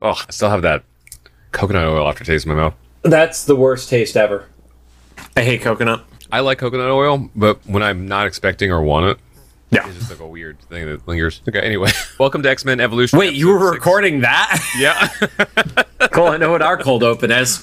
Oh, 0.00 0.10
I 0.10 0.30
still 0.30 0.50
have 0.50 0.62
that 0.62 0.84
coconut 1.50 1.84
oil 1.84 2.08
aftertaste 2.08 2.46
in 2.46 2.52
my 2.54 2.56
mouth. 2.62 2.74
That's 3.02 3.44
the 3.44 3.56
worst 3.56 3.88
taste 3.88 4.16
ever. 4.16 4.46
I 5.36 5.42
hate 5.42 5.60
coconut. 5.60 6.04
I 6.30 6.38
like 6.40 6.58
coconut 6.58 6.88
oil, 6.90 7.28
but 7.34 7.58
when 7.66 7.82
I'm 7.82 8.06
not 8.06 8.26
expecting 8.28 8.70
or 8.70 8.80
want 8.80 9.06
it, 9.06 9.18
Yeah. 9.70 9.88
it's 9.88 9.98
just 9.98 10.10
like 10.10 10.20
a 10.20 10.26
weird 10.26 10.60
thing 10.60 10.86
that 10.86 11.08
lingers. 11.08 11.40
Okay, 11.48 11.60
anyway, 11.60 11.90
welcome 12.20 12.44
to 12.44 12.48
X 12.50 12.64
Men 12.64 12.78
Evolution. 12.78 13.18
Wait, 13.18 13.34
you 13.34 13.48
were 13.48 13.54
episode 13.56 13.70
six. 13.72 13.86
recording 13.86 14.20
that? 14.20 14.62
Yeah. 14.78 15.08
cool. 16.12 16.26
I 16.26 16.36
know 16.36 16.52
what 16.52 16.62
our 16.62 16.76
cold 16.76 17.02
open 17.02 17.32
is. 17.32 17.60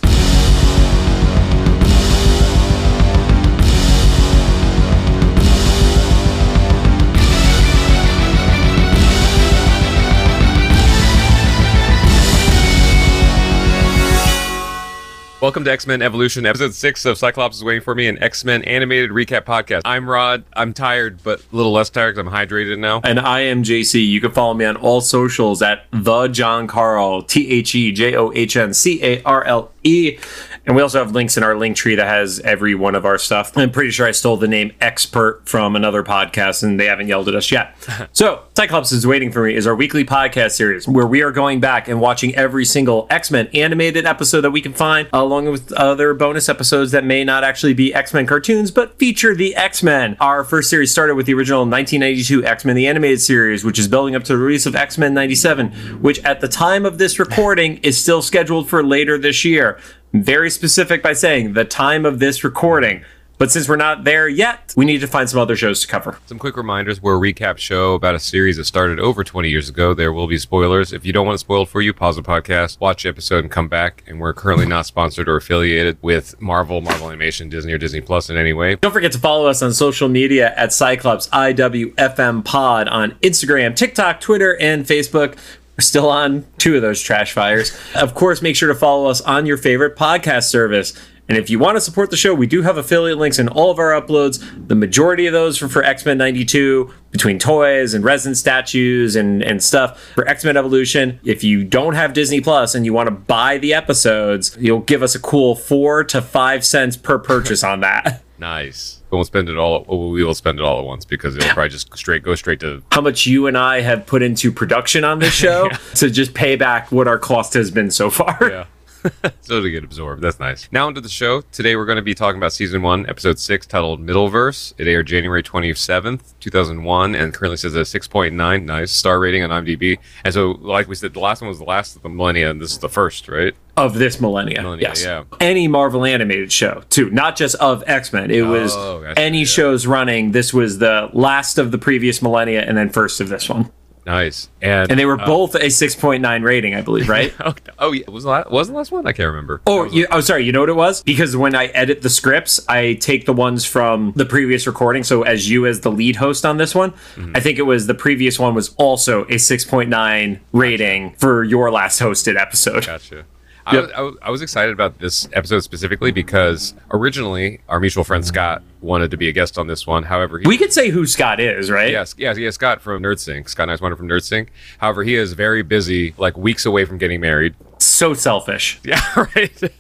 Welcome 15.46 15.64
to 15.66 15.72
X 15.72 15.86
Men 15.86 16.02
Evolution, 16.02 16.48
episode 16.48 16.74
six 16.74 17.06
of 17.06 17.20
Cyclops 17.20 17.58
is 17.58 17.64
waiting 17.64 17.84
for 17.84 17.94
me, 17.94 18.08
an 18.08 18.18
X 18.18 18.44
Men 18.44 18.64
animated 18.64 19.12
recap 19.12 19.44
podcast. 19.44 19.82
I'm 19.86 20.10
Rod. 20.10 20.44
I'm 20.54 20.74
tired, 20.74 21.22
but 21.22 21.40
a 21.40 21.56
little 21.56 21.72
less 21.72 21.92
tired 21.92 22.16
because 22.16 22.28
I'm 22.28 22.34
hydrated 22.34 22.80
now. 22.80 23.00
And 23.04 23.20
I 23.20 23.42
am 23.42 23.62
JC. 23.62 24.08
You 24.08 24.20
can 24.20 24.32
follow 24.32 24.56
me 24.56 24.66
on 24.66 24.76
all 24.76 25.02
socials 25.02 25.62
at 25.62 25.86
the 25.92 26.30
John 26.30 26.66
Carle, 26.66 27.22
T 27.22 27.48
H 27.52 27.76
E 27.76 27.92
J 27.92 28.16
O 28.16 28.32
H 28.34 28.58
N 28.58 28.74
C 28.74 29.00
A 29.04 29.22
R 29.22 29.44
L 29.44 29.72
E. 29.84 30.18
And 30.66 30.76
we 30.76 30.82
also 30.82 31.00
have 31.00 31.12
links 31.12 31.38
in 31.38 31.44
our 31.44 31.56
link 31.56 31.78
tree 31.78 31.96
that 31.96 32.08
has 32.08 32.40
every 32.40 32.74
one 32.74 32.96
of 32.96 33.06
our 33.06 33.18
stuff. 33.18 33.56
I'm 33.56 33.72
pretty 33.72 33.92
sure 33.92 34.08
I 34.08 34.12
stole 34.12 34.38
the 34.38 34.48
name 34.48 34.72
expert 34.82 35.44
from 35.46 35.76
another 35.76 36.04
podcast 36.04 36.64
and 36.64 36.80
they 36.80 36.86
haven't 36.86 37.08
yelled 37.08 37.28
at 37.28 37.36
us 37.36 37.52
yet. 37.52 37.76
so, 38.14 38.44
Cyclops 38.56 38.92
is 38.92 39.06
Waiting 39.06 39.32
for 39.32 39.44
Me 39.44 39.54
is 39.54 39.68
our 39.68 39.76
weekly 39.76 40.04
podcast 40.04 40.52
series 40.52 40.88
where 40.88 41.06
we 41.06 41.22
are 41.22 41.32
going 41.32 41.60
back 41.60 41.88
and 41.88 42.00
watching 42.00 42.34
every 42.36 42.66
single 42.66 43.06
X 43.10 43.30
Men 43.30 43.48
animated 43.54 44.06
episode 44.06 44.42
that 44.42 44.52
we 44.52 44.62
can 44.62 44.74
find, 44.74 45.08
along 45.14 45.46
with 45.52 45.72
other 45.74 46.14
bonus 46.14 46.50
episodes 46.50 46.92
that 46.92 47.04
may 47.04 47.24
not 47.24 47.44
actually 47.44 47.74
be 47.74 47.94
X 47.94 48.14
Men 48.14 48.26
cartoons 48.26 48.72
but 48.72 48.98
feature 48.98 49.36
the 49.36 49.56
X 49.56 49.84
Men. 49.84 50.18
Our 50.20 50.44
first 50.44 50.70
series 50.70 50.92
started 50.92 51.16
with 51.16 51.28
the 51.28 51.34
original 51.34 51.60
1992 51.62 52.46
X 52.46 52.66
Men 52.66 52.76
the 52.76 52.88
Animated 52.88 53.22
Series, 53.22 53.64
which 53.64 53.78
is 53.78 53.88
building 53.88 54.16
up 54.16 54.24
to 54.24 54.34
the 54.34 54.40
release 54.40 54.66
of 54.66 54.76
X 54.76 54.98
Men 54.98 55.14
97, 55.14 56.02
which 56.02 56.24
at 56.24 56.42
the 56.42 56.48
time 56.48 56.86
of 56.86 56.98
this 56.98 57.20
recording 57.20 57.78
is 57.78 58.02
still 58.02 58.22
scheduled 58.22 58.68
for 58.68 58.84
later 58.84 59.18
this 59.18 59.46
year. 59.46 59.80
Very 60.24 60.50
specific 60.50 61.04
by 61.04 61.12
saying 61.12 61.54
the 61.54 61.66
time 61.66 62.06
of 62.06 62.20
this 62.20 62.44
recording. 62.44 63.04
But 63.38 63.52
since 63.52 63.68
we're 63.68 63.76
not 63.76 64.06
there 64.06 64.30
yet, 64.30 64.74
we 64.78 64.86
need 64.86 65.02
to 65.02 65.08
find 65.08 65.30
some 65.30 65.42
other 65.42 65.58
shows 65.58 65.82
to 65.82 65.88
cover. 65.88 66.18
Some 66.26 66.40
quick 66.40 66.56
reminders. 66.56 67.02
We're 67.02 67.18
a 67.18 67.34
recap 67.34 67.58
show 67.58 67.94
about 67.94 68.16
a 68.16 68.20
series 68.20 68.56
that 68.56 68.64
started 68.64 68.98
over 68.98 69.26
20 69.26 69.50
years 69.50 69.68
ago. 69.68 69.94
There 69.94 70.14
will 70.14 70.28
be 70.28 70.38
spoilers. 70.38 70.94
If 70.94 71.06
you 71.06 71.12
don't 71.12 71.26
want 71.26 71.36
it 71.36 71.40
spoiled 71.40 71.68
for 71.68 71.82
you, 71.82 71.94
pause 71.94 72.16
the 72.16 72.22
podcast, 72.22 72.80
watch 72.80 73.04
the 73.04 73.10
episode, 73.10 73.44
and 73.44 73.52
come 73.52 73.68
back. 73.68 74.06
And 74.08 74.22
we're 74.22 74.34
currently 74.34 74.66
not 74.66 74.86
sponsored 74.86 75.28
or 75.28 75.36
affiliated 75.36 75.98
with 76.02 76.40
Marvel, 76.42 76.80
Marvel 76.80 77.10
Animation, 77.10 77.50
Disney, 77.50 77.74
or 77.74 77.78
Disney 77.78 78.00
Plus 78.00 78.30
in 78.30 78.38
any 78.38 78.54
way. 78.54 78.76
Don't 78.76 78.94
forget 78.94 79.12
to 79.12 79.20
follow 79.20 79.48
us 79.48 79.62
on 79.62 79.74
social 79.74 80.08
media 80.08 80.54
at 80.56 80.72
Cyclops 80.72 81.28
IWFM 81.28 82.46
Pod 82.46 82.88
on 82.88 83.12
Instagram, 83.16 83.76
TikTok, 83.76 84.22
Twitter, 84.22 84.58
and 84.62 84.86
Facebook. 84.86 85.38
We're 85.78 85.82
still 85.82 86.10
on 86.10 86.46
two 86.58 86.76
of 86.76 86.82
those 86.82 87.02
trash 87.02 87.34
fires. 87.34 87.78
Of 87.96 88.16
course, 88.16 88.42
make 88.42 88.56
sure 88.56 88.70
to 88.70 88.76
follow 88.76 89.10
us 89.10 89.22
on 89.22 89.46
your 89.46 89.58
favorite 89.58 89.96
podcast 89.96 90.44
service. 90.44 90.94
And 91.28 91.38
if 91.38 91.50
you 91.50 91.58
want 91.58 91.76
to 91.76 91.82
support 91.82 92.12
the 92.12 92.18
show, 92.18 92.36
we 92.36 92.46
do 92.46 92.62
have 92.62 92.78
affiliate 92.78 93.18
links 93.18 93.40
in 93.40 93.48
all 93.48 93.72
of 93.72 93.80
our 93.80 94.00
uploads. 94.00 94.68
The 94.68 94.76
majority 94.76 95.26
of 95.26 95.34
those 95.34 95.62
are 95.62 95.68
for 95.68 95.84
X 95.84 96.06
Men 96.06 96.20
92, 96.20 96.94
between 97.10 97.40
toys 97.40 97.94
and 97.96 98.04
resin 98.04 98.36
statues 98.36 99.16
and, 99.16 99.42
and 99.42 99.62
stuff. 99.62 100.00
For 100.14 100.28
X 100.28 100.46
Men 100.46 100.56
Evolution, 100.56 101.20
if 101.24 101.44
you 101.44 101.64
don't 101.64 101.96
have 101.96 102.14
Disney 102.14 102.42
Plus 102.42 102.76
and 102.76 102.86
you 102.86 102.94
want 102.94 103.08
to 103.08 103.12
buy 103.12 103.58
the 103.58 103.74
episodes, 103.74 104.56
you'll 104.60 104.82
give 104.82 105.02
us 105.02 105.16
a 105.16 105.20
cool 105.20 105.56
four 105.56 106.04
to 106.04 106.22
five 106.22 106.64
cents 106.64 106.96
per 106.96 107.18
purchase 107.18 107.64
on 107.64 107.80
that. 107.82 108.22
Nice. 108.38 109.02
We 109.16 109.18
won't 109.18 109.28
spend 109.28 109.48
it 109.48 109.58
all. 109.58 109.86
We 110.12 110.26
will 110.26 110.34
spend 110.34 110.60
it 110.60 110.66
all 110.66 110.78
at 110.78 110.84
once 110.84 111.06
because 111.06 111.38
it'll 111.38 111.48
probably 111.52 111.70
just 111.70 111.98
straight 111.98 112.22
go 112.22 112.36
straight 112.36 112.60
to. 112.60 112.84
how 112.92 113.00
much 113.00 113.26
you 113.26 113.48
and 113.48 113.58
I 113.58 113.80
have 113.80 114.06
put 114.06 114.22
into 114.22 114.52
production 114.52 115.06
on 115.06 115.20
this 115.20 115.34
show 115.46 115.70
to 115.96 116.10
just 116.10 116.34
pay 116.34 116.58
back 116.58 116.92
what 116.92 117.08
our 117.08 117.18
cost 117.18 117.54
has 117.54 117.72
been 117.72 117.92
so 117.92 118.10
far. 118.10 118.38
Yeah. 118.42 118.66
so 119.42 119.62
to 119.62 119.70
get 119.72 119.84
absorbed. 119.84 120.22
That's 120.22 120.40
nice. 120.40 120.68
Now 120.72 120.88
into 120.88 121.02
the 121.02 121.10
show. 121.10 121.42
Today 121.52 121.76
we're 121.76 121.86
going 121.86 121.98
to 121.98 122.02
be 122.02 122.14
talking 122.16 122.38
about 122.38 122.54
season 122.54 122.82
one, 122.82 123.08
episode 123.10 123.40
six, 123.40 123.66
titled 123.66 124.06
Middleverse. 124.06 124.74
It 124.78 124.88
aired 124.88 125.08
January 125.08 125.44
27th, 125.44 126.34
2001, 126.40 127.16
and 127.16 127.34
currently 127.34 127.58
says 127.58 127.76
a 127.76 127.82
6.9. 127.82 128.64
Nice. 128.64 128.92
Star 128.92 129.20
rating 129.20 129.44
on 129.44 129.50
IMDb. 129.50 129.98
And 130.24 130.34
so, 130.34 130.52
like 130.62 130.88
we 130.88 130.96
said, 130.96 131.14
the 131.14 131.20
last 131.20 131.42
one 131.42 131.50
was 131.50 131.60
the 131.60 131.66
last 131.66 131.96
of 131.96 132.02
the 132.02 132.10
millennia, 132.10 132.50
and 132.50 132.62
this 132.62 132.72
is 132.72 132.80
the 132.80 132.90
first, 132.90 133.28
right? 133.28 133.54
Of 133.78 133.96
this 133.96 134.22
millennia. 134.22 134.62
Millennia, 134.62 134.88
yes. 134.90 135.04
yeah. 135.04 135.24
Any 135.42 135.68
Marvel 135.68 136.06
animated 136.06 136.52
show, 136.52 136.84
too. 136.90 137.10
Not 137.12 137.36
just 137.36 137.56
of 137.56 137.84
X 137.88 138.14
Men. 138.14 138.32
It 138.32 138.44
was 138.44 138.74
Oh, 138.76 139.02
gotcha, 139.02 139.20
any 139.20 139.40
yeah. 139.40 139.46
shows 139.46 139.86
running. 139.86 140.32
This 140.32 140.54
was 140.54 140.78
the 140.78 141.10
last 141.14 141.58
of 141.58 141.72
the 141.72 141.78
previous 141.78 142.22
millennia 142.22 142.62
and 142.62 142.78
then 142.78 142.90
first 142.90 143.20
of 143.20 143.28
this 143.30 143.50
one. 143.50 143.72
Nice. 144.06 144.50
And, 144.62 144.92
And 144.92 145.00
they 145.00 145.06
were 145.06 145.18
both 145.18 145.56
a 145.56 145.66
6.9 145.68 146.44
rating, 146.44 146.76
I 146.76 146.82
believe, 146.82 147.10
right? 147.10 147.34
Oh, 147.46 147.54
oh 147.80 147.92
yeah. 147.92 148.10
Was 148.10 148.24
the 148.24 148.30
last, 148.30 148.52
was 148.52 148.68
the 148.68 148.74
last 148.76 148.92
one? 148.92 149.06
I 149.08 149.12
can't 149.14 149.28
remember. 149.28 149.62
Oh, 149.68 149.86
you, 149.86 150.08
oh, 150.12 150.22
sorry. 150.22 150.46
You 150.46 150.52
know 150.52 150.60
what 150.62 150.70
it 150.70 150.76
was? 150.76 151.04
Because 151.04 151.36
when 151.36 151.56
I 151.56 151.66
edit 151.68 152.02
the 152.02 152.10
scripts, 152.10 152.64
I 152.70 152.94
take 152.94 153.26
the 153.26 153.34
ones 153.34 153.66
from 153.66 154.14
the 154.16 154.26
previous 154.26 154.66
recording. 154.68 155.04
So 155.04 155.24
as 155.24 155.50
you 155.50 155.66
as 155.66 155.82
the 155.82 155.92
lead 155.92 156.16
host 156.18 156.46
on 156.46 156.58
this 156.58 156.74
one, 156.76 156.92
Mm-hmm. 157.16 157.36
I 157.36 157.40
think 157.40 157.58
it 157.60 157.64
was 157.64 157.88
the 157.88 157.94
previous 157.94 158.38
one 158.40 158.54
was 158.56 158.74
also 158.76 159.24
a 159.24 159.36
6.9 159.36 160.40
rating 160.54 161.14
for 161.16 161.44
your 161.44 161.72
last 161.72 162.00
hosted 162.00 162.40
episode. 162.40 162.86
Gotcha. 162.86 163.26
I, 163.66 163.78
was, 163.80 163.92
I, 163.92 164.02
was, 164.02 164.16
I 164.22 164.32
was 164.32 164.42
excited 164.42 164.74
about 164.74 165.00
this 165.00 165.28
episode 165.34 165.62
specifically 165.62 166.12
because 166.12 166.74
originally 166.92 167.62
our 167.68 167.80
mutual 167.80 168.04
friend 168.04 168.26
Scott 168.26 168.62
wanted 168.82 169.12
to 169.12 169.18
be 169.18 169.28
a 169.28 169.32
guest 169.32 169.58
on 169.58 169.68
this 169.68 169.88
one. 169.88 170.04
However, 170.04 170.38
he 170.38 170.48
We 170.48 170.58
could 170.58 170.72
say 170.72 170.90
who 170.90 171.08
Scott 171.08 171.40
is, 171.40 171.72
right? 171.72 171.92
Yes, 171.92 172.14
yes, 172.18 172.38
yes. 172.38 172.56
Scott 172.56 172.82
from 172.82 173.02
NerdSync, 173.02 173.50
Scott 173.50 173.68
Niswander 173.68 173.98
from 173.98 174.08
NerdSync. 174.08 174.48
However, 174.78 175.04
he 175.04 175.16
is 175.16 175.34
very 175.34 175.64
busy, 175.64 176.14
like 176.18 176.38
weeks 176.38 176.66
away 176.66 176.86
from 176.86 176.98
getting 176.98 177.20
married. 177.20 177.56
So 177.96 178.14
selfish. 178.14 178.80
Yeah, 178.86 179.02
right. 179.36 179.72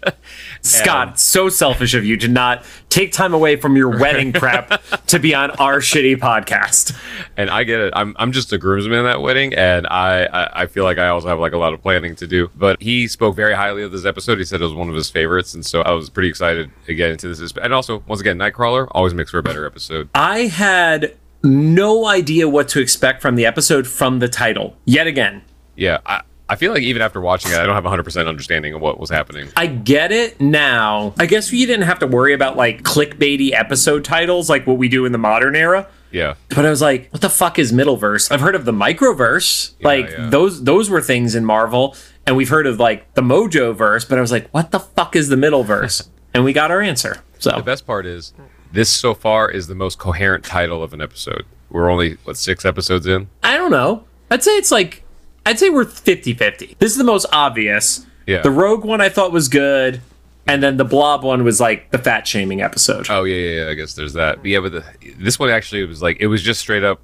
Scott, 0.61 1.19
so 1.19 1.49
selfish 1.49 1.93
of 1.93 2.05
you 2.05 2.15
to 2.17 2.27
not 2.27 2.63
take 2.89 3.11
time 3.11 3.33
away 3.33 3.55
from 3.57 3.75
your 3.75 3.89
wedding 3.99 4.31
prep 4.33 4.81
to 5.07 5.19
be 5.19 5.35
on 5.35 5.51
our 5.51 5.79
shitty 5.79 6.15
podcast. 6.17 6.97
and 7.37 7.49
I 7.49 7.63
get 7.65 7.79
it. 7.81 7.93
I'm 7.95 8.15
I'm 8.17 8.31
just 8.31 8.53
a 8.53 8.57
groomsman 8.57 8.99
at 8.99 9.03
that 9.03 9.21
wedding, 9.21 9.53
and 9.53 9.85
I, 9.87 10.25
I 10.25 10.61
I 10.63 10.65
feel 10.67 10.85
like 10.85 10.97
I 10.97 11.09
also 11.09 11.27
have 11.27 11.39
like 11.39 11.53
a 11.53 11.57
lot 11.57 11.73
of 11.73 11.81
planning 11.81 12.15
to 12.15 12.25
do. 12.27 12.49
But 12.55 12.81
he 12.81 13.07
spoke 13.07 13.35
very 13.35 13.53
highly 13.53 13.83
of 13.83 13.91
this 13.91 14.05
episode. 14.05 14.37
He 14.37 14.45
said 14.45 14.61
it 14.61 14.63
was 14.63 14.73
one 14.73 14.89
of 14.89 14.95
his 14.95 15.09
favorites, 15.09 15.53
and 15.53 15.65
so 15.65 15.81
I 15.81 15.91
was 15.91 16.09
pretty 16.09 16.29
excited 16.29 16.71
to 16.85 16.95
get 16.95 17.11
into 17.11 17.27
this. 17.27 17.51
And 17.61 17.73
also, 17.73 18.01
once 18.07 18.21
again, 18.21 18.37
Nightcrawler 18.37 18.87
always 18.91 19.13
makes 19.13 19.31
for 19.31 19.39
a 19.39 19.43
better 19.43 19.65
episode. 19.65 20.09
I 20.15 20.47
had 20.47 21.15
no 21.43 22.07
idea 22.07 22.47
what 22.49 22.69
to 22.69 22.79
expect 22.79 23.21
from 23.21 23.35
the 23.35 23.45
episode 23.45 23.85
from 23.87 24.19
the 24.19 24.27
title. 24.29 24.77
Yet 24.85 25.05
again, 25.05 25.43
Yeah, 25.75 25.99
I. 26.05 26.21
I 26.47 26.55
feel 26.55 26.71
like 26.73 26.83
even 26.83 27.01
after 27.01 27.19
watching 27.19 27.51
it, 27.51 27.57
I 27.57 27.65
don't 27.65 27.73
have 27.73 27.83
100% 27.83 28.27
understanding 28.27 28.73
of 28.73 28.81
what 28.81 28.99
was 28.99 29.09
happening. 29.09 29.49
I 29.57 29.65
get 29.67 30.11
it 30.11 30.39
now. 30.39 31.13
I 31.17 31.25
guess 31.25 31.51
you 31.51 31.65
didn't 31.65 31.85
have 31.85 31.99
to 31.99 32.07
worry 32.07 32.33
about 32.33 32.55
like 32.55 32.83
clickbaity 32.83 33.51
episode 33.53 34.03
titles 34.03 34.49
like 34.49 34.67
what 34.67 34.77
we 34.77 34.87
do 34.87 35.05
in 35.05 35.11
the 35.11 35.17
modern 35.17 35.55
era. 35.55 35.87
Yeah. 36.11 36.35
But 36.49 36.65
I 36.65 36.69
was 36.69 36.81
like, 36.81 37.09
what 37.11 37.21
the 37.21 37.29
fuck 37.29 37.57
is 37.57 37.73
Middleverse? 37.73 38.31
I've 38.31 38.41
heard 38.41 38.55
of 38.55 38.65
the 38.65 38.71
Microverse. 38.71 39.73
like 39.81 40.09
yeah. 40.11 40.29
those 40.29 40.63
those 40.63 40.89
were 40.89 41.01
things 41.01 41.35
in 41.35 41.45
Marvel. 41.45 41.95
And 42.27 42.37
we've 42.37 42.49
heard 42.49 42.67
of 42.67 42.79
like 42.79 43.13
the 43.15 43.21
Mojoverse, 43.21 44.07
but 44.07 44.17
I 44.17 44.21
was 44.21 44.31
like, 44.31 44.49
what 44.49 44.71
the 44.71 44.79
fuck 44.79 45.15
is 45.15 45.29
the 45.29 45.35
Middleverse? 45.35 46.07
and 46.33 46.43
we 46.43 46.53
got 46.53 46.71
our 46.71 46.81
answer. 46.81 47.23
So 47.39 47.51
The 47.51 47.63
best 47.63 47.85
part 47.85 48.05
is 48.05 48.33
this 48.71 48.89
so 48.89 49.13
far 49.13 49.49
is 49.49 49.67
the 49.67 49.75
most 49.75 49.99
coherent 49.99 50.43
title 50.43 50.83
of 50.83 50.93
an 50.93 51.01
episode. 51.01 51.45
We're 51.69 51.89
only 51.89 52.17
what 52.23 52.37
six 52.37 52.65
episodes 52.65 53.07
in. 53.07 53.29
I 53.43 53.57
don't 53.57 53.71
know. 53.71 54.05
I'd 54.31 54.43
say 54.43 54.51
it's 54.57 54.71
like 54.71 55.03
I'd 55.45 55.59
say 55.59 55.69
we're 55.69 55.85
50-50. 55.85 56.77
This 56.79 56.91
is 56.91 56.97
the 56.97 57.03
most 57.03 57.25
obvious. 57.31 58.05
Yeah. 58.25 58.41
The 58.41 58.51
Rogue 58.51 58.83
one 58.83 59.01
I 59.01 59.09
thought 59.09 59.31
was 59.31 59.47
good. 59.47 60.01
And 60.47 60.61
then 60.61 60.77
the 60.77 60.85
Blob 60.85 61.23
one 61.23 61.43
was 61.43 61.59
like 61.59 61.89
the 61.91 61.97
fat 61.97 62.27
shaming 62.27 62.61
episode. 62.61 63.07
Oh 63.09 63.23
yeah, 63.23 63.35
yeah, 63.35 63.63
yeah. 63.65 63.71
I 63.71 63.73
guess 63.73 63.95
there's 63.95 64.13
that. 64.13 64.37
But 64.37 64.45
yeah, 64.45 64.59
but 64.59 64.71
the, 64.73 64.83
this 65.17 65.39
one 65.39 65.49
actually 65.49 65.83
was 65.85 66.03
like 66.03 66.17
it 66.19 66.27
was 66.27 66.43
just 66.43 66.59
straight 66.59 66.83
up. 66.83 67.01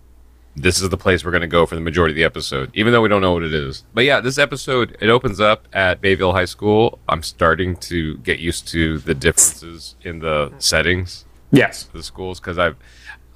This 0.55 0.79
is 0.81 0.89
the 0.89 0.97
place 0.97 1.23
we're 1.25 1.31
going 1.31 1.41
to 1.41 1.47
go 1.47 1.65
for 1.65 1.73
the 1.75 1.81
majority 1.81 2.11
of 2.11 2.17
the 2.17 2.23
episode, 2.23 2.69
even 2.75 2.91
though 2.93 3.01
we 3.01 3.07
don't 3.09 3.21
know 3.21 3.33
what 3.33 3.41
it 3.43 3.53
is. 3.53 3.83
But 3.95 4.03
yeah, 4.03 4.19
this 4.19 4.37
episode 4.37 4.95
it 5.01 5.09
opens 5.09 5.39
up 5.39 5.67
at 5.73 6.01
Bayville 6.01 6.33
High 6.33 6.45
School. 6.45 6.99
I'm 7.09 7.23
starting 7.23 7.77
to 7.77 8.17
get 8.17 8.37
used 8.39 8.67
to 8.69 8.99
the 8.99 9.15
differences 9.15 9.95
in 10.03 10.19
the 10.19 10.51
settings 10.59 11.25
Yes. 11.51 11.83
the 11.93 12.03
schools 12.03 12.39
because 12.39 12.59
I've 12.59 12.75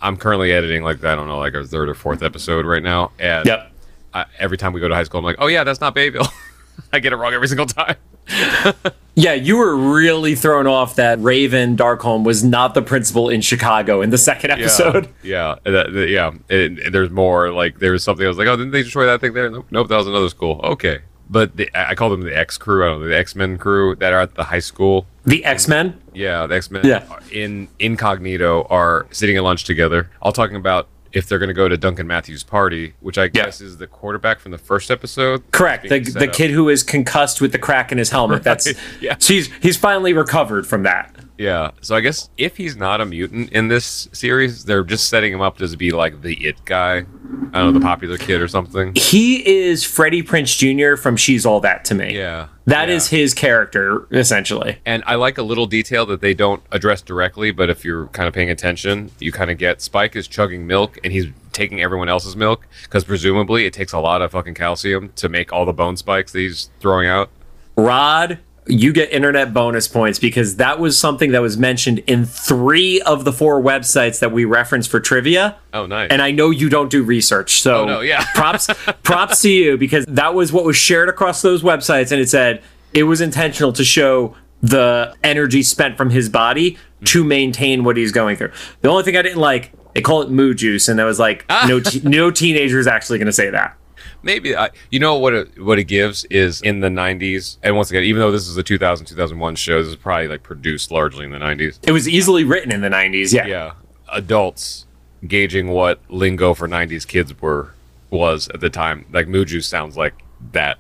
I'm 0.02 0.18
currently 0.18 0.52
editing 0.52 0.84
like 0.84 1.04
I 1.04 1.16
don't 1.16 1.28
know 1.28 1.40
like 1.40 1.56
our 1.56 1.64
third 1.64 1.90
or 1.90 1.96
fourth 1.96 2.22
episode 2.22 2.66
right 2.66 2.84
now, 2.84 3.12
and 3.18 3.48
Yep. 3.48 3.72
I, 4.16 4.26
every 4.40 4.58
time 4.58 4.74
we 4.74 4.80
go 4.82 4.88
to 4.88 4.96
high 4.96 5.04
school, 5.04 5.20
I'm 5.20 5.26
like, 5.26 5.36
oh 5.40 5.48
yeah, 5.48 5.64
that's 5.64 5.82
not 5.82 5.94
Bayville. 5.94 6.28
I 6.94 7.00
get 7.00 7.14
it 7.14 7.18
wrong 7.18 7.34
every 7.34 7.48
single 7.48 7.66
time. 7.68 7.96
Yeah, 9.18 9.32
you 9.34 9.56
were 9.56 9.78
really 9.78 10.36
thrown 10.36 10.68
off 10.68 10.96
that 10.98 11.22
Raven 11.22 11.78
Darkholme 11.78 12.26
was 12.26 12.44
not 12.44 12.74
the 12.74 12.82
principal 12.82 13.30
in 13.30 13.40
Chicago 13.40 14.02
in 14.02 14.10
the 14.10 14.18
second 14.18 14.52
episode. 14.52 15.08
Yeah, 15.24 15.56
yeah, 15.66 15.72
that, 15.72 15.94
that- 15.94 16.10
yeah. 16.10 16.32
And, 16.50 16.80
and 16.80 16.94
there's 16.94 17.10
more. 17.12 17.50
Like 17.54 17.80
there 17.80 17.94
was 17.94 18.04
something 18.04 18.26
I 18.26 18.28
was 18.28 18.38
like, 18.38 18.48
oh, 18.50 18.58
didn't 18.58 18.72
they 18.72 18.84
destroy 18.84 19.06
that 19.06 19.22
thing 19.22 19.32
there? 19.34 19.50
Nope, 19.50 19.68
nope, 19.72 19.88
that 19.88 19.96
was 19.96 20.08
another 20.08 20.28
school. 20.28 20.60
Okay, 20.66 21.00
but 21.30 21.56
the, 21.56 21.74
I 21.74 21.92
I 21.92 21.96
call 21.96 22.10
them 22.10 22.24
the 22.24 22.38
X 22.38 22.58
crew. 22.58 22.84
I 22.86 22.90
don't 22.90 23.00
know 23.04 23.08
the 23.08 23.16
X 23.18 23.36
Men 23.38 23.58
crew 23.58 23.96
that 23.96 24.12
are 24.12 24.20
at 24.20 24.36
the 24.36 24.44
high 24.44 24.60
school. 24.60 25.08
The 25.24 25.46
X 25.46 25.70
Men. 25.70 25.98
Yeah, 26.14 26.46
the 26.46 26.56
X 26.56 26.70
Men. 26.70 26.86
Yeah. 26.86 27.06
In 27.32 27.70
incognito 27.80 28.68
are 28.70 29.08
sitting 29.12 29.38
at 29.38 29.44
lunch 29.44 29.64
together, 29.64 30.10
all 30.22 30.34
talking 30.34 30.58
about 30.58 30.90
if 31.16 31.28
they're 31.28 31.40
going 31.40 31.48
to 31.48 31.54
go 31.54 31.70
to 31.70 31.78
Duncan 31.78 32.08
Matthews' 32.08 32.44
party, 32.44 32.94
which 33.00 33.18
I 33.18 33.30
guess 33.30 33.62
is 33.62 33.78
the 33.78 33.88
quarterback 33.88 34.40
from 34.40 34.52
the 34.52 34.58
first 34.58 34.92
episode. 34.92 35.50
Correct. 35.52 35.88
The, 35.88 36.00
the 36.00 36.28
up. 36.28 36.36
kid 36.36 36.52
who 36.52 36.68
is 36.68 36.84
concussed 36.84 37.40
with 37.40 37.54
the 37.54 37.58
crack 37.58 37.92
in 37.92 37.98
his 37.98 38.10
helmet. 38.10 38.44
That's 38.44 38.68
Yeah. 39.00 39.16
So 39.20 39.34
he's 39.34 39.52
he's 39.62 39.78
finally 39.78 40.12
recovered 40.12 40.68
from 40.68 40.84
that. 40.84 41.15
Yeah. 41.38 41.72
So 41.82 41.96
I 41.96 42.02
guess 42.02 42.30
if 42.38 42.58
he's 42.58 42.76
not 42.76 43.02
a 43.02 43.06
mutant 43.06 43.52
in 43.52 43.68
this 43.68 44.08
series, 44.12 44.66
they're 44.66 44.84
just 44.84 45.10
setting 45.10 45.34
him 45.34 45.42
up 45.42 45.58
to 45.58 45.76
be 45.78 45.92
like 45.92 46.22
the 46.22 46.36
it 46.46 46.64
guy. 46.66 47.06
I 47.54 47.60
don't 47.60 47.74
know, 47.74 47.80
the 47.80 47.80
popular 47.80 48.18
kid 48.18 48.42
or 48.42 48.48
something. 48.48 48.94
He 48.96 49.46
is 49.48 49.84
Freddie 49.84 50.24
Prince 50.24 50.56
Jr. 50.56 50.96
from 50.96 51.16
She's 51.16 51.46
All 51.46 51.60
That 51.62 51.86
to 51.86 51.96
me. 51.96 52.18
Yeah. 52.18 52.48
That 52.66 52.90
yeah. 52.90 52.96
is 52.96 53.10
his 53.10 53.34
character 53.34 54.08
essentially. 54.12 54.78
And 54.86 55.04
I 55.06 55.16
like 55.16 55.38
a 55.38 55.44
little 55.44 55.66
detail 55.66 56.06
that 56.08 56.22
they 56.22 56.34
don't 56.34 56.64
address 56.72 57.02
directly, 57.02 57.52
but 57.52 57.70
if 57.70 57.86
you're 57.86 58.08
kind 58.08 58.28
of 58.28 58.34
paying 58.34 58.50
attention, 58.50 59.12
you 59.20 59.32
kind 59.32 59.52
of 59.52 59.58
get 59.58 59.82
Spike 59.82 60.16
is 60.16 60.28
chugging 60.28 60.68
milk 60.68 60.98
and 61.04 61.14
he's 61.14 61.28
taking 61.54 61.82
everyone 61.82 62.10
else's 62.10 62.36
milk 62.36 62.68
because 62.84 63.04
presumably 63.04 63.66
it 63.66 63.74
takes 63.74 63.94
a 63.94 64.00
lot 64.00 64.22
of 64.22 64.32
fucking 64.32 64.54
calcium 64.54 65.12
to 65.16 65.30
make 65.30 65.54
all 65.54 65.66
the 65.66 65.74
bone 65.74 65.96
spikes 65.96 66.32
that 66.34 66.40
he's 66.40 66.70
throwing 66.80 67.08
out. 67.08 67.30
Rod, 67.78 68.40
you 68.68 68.92
get 68.94 69.12
internet 69.12 69.54
bonus 69.54 69.88
points 69.88 70.18
because 70.18 70.56
that 70.56 70.80
was 70.80 70.98
something 70.98 71.32
that 71.32 71.42
was 71.42 71.58
mentioned 71.58 72.00
in 72.08 72.26
three 72.26 73.00
of 73.02 73.24
the 73.24 73.32
four 73.32 73.62
websites 73.62 74.20
that 74.20 74.32
we 74.32 74.46
referenced 74.46 74.90
for 74.90 75.00
trivia. 75.00 75.58
Oh, 75.74 75.86
nice. 75.86 76.10
And 76.10 76.22
I 76.22 76.32
know 76.32 76.50
you 76.50 76.70
don't 76.70 76.90
do 76.90 77.04
research, 77.04 77.62
so 77.62 77.84
Oh, 77.84 77.86
no, 77.86 78.02
yeah. 78.02 78.26
props 78.34 78.68
props 79.04 79.42
to 79.44 79.50
you 79.50 79.78
because 79.78 80.06
that 80.08 80.34
was 80.34 80.52
what 80.52 80.66
was 80.66 80.76
shared 80.76 81.10
across 81.10 81.42
those 81.42 81.62
websites, 81.62 82.12
and 82.12 82.20
it 82.20 82.30
said 82.30 82.64
it 82.94 83.04
was 83.04 83.22
intentional 83.22 83.74
to 83.74 83.84
show 83.84 84.36
the 84.62 85.14
energy 85.24 85.62
spent 85.62 85.96
from 85.96 86.10
his 86.10 86.28
body 86.28 86.72
mm-hmm. 86.72 87.06
to 87.06 87.24
maintain 87.24 87.84
what 87.84 87.98
he's 87.98 88.12
going 88.12 88.36
through. 88.36 88.52
The 88.82 88.90
only 88.90 89.04
thing 89.04 89.16
I 89.16 89.22
didn't 89.22 89.40
like, 89.42 89.72
they 89.94 90.02
call 90.02 90.24
it 90.24 90.30
moo 90.32 90.56
juice, 90.56 90.88
and 90.88 91.00
I 91.00 91.06
was 91.06 91.20
like, 91.20 91.46
ah. 91.50 91.66
no, 91.68 91.80
te- 91.80 92.02
no 92.04 92.32
teenager 92.32 92.80
is 92.80 92.88
actually 92.88 93.20
going 93.20 93.28
to 93.28 93.34
say 93.34 93.52
that. 93.52 93.78
Maybe 94.26 94.56
I, 94.58 94.72
you 94.90 95.00
know 95.00 95.16
what 95.16 95.34
it, 95.36 95.62
what 95.64 95.78
it 95.78 95.84
gives 95.84 96.26
is 96.26 96.60
in 96.62 96.80
the 96.80 96.88
90s, 96.90 97.58
and 97.62 97.76
once 97.78 97.92
again, 97.92 98.04
even 98.04 98.20
though 98.22 98.32
this 98.32 98.48
is 98.48 98.58
a 98.58 98.64
2000 98.64 99.06
2001 99.06 99.56
show, 99.56 99.78
this 99.80 99.88
is 99.90 99.96
probably 99.96 100.28
like 100.28 100.42
produced 100.42 100.90
largely 100.92 101.26
in 101.26 101.32
the 101.32 101.38
90s. 101.38 101.78
It 101.88 101.92
was 101.92 102.10
easily 102.10 102.44
written 102.44 102.72
in 102.72 102.82
the 102.82 102.90
'90s. 102.90 103.32
Yeah, 103.32 103.46
Yeah, 103.46 103.72
adults 104.12 104.88
gauging 105.28 105.68
what 105.70 106.00
lingo 106.10 106.54
for 106.56 106.68
90s 106.68 107.08
kids 107.08 107.40
were 107.40 107.74
was 108.10 108.50
at 108.50 108.62
the 108.62 108.70
time. 108.70 109.06
Like 109.12 109.28
muju 109.28 109.64
sounds 109.64 109.96
like 109.96 110.16
that. 110.54 110.78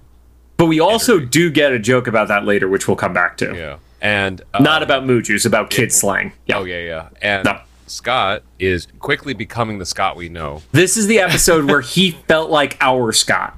but 0.57 0.65
we 0.65 0.79
also 0.79 1.19
do 1.19 1.51
get 1.51 1.71
a 1.71 1.79
joke 1.79 2.07
about 2.07 2.27
that 2.29 2.45
later, 2.45 2.67
which 2.67 2.87
we'll 2.87 2.97
come 2.97 3.13
back 3.13 3.37
to. 3.37 3.55
Yeah, 3.55 3.77
and 4.01 4.41
uh, 4.55 4.59
Not 4.59 4.81
about 4.81 5.05
moo 5.05 5.21
juice, 5.21 5.45
about 5.45 5.69
kid 5.69 5.93
slang. 5.93 6.33
Yeah. 6.47 6.57
Oh 6.57 6.63
yeah, 6.63 6.79
yeah. 6.79 7.09
And 7.21 7.45
No. 7.45 7.59
Scott 7.87 8.43
is 8.59 8.87
quickly 8.99 9.33
becoming 9.33 9.77
the 9.79 9.85
Scott 9.85 10.15
we 10.15 10.29
know. 10.29 10.61
This 10.71 10.97
is 10.97 11.07
the 11.07 11.19
episode 11.19 11.65
where 11.65 11.81
he 11.81 12.11
felt 12.27 12.49
like 12.49 12.77
our 12.81 13.11
Scott. 13.11 13.57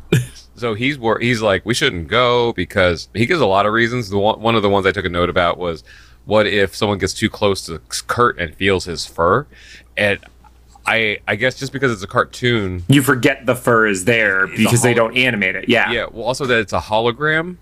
So 0.55 0.73
he's 0.73 0.97
wor- 0.97 1.19
he's 1.19 1.41
like 1.41 1.65
we 1.65 1.73
shouldn't 1.73 2.07
go 2.07 2.51
because 2.53 3.09
he 3.13 3.25
gives 3.25 3.41
a 3.41 3.45
lot 3.45 3.65
of 3.65 3.73
reasons. 3.73 4.09
The 4.09 4.17
one, 4.17 4.41
one 4.41 4.55
of 4.55 4.63
the 4.63 4.69
ones 4.69 4.85
I 4.85 4.91
took 4.91 5.05
a 5.05 5.09
note 5.09 5.29
about 5.29 5.57
was 5.57 5.83
what 6.25 6.47
if 6.47 6.75
someone 6.75 6.97
gets 6.97 7.13
too 7.13 7.29
close 7.29 7.65
to 7.67 7.79
Kurt 8.07 8.39
and 8.39 8.53
feels 8.55 8.85
his 8.85 9.05
fur, 9.05 9.45
and 9.95 10.19
I 10.85 11.19
I 11.27 11.35
guess 11.35 11.55
just 11.55 11.71
because 11.73 11.91
it's 11.91 12.03
a 12.03 12.07
cartoon, 12.07 12.83
You 12.87 13.01
forget 13.01 13.45
the 13.45 13.55
fur 13.55 13.87
is 13.87 14.05
there 14.05 14.47
because 14.47 14.81
they 14.81 14.93
don't 14.93 15.15
animate 15.15 15.55
it. 15.55 15.69
Yeah. 15.69 15.91
yeah. 15.91 16.07
Well, 16.11 16.25
also 16.25 16.45
that 16.47 16.59
it's 16.59 16.73
a 16.73 16.79
hologram. 16.79 17.57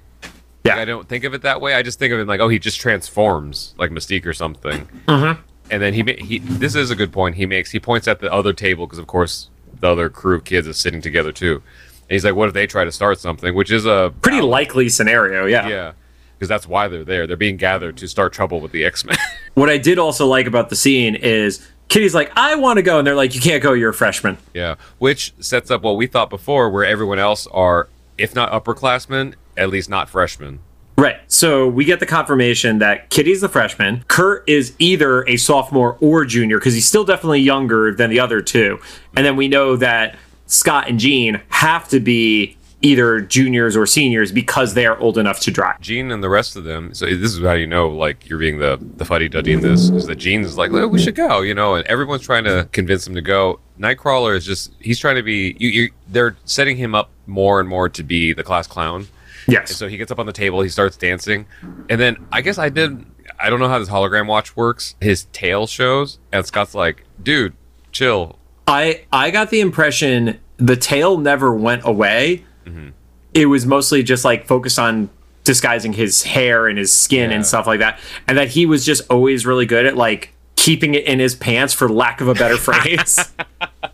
Yeah. 0.64 0.78
I 0.78 0.86
don't 0.86 1.08
think 1.08 1.26
of 1.26 1.34
it 1.36 1.42
that 1.44 1.62
way. 1.62 1.76
I 1.76 1.84
just 1.84 2.00
think 2.00 2.12
of 2.14 2.20
it 2.20 2.28
like 2.28 2.40
oh 2.40 2.48
he 2.48 2.58
just 2.60 2.80
transforms 2.80 3.76
like 3.78 3.92
Mystique 3.92 4.26
or 4.26 4.34
something. 4.34 4.88
Mm-hmm. 5.08 5.42
And 5.72 5.82
then 5.82 5.94
he 5.94 6.04
he 6.20 6.40
this 6.40 6.76
is 6.76 6.92
a 6.92 6.96
good 6.96 7.12
point 7.12 7.36
he 7.36 7.46
makes. 7.46 7.72
He 7.72 7.80
points 7.80 8.08
at 8.08 8.20
the 8.20 8.32
other 8.32 8.54
table 8.54 8.86
because 8.86 9.00
of 9.00 9.08
course 9.08 9.50
the 9.80 9.90
other 9.90 10.10
crew 10.10 10.36
of 10.38 10.44
kids 10.46 10.68
is 10.68 10.78
sitting 10.78 11.02
together 11.02 11.32
too. 11.32 11.56
And 11.56 12.12
he's 12.12 12.24
like, 12.24 12.36
what 12.36 12.48
if 12.48 12.54
they 12.54 12.68
try 12.68 12.84
to 12.84 12.92
start 12.92 13.20
something? 13.20 13.56
Which 13.56 13.72
is 13.72 13.86
a 13.86 14.14
Pretty 14.22 14.42
likely 14.42 14.90
scenario. 14.90 15.46
Yeah. 15.46 15.68
Yeah, 15.68 15.92
because 16.38 16.48
that's 16.50 16.68
why 16.68 16.88
they're 16.88 17.04
there. 17.04 17.26
They're 17.26 17.36
being 17.36 17.58
gathered 17.58 17.98
to 17.98 18.08
start 18.08 18.32
trouble 18.32 18.62
with 18.62 18.72
the 18.72 18.86
X 18.86 19.04
Men. 19.06 19.18
What 19.56 19.70
I 19.70 19.78
did 19.78 19.98
also 19.98 20.28
like 20.28 20.48
about 20.48 20.70
the 20.70 20.76
scene 20.76 21.16
is 21.16 21.66
Kitty's 21.88 22.14
like, 22.14 22.30
I 22.36 22.56
want 22.56 22.76
to 22.78 22.84
go. 22.84 22.98
And 23.00 23.08
they're 23.08 23.16
like, 23.16 23.34
you 23.36 23.40
can't 23.42 23.64
go. 23.64 23.72
You're 23.72 23.92
a 23.92 23.94
freshman. 23.94 24.38
yeah, 24.54 24.76
which 25.00 25.34
sets 25.40 25.72
up 25.72 25.82
what 25.82 25.96
we 25.96 26.08
thought 26.08 26.30
before, 26.30 26.70
where 26.70 26.84
everyone 26.84 27.20
else 27.20 27.48
are, 27.48 27.88
if 28.18 28.36
not 28.36 28.52
upperclassmen, 28.52 29.36
at 29.56 29.70
least 29.70 29.90
not 29.90 30.10
freshmen. 30.10 30.60
Right. 30.98 31.18
So 31.28 31.68
we 31.68 31.84
get 31.84 32.00
the 32.00 32.06
confirmation 32.06 32.80
that 32.80 33.10
Kitty's 33.10 33.42
the 33.42 33.50
freshman. 33.50 34.06
Kurt 34.08 34.48
is 34.48 34.74
either 34.80 35.28
a 35.28 35.38
sophomore 35.38 35.98
or 36.00 36.24
junior 36.24 36.58
because 36.58 36.74
he's 36.74 36.88
still 36.88 37.04
definitely 37.04 37.42
younger 37.42 37.94
than 37.94 38.10
the 38.10 38.20
other 38.20 38.42
two. 38.42 38.80
And 39.16 39.26
then 39.26 39.36
we 39.36 39.48
know 39.48 39.76
that 39.76 40.18
Scott 40.48 40.88
and 40.88 41.00
Jean 41.00 41.42
have 41.50 41.90
to 41.90 42.00
be 42.00 42.56
either 42.82 43.20
juniors 43.20 43.76
or 43.76 43.88
seniors 43.88 44.32
because 44.32 44.76
they 44.76 44.86
are 44.86 44.98
old 45.00 45.18
enough 45.18 45.40
to 45.40 45.52
drive. 45.52 45.82
Jean 45.82 46.12
and 46.12 46.24
the 46.24 46.30
rest 46.30 46.56
of 46.56 46.64
them. 46.64 46.94
So 46.94 47.06
this 47.06 47.34
is 47.34 47.40
how 47.40 47.54
you 47.54 47.68
know, 47.68 47.90
like 47.90 48.30
you're 48.30 48.40
being 48.40 48.60
the 48.60 48.78
the 48.98 49.06
fuddy 49.06 49.28
duddy 49.28 49.54
in 49.54 49.62
this. 49.62 49.90
Is 49.90 50.06
that 50.06 50.24
is 50.24 50.58
like, 50.58 50.72
"Look, 50.72 50.92
we 50.92 51.00
should 51.00 51.16
go, 51.16 51.42
you 51.42 51.56
know, 51.56 51.76
and 51.76 51.86
everyone's 51.88 52.22
trying 52.22 52.44
to 52.44 52.70
convince 52.72 53.08
him 53.08 53.16
to 53.16 53.22
go. 53.22 53.60
Nightcrawler 53.80 54.36
is 54.36 54.46
just 54.46 54.72
he's 54.80 55.00
trying 55.00 55.16
to 55.16 55.24
be. 55.24 55.56
You, 55.60 55.70
you, 55.70 55.92
they're 56.08 56.38
setting 56.46 56.78
him 56.78 56.94
up 56.94 57.10
more 57.26 57.60
and 57.60 57.68
more 57.68 57.90
to 57.90 58.04
be 58.04 58.34
the 58.34 58.44
class 58.44 58.68
clown. 58.68 59.08
Yes. 59.48 59.76
So 59.76 59.88
he 59.88 59.98
gets 59.98 60.12
up 60.12 60.20
on 60.20 60.26
the 60.26 60.34
table, 60.34 60.62
he 60.62 60.70
starts 60.70 60.98
dancing, 60.98 61.46
and 61.90 62.00
then 62.00 62.18
I 62.32 62.42
guess 62.42 62.58
I 62.58 62.70
did. 62.70 63.06
I 63.40 63.50
don't 63.50 63.60
know 63.60 63.68
how 63.68 63.80
this 63.80 63.90
hologram 63.90 64.28
watch 64.28 64.56
works. 64.56 64.96
His 65.02 65.26
tail 65.34 65.68
shows, 65.68 66.20
and 66.32 66.46
Scott's 66.46 66.74
like, 66.76 67.04
"Dude, 67.22 67.54
chill." 67.92 68.40
I 68.68 69.06
I 69.12 69.32
got 69.32 69.50
the 69.50 69.60
impression 69.62 70.40
the 70.58 70.76
tail 70.76 71.18
never 71.18 71.54
went 71.54 71.82
away. 71.86 72.46
Mm-hmm. 72.66 72.90
It 73.34 73.48
was 73.48 73.66
mostly 73.66 74.02
just 74.04 74.24
like 74.26 74.48
focused 74.48 74.80
on 74.80 75.10
disguising 75.44 75.94
his 75.94 76.24
hair 76.24 76.66
and 76.68 76.78
his 76.78 76.92
skin 76.92 77.30
Yeah. 77.30 77.36
and 77.36 77.46
stuff 77.46 77.68
like 77.68 77.80
that, 77.80 78.00
and 78.28 78.38
that 78.38 78.48
he 78.50 78.66
was 78.66 78.86
just 78.86 79.04
always 79.12 79.46
really 79.46 79.66
good 79.66 79.86
at 79.86 79.96
like 79.98 80.34
keeping 80.56 80.96
it 80.96 81.04
in 81.06 81.20
his 81.20 81.36
pants, 81.36 81.74
for 81.74 81.88
lack 81.90 82.22
of 82.22 82.28
a 82.28 82.34
better 82.34 82.58
phrase. 82.58 83.32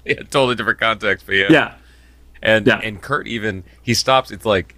Yeah, 0.06 0.16
totally 0.24 0.56
different 0.56 0.80
context, 0.80 1.26
but 1.28 1.34
yeah, 1.36 1.48
yeah, 1.52 1.74
And 2.42 2.66
Yeah. 2.66 2.80
and 2.82 3.00
Kurt 3.02 3.28
even 3.28 3.64
he 3.84 3.94
stops. 3.94 4.32
It's 4.32 4.46
like 4.46 4.76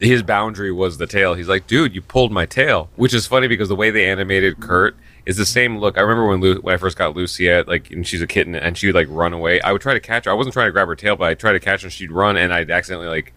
his 0.00 0.22
boundary 0.22 0.72
was 0.72 0.98
the 0.98 1.06
tail. 1.06 1.34
He's 1.34 1.48
like, 1.48 1.66
"Dude, 1.66 1.94
you 1.94 2.02
pulled 2.02 2.32
my 2.32 2.46
tail," 2.46 2.90
which 2.96 3.14
is 3.14 3.26
funny 3.26 3.48
because 3.48 3.68
the 3.68 3.76
way 3.76 3.90
they 3.90 4.08
animated 4.08 4.60
Kurt 4.60 4.96
is 5.24 5.36
the 5.36 5.46
same 5.46 5.78
look. 5.78 5.96
I 5.98 6.02
remember 6.02 6.26
when 6.26 6.40
Lu- 6.40 6.60
when 6.60 6.74
I 6.74 6.76
first 6.78 6.96
got 6.98 7.16
Lucia, 7.16 7.64
like, 7.66 7.90
and 7.90 8.06
she's 8.06 8.22
a 8.22 8.26
kitten, 8.26 8.54
and 8.54 8.76
she 8.78 8.86
would 8.86 8.94
like 8.94 9.08
run 9.10 9.32
away. 9.32 9.60
I 9.60 9.72
would 9.72 9.80
try 9.82 9.94
to 9.94 10.00
catch 10.00 10.26
her. 10.26 10.30
I 10.30 10.34
wasn't 10.34 10.52
trying 10.52 10.68
to 10.68 10.72
grab 10.72 10.86
her 10.88 10.96
tail, 10.96 11.16
but 11.16 11.28
I 11.28 11.34
tried 11.34 11.52
to 11.52 11.60
catch 11.60 11.82
her. 11.82 11.86
and 11.86 11.92
She'd 11.92 12.12
run, 12.12 12.36
and 12.36 12.52
I'd 12.52 12.70
accidentally 12.70 13.08
like 13.08 13.32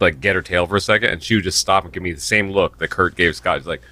like 0.00 0.20
get 0.20 0.34
her 0.34 0.42
tail 0.42 0.66
for 0.66 0.76
a 0.76 0.80
second, 0.80 1.10
and 1.10 1.22
she 1.22 1.34
would 1.36 1.44
just 1.44 1.58
stop 1.58 1.84
and 1.84 1.92
give 1.92 2.02
me 2.02 2.12
the 2.12 2.20
same 2.20 2.50
look 2.50 2.78
that 2.78 2.88
Kurt 2.90 3.16
gave 3.16 3.36
Scott. 3.36 3.58
He's 3.58 3.66
like, 3.66 3.82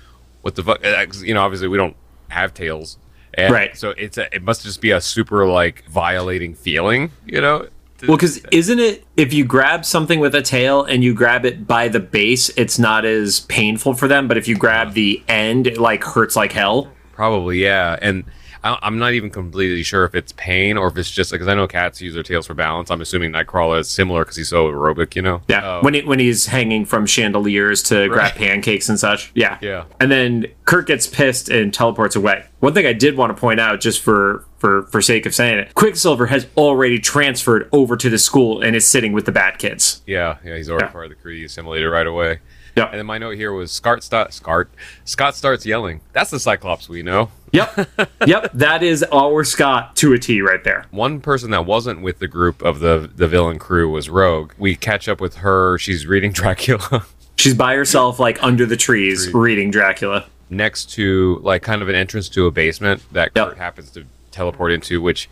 "What 0.43 0.55
the 0.57 0.63
fuck?" 0.63 0.85
Uh, 0.85 1.07
You 1.23 1.35
know, 1.35 1.43
obviously 1.43 1.69
we 1.69 1.77
don't 1.79 1.97
have 2.29 2.53
tails, 2.53 2.99
and 3.35 3.53
Right. 3.53 3.77
So 3.77 3.91
it's 3.91 4.19
a, 4.19 4.35
it 4.35 4.43
must 4.43 4.63
just 4.65 4.81
be 4.81 4.91
a 4.91 5.01
super 5.01 5.47
like 5.47 5.85
violating 5.89 6.55
feeling, 6.55 7.13
you 7.27 7.41
know. 7.41 7.69
Well, 8.07 8.17
because 8.17 8.39
isn't 8.53 8.79
it 8.79 9.05
if 9.17 9.33
you 9.33 9.45
grab 9.45 9.85
something 9.85 10.21
with 10.21 10.35
a 10.35 10.43
tail 10.43 10.85
and 10.85 11.03
you 11.03 11.15
grab 11.15 11.45
it 11.45 11.67
by 11.67 11.89
the 11.89 12.01
base, 12.01 12.49
it's 12.51 12.79
not 12.79 13.05
as 13.05 13.41
painful 13.41 13.95
for 13.95 14.07
them, 14.07 14.29
but 14.29 14.37
if 14.37 14.47
you 14.47 14.57
grab 14.57 14.93
the 14.93 15.23
end, 15.29 15.67
it 15.67 15.79
like 15.79 16.05
hurts 16.05 16.37
like 16.37 16.53
hell. 16.53 16.93
Probably, 17.13 17.59
yeah. 17.59 17.99
And 18.01 18.25
I, 18.65 18.79
I'm 18.83 18.99
not 18.99 19.13
even 19.13 19.31
completely 19.31 19.83
sure 19.83 20.05
if 20.05 20.15
it's 20.15 20.33
pain 20.33 20.77
or 20.77 20.89
if 20.89 20.97
it's 20.97 21.11
just 21.11 21.31
because 21.33 21.49
I 21.49 21.55
know 21.55 21.67
cats 21.69 22.01
use 22.01 22.15
their 22.15 22.23
tails 22.23 22.47
for 22.47 22.55
balance. 22.55 22.91
I'm 22.91 23.01
assuming 23.01 23.33
Nightcrawler 23.33 23.79
is 23.81 23.89
similar 23.89 24.23
because 24.23 24.37
he's 24.37 24.49
so 24.49 24.67
aerobic, 24.69 25.15
you 25.15 25.23
know. 25.23 25.43
Yeah, 25.49 25.61
Oh. 25.79 25.81
when 25.83 25.95
he, 25.95 26.03
when 26.03 26.19
he's 26.19 26.47
hanging 26.47 26.85
from 26.85 27.07
chandeliers 27.07 27.83
to 27.85 28.09
grab 28.09 28.35
pancakes 28.35 28.89
and 28.89 28.99
such. 28.99 29.31
Yeah, 29.35 29.59
Yeah. 29.61 29.85
And 30.01 30.11
then 30.11 30.47
Kurt 30.65 30.87
gets 30.87 31.07
pissed 31.07 31.49
and 31.49 31.73
teleports 31.73 32.17
away. 32.17 32.45
One 32.61 32.75
thing 32.75 32.87
I 32.87 32.93
did 32.93 33.17
want 33.17 33.35
to 33.35 33.41
point 33.41 33.61
out, 33.61 33.81
just 33.81 34.01
for 34.03 34.45
for 34.59 34.83
for 34.87 35.01
sake 35.01 35.25
of 35.27 35.35
saying 35.35 35.59
it, 35.59 35.75
Quicksilver 35.75 36.27
has 36.27 36.47
already 36.57 36.99
transferred 36.99 37.69
over 37.73 37.97
to 37.97 38.11
the 38.11 38.19
school 38.19 38.61
and 38.61 38.75
is 38.75 38.85
sitting 38.87 39.13
with 39.13 39.25
the 39.27 39.33
Bat 39.33 39.59
Kids. 39.59 40.03
yeah, 40.07 40.39
yeah. 40.45 40.57
He's 40.57 40.69
already 40.69 40.87
Yeah. 40.87 40.91
part 40.91 41.05
of 41.05 41.11
the 41.11 41.15
crew. 41.17 41.35
He 41.37 41.45
assimilated 41.45 41.89
right 41.91 42.07
away. 42.07 42.41
Yeah. 42.77 42.87
And 42.91 42.99
then 42.99 43.07
my 43.07 43.19
note 43.19 43.37
here 43.37 43.53
was 43.53 43.71
Scott. 43.73 44.03
Scott. 44.05 44.67
Scott 45.05 45.35
starts 45.37 45.65
yelling. 45.67 46.01
That's 46.13 46.31
the 46.31 46.39
Cyclops 46.41 46.89
we 46.89 47.03
know. 47.03 47.31
Yep, 47.53 47.89
yep. 48.27 48.51
That 48.53 48.83
is 48.83 49.05
our 49.13 49.45
Scott 49.45 49.97
to 49.97 50.13
a 50.13 50.19
T 50.19 50.41
right 50.43 50.63
there. 50.65 50.87
One 50.91 51.21
person 51.21 51.51
that 51.51 51.65
wasn't 51.67 52.03
with 52.03 52.19
the 52.19 52.29
group 52.29 52.63
of 52.63 52.81
the 52.81 53.11
the 53.15 53.29
villain 53.29 53.59
crew 53.59 53.91
was 53.91 54.09
Rogue. 54.09 54.53
We 54.59 54.75
catch 54.77 55.09
up 55.09 55.21
with 55.21 55.37
her. 55.37 55.79
She's 55.79 56.07
reading 56.07 56.33
Dracula. 56.41 57.07
She's 57.37 57.55
by 57.55 57.75
herself, 57.75 58.19
like 58.19 58.43
under 58.43 58.67
the 58.67 58.77
trees, 58.77 59.33
reading 59.33 59.71
Dracula. 59.71 60.27
next 60.51 60.91
to 60.95 61.39
like 61.43 61.63
kind 61.63 61.83
of 61.83 61.89
an 61.89 61.95
entrance 61.95 62.29
to 62.31 62.47
a 62.47 62.51
basement 62.51 63.03
that 63.13 63.31
Yep. 63.37 63.49
Kurt 63.49 63.59
happens 63.59 63.91
to 63.93 64.05
teleport 64.31 64.73
into, 64.73 65.01
which 65.01 65.29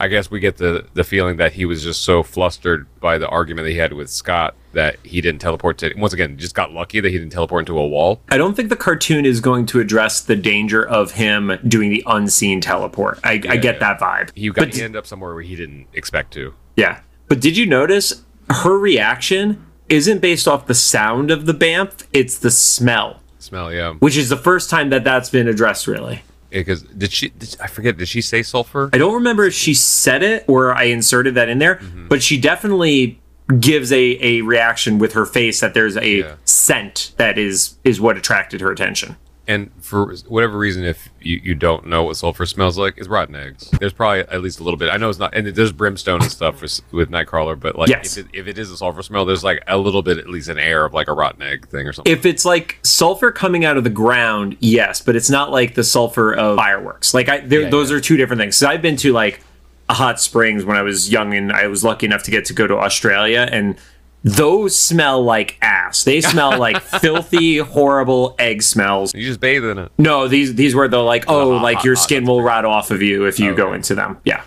I 0.00 0.08
guess 0.08 0.30
we 0.30 0.40
get 0.40 0.56
the 0.56 0.86
the 0.94 1.04
feeling 1.04 1.36
that 1.38 1.52
he 1.52 1.64
was 1.64 1.82
just 1.82 2.02
so 2.02 2.22
flustered 2.22 2.86
by 3.00 3.18
the 3.18 3.28
argument 3.28 3.66
that 3.66 3.72
he 3.72 3.78
had 3.78 3.92
with 3.92 4.08
Scott 4.08 4.54
that 4.72 4.96
he 5.02 5.20
didn't 5.20 5.40
teleport 5.40 5.78
to. 5.78 5.92
Once 5.96 6.12
again, 6.12 6.38
just 6.38 6.54
got 6.54 6.72
lucky 6.72 7.00
that 7.00 7.10
he 7.10 7.18
didn't 7.18 7.32
teleport 7.32 7.62
into 7.62 7.78
a 7.78 7.86
wall. 7.86 8.20
I 8.28 8.38
don't 8.38 8.54
think 8.54 8.68
the 8.68 8.76
cartoon 8.76 9.26
is 9.26 9.40
going 9.40 9.66
to 9.66 9.80
address 9.80 10.20
the 10.20 10.36
danger 10.36 10.86
of 10.86 11.12
him 11.12 11.58
doing 11.66 11.90
the 11.90 12.04
unseen 12.06 12.60
teleport. 12.60 13.18
I, 13.24 13.32
I 13.32 13.38
get 13.38 13.64
yeah. 13.64 13.78
that 13.78 14.00
vibe. 14.00 14.30
He 14.36 14.48
got 14.50 14.66
But- 14.66 14.74
he 14.74 14.82
ended 14.82 14.98
up 14.98 15.06
somewhere 15.06 15.34
where 15.34 15.42
he 15.42 15.56
didn't 15.56 15.88
expect 15.92 16.32
to. 16.34 16.54
Yeah. 16.76 17.00
But 17.26 17.40
did 17.40 17.56
you 17.56 17.66
notice 17.66 18.22
her 18.50 18.78
reaction 18.78 19.64
isn't 19.88 20.20
based 20.20 20.46
off 20.46 20.66
the 20.66 20.74
sound 20.74 21.30
of 21.30 21.46
the 21.46 21.54
BAMF, 21.54 22.06
it's 22.12 22.38
the 22.38 22.50
smell, 22.50 23.20
Smell, 23.38 23.72
yeah. 23.72 23.94
which 23.94 24.16
is 24.16 24.28
the 24.28 24.36
first 24.36 24.68
time 24.70 24.90
that 24.90 25.04
that's 25.04 25.30
been 25.30 25.48
addressed, 25.48 25.86
really. 25.86 26.22
Because 26.50 26.82
did 26.82 27.12
she? 27.12 27.28
Did, 27.30 27.56
I 27.62 27.66
forget. 27.66 27.96
Did 27.98 28.08
she 28.08 28.20
say 28.20 28.42
sulfur? 28.42 28.90
I 28.92 28.98
don't 28.98 29.14
remember 29.14 29.44
if 29.44 29.54
she 29.54 29.74
said 29.74 30.22
it 30.22 30.44
or 30.48 30.74
I 30.74 30.84
inserted 30.84 31.34
that 31.34 31.48
in 31.48 31.58
there, 31.58 31.76
Mm-hmm. 31.76 32.08
but 32.08 32.22
she 32.22 32.40
definitely 32.40 33.20
gives 33.60 33.92
a, 33.92 34.18
a 34.24 34.42
reaction 34.42 34.98
with 34.98 35.12
her 35.14 35.24
face 35.26 35.60
that 35.60 35.72
there's 35.74 35.96
a 35.96 36.08
Yeah. 36.08 36.34
scent 36.44 37.12
that 37.16 37.38
is 37.38 37.76
is 37.84 38.00
what 38.00 38.16
attracted 38.16 38.60
her 38.60 38.70
attention. 38.70 39.16
And 39.48 39.70
for 39.80 40.14
whatever 40.28 40.58
reason, 40.58 40.84
if 40.84 41.08
you, 41.20 41.40
you 41.42 41.54
don't 41.54 41.86
know 41.86 42.02
what 42.04 42.16
sulfur 42.18 42.44
smells 42.44 42.76
like, 42.76 42.98
it's 42.98 43.08
rotten 43.08 43.34
eggs. 43.34 43.70
There's 43.80 43.94
probably 43.94 44.20
at 44.20 44.42
least 44.42 44.60
a 44.60 44.62
little 44.62 44.76
bit. 44.76 44.90
I 44.90 44.98
know 44.98 45.08
it's 45.08 45.18
not, 45.18 45.34
and 45.34 45.46
there's 45.46 45.72
brimstone 45.72 46.20
and 46.20 46.30
stuff 46.30 46.58
for, 46.58 46.66
with 46.94 47.10
Nightcrawler, 47.10 47.58
but 47.58 47.74
like 47.74 47.88
Yes. 47.88 48.18
if, 48.18 48.26
it, 48.26 48.30
if 48.38 48.46
it 48.46 48.58
is 48.58 48.70
a 48.70 48.76
sulfur 48.76 49.02
smell, 49.02 49.24
there's 49.24 49.42
like 49.42 49.64
a 49.66 49.78
little 49.78 50.02
bit, 50.02 50.18
at 50.18 50.28
least 50.28 50.50
an 50.50 50.58
air 50.58 50.84
of 50.84 50.92
like 50.92 51.08
a 51.08 51.14
rotten 51.14 51.40
egg 51.40 51.66
thing 51.68 51.88
or 51.88 51.94
something. 51.94 52.12
If 52.12 52.26
it's 52.26 52.44
like 52.44 52.78
sulfur 52.82 53.32
coming 53.32 53.64
out 53.64 53.78
of 53.78 53.84
the 53.84 53.90
ground, 53.90 54.58
yes, 54.60 55.00
but 55.00 55.16
it's 55.16 55.30
not 55.30 55.50
like 55.50 55.74
the 55.74 55.82
sulfur 55.84 56.34
of 56.34 56.56
fireworks. 56.56 57.14
Like 57.14 57.30
I, 57.30 57.36
Yeah, 57.38 57.70
those 57.70 57.90
yeah. 57.90 57.96
are 57.96 58.00
two 58.00 58.18
different 58.18 58.40
things. 58.40 58.54
So 58.54 58.68
I've 58.68 58.82
been 58.82 58.96
to 58.98 59.14
like 59.14 59.40
a 59.88 59.94
hot 59.94 60.20
springs 60.20 60.66
when 60.66 60.76
I 60.76 60.82
was 60.82 61.10
young, 61.10 61.32
and 61.32 61.50
I 61.50 61.68
was 61.68 61.82
lucky 61.82 62.04
enough 62.04 62.22
to 62.24 62.30
get 62.30 62.44
to 62.44 62.52
go 62.52 62.66
to 62.66 62.76
Australia, 62.76 63.48
and 63.50 63.76
those 64.24 64.76
smell 64.76 65.22
like 65.22 65.56
ass. 65.88 66.04
They 66.04 66.20
smell 66.20 66.58
like 66.58 66.80
filthy, 67.00 67.58
horrible 67.58 68.34
egg 68.38 68.62
smells. 68.62 69.14
you 69.14 69.24
just 69.26 69.40
bathe 69.40 69.64
in 69.64 69.78
it. 69.78 69.92
No, 69.98 70.28
these 70.28 70.54
these 70.54 70.74
were 70.74 70.88
the 70.88 70.98
like, 71.02 71.24
oh, 71.28 71.54
hot, 71.54 71.62
like 71.62 71.76
hot, 71.78 71.84
your 71.84 71.94
hot, 71.96 72.02
skin 72.02 72.24
will 72.26 72.42
rot 72.42 72.64
off 72.64 72.90
of 72.90 73.02
you 73.02 73.24
if 73.26 73.38
you 73.40 73.54
go 73.54 73.72
into 73.72 73.94
them. 73.94 74.18
Yeah, 74.24 74.42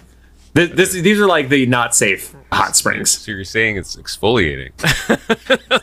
Th- 0.56 0.72
this 0.72 0.94
these 0.94 1.20
are 1.20 1.28
like 1.28 1.50
the 1.50 1.66
not 1.66 1.96
safe 1.96 2.36
hot 2.52 2.76
springs. 2.76 3.12
So 3.12 3.32
you're 3.32 3.44
saying 3.46 3.78
it's 3.78 3.96
exfoliating. 3.96 4.72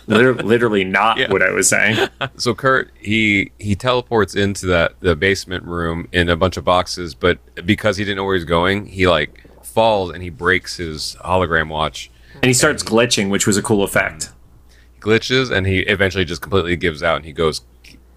Literally, 0.07 0.43
literally 0.43 0.85
not 0.85 1.17
Yeah. 1.19 1.31
what 1.33 1.43
I 1.43 1.51
was 1.51 1.69
saying. 1.69 2.09
so 2.37 2.55
Kurt, 2.55 2.91
he 2.99 3.53
he 3.59 3.75
teleports 3.75 4.35
into 4.35 4.67
that 4.67 4.93
the 5.01 5.17
basement 5.17 5.65
room 5.65 6.09
in 6.13 6.29
a 6.29 6.37
bunch 6.37 6.57
of 6.57 6.65
boxes, 6.65 7.15
but 7.15 7.39
because 7.67 7.97
he 7.97 8.05
didn't 8.05 8.17
know 8.17 8.25
where 8.25 8.35
he's 8.37 8.45
going, 8.45 8.87
he 8.87 9.07
like 9.09 9.45
falls 9.63 10.11
and 10.13 10.23
he 10.23 10.31
breaks 10.31 10.77
his 10.77 11.17
hologram 11.25 11.69
watch. 11.69 12.11
And 12.35 12.45
he 12.45 12.53
starts 12.55 12.83
glitching, 12.83 13.31
which 13.31 13.47
was 13.47 13.57
a 13.57 13.63
cool 13.63 13.83
effect. 13.83 14.31
Glitches 15.01 15.51
and 15.51 15.67
he 15.67 15.81
eventually 15.81 16.25
just 16.25 16.43
completely 16.43 16.77
gives 16.77 17.03
out 17.03 17.17
and 17.17 17.25
he 17.25 17.33
goes 17.33 17.63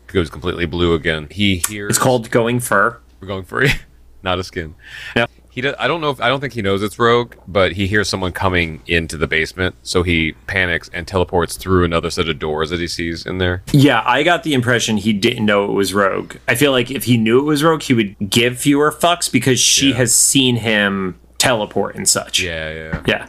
goes 0.08 0.30
completely 0.30 0.66
blue 0.66 0.94
again. 0.94 1.28
He 1.32 1.62
hears 1.68 1.92
It's 1.92 2.00
called 2.00 2.30
going 2.32 2.60
fur. 2.60 2.98
we're 3.22 3.28
going 3.28 3.46
it, 3.66 3.80
not 4.24 4.40
a 4.40 4.44
skin. 4.44 4.76
Yeah. 5.16 5.26
He 5.50 5.60
does, 5.60 5.76
I 5.78 5.88
don't 5.88 6.00
know 6.00 6.10
if 6.12 6.22
I 6.22 6.30
don't 6.30 6.40
think 6.40 6.54
he 6.54 6.62
knows 6.62 6.82
it's 6.82 6.98
Rogue, 6.98 7.34
but 7.48 7.74
he 7.74 7.86
hears 7.88 8.08
someone 8.08 8.32
coming 8.32 8.82
into 8.88 9.18
the 9.18 9.28
basement, 9.28 9.76
so 9.84 10.02
he 10.02 10.32
panics 10.48 10.90
and 10.94 11.06
teleports 11.06 11.58
through 11.58 11.84
another 11.84 12.10
set 12.10 12.30
of 12.30 12.40
doors 12.40 12.70
that 12.70 12.80
he 12.80 12.88
sees 12.88 13.26
in 13.26 13.38
there. 13.38 13.62
Yeah, 13.74 14.02
I 14.06 14.24
got 14.24 14.44
the 14.44 14.54
impression 14.54 14.96
he 14.96 15.12
didn't 15.12 15.46
know 15.46 15.66
it 15.66 15.74
was 15.74 15.94
Rogue. 15.94 16.36
I 16.48 16.56
feel 16.56 16.72
like 16.72 16.90
if 16.90 17.04
he 17.04 17.18
knew 17.18 17.38
it 17.40 17.44
was 17.44 17.64
Rogue, 17.66 17.82
he 17.84 17.94
would 17.94 18.16
give 18.30 18.60
fewer 18.60 18.94
fucks 18.94 19.30
because 19.30 19.60
she 19.60 19.90
Yeah. 19.90 19.96
has 19.96 20.16
seen 20.16 20.56
him 20.58 21.20
teleport 21.38 21.96
and 21.96 22.08
such. 22.08 22.42
Yeah, 22.42 22.72
yeah. 22.74 23.04
Yeah. 23.06 23.28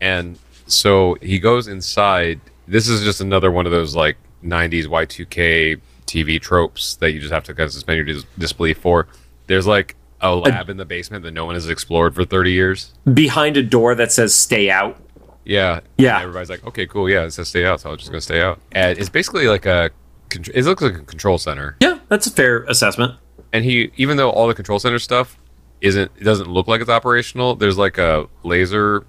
And 0.00 0.38
so 0.68 1.16
he 1.20 1.40
goes 1.40 1.66
inside. 1.66 2.40
This 2.68 2.88
is 2.88 3.02
just 3.02 3.20
another 3.20 3.50
one 3.50 3.66
of 3.66 3.72
those 3.72 3.94
like 3.94 4.16
90s 4.44 4.86
Y2K 4.86 5.80
TV 6.06 6.40
tropes 6.40 6.96
that 6.96 7.12
you 7.12 7.20
just 7.20 7.32
have 7.32 7.44
to 7.44 7.54
kind 7.54 7.66
of 7.66 7.72
suspend 7.72 7.96
your 7.96 8.04
dis- 8.04 8.24
disbelief 8.38 8.78
for. 8.78 9.08
There's 9.46 9.66
like 9.66 9.96
a 10.20 10.34
lab 10.34 10.68
in 10.68 10.76
the 10.76 10.84
basement 10.84 11.22
that 11.24 11.32
no 11.32 11.44
one 11.44 11.54
has 11.54 11.68
explored 11.68 12.14
for 12.14 12.24
30 12.24 12.52
years. 12.52 12.92
Behind 13.12 13.56
a 13.56 13.62
door 13.62 13.94
that 13.94 14.12
says 14.12 14.34
stay 14.34 14.70
out. 14.70 15.00
Yeah. 15.44 15.80
Yeah. 15.96 16.16
And 16.16 16.24
everybody's 16.24 16.50
like, 16.50 16.66
okay, 16.66 16.86
cool. 16.86 17.08
Yeah, 17.08 17.24
it 17.24 17.30
says 17.30 17.48
stay 17.48 17.64
out. 17.64 17.80
So 17.80 17.90
I'm 17.90 17.96
just 17.96 18.10
going 18.10 18.18
to 18.18 18.24
stay 18.24 18.42
out. 18.42 18.60
And 18.72 18.98
it's 18.98 19.08
basically 19.08 19.48
like 19.48 19.64
a, 19.64 19.90
it 20.30 20.64
looks 20.64 20.82
like 20.82 20.94
a 20.94 21.04
control 21.04 21.38
center. 21.38 21.76
Yeah, 21.80 22.00
that's 22.08 22.26
a 22.26 22.30
fair 22.30 22.64
assessment. 22.64 23.14
And 23.52 23.64
he, 23.64 23.90
even 23.96 24.18
though 24.18 24.30
all 24.30 24.46
the 24.46 24.54
control 24.54 24.78
center 24.78 24.98
stuff 24.98 25.38
isn't, 25.80 26.10
it 26.18 26.24
doesn't 26.24 26.50
look 26.50 26.68
like 26.68 26.82
it's 26.82 26.90
operational, 26.90 27.54
there's 27.54 27.78
like 27.78 27.96
a 27.96 28.26
laser 28.42 29.06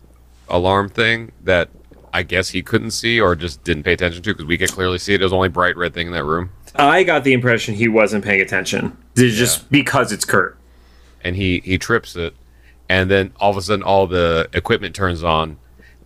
alarm 0.47 0.87
thing 0.87 1.33
that 1.43 1.69
I 2.13 2.23
guess 2.23 2.49
he 2.49 2.61
couldn't 2.61 2.91
see 2.91 3.19
or 3.19 3.35
just 3.35 3.63
didn't 3.63 3.83
pay 3.83 3.93
attention 3.93 4.21
to 4.23 4.33
because 4.33 4.45
we 4.45 4.57
could 4.57 4.71
clearly 4.71 4.97
see 4.97 5.13
it. 5.15 5.19
There's 5.19 5.33
only 5.33 5.49
bright 5.49 5.77
red 5.77 5.93
thing 5.93 6.07
in 6.07 6.13
that 6.13 6.23
room. 6.23 6.51
I 6.75 7.03
got 7.03 7.23
the 7.23 7.33
impression 7.33 7.75
he 7.75 7.87
wasn't 7.87 8.23
paying 8.23 8.41
attention. 8.41 8.95
It's 9.15 9.35
just 9.35 9.69
because 9.71 10.11
it's 10.11 10.25
Kurt. 10.25 10.57
and 11.23 11.35
he 11.35 11.61
he 11.65 11.77
trips 11.77 12.15
it 12.15 12.33
and 12.87 13.11
then 13.11 13.33
all 13.39 13.51
of 13.51 13.57
a 13.57 13.61
sudden 13.61 13.83
all 13.83 14.07
the 14.07 14.49
equipment 14.53 14.95
turns 14.95 15.23
on 15.23 15.57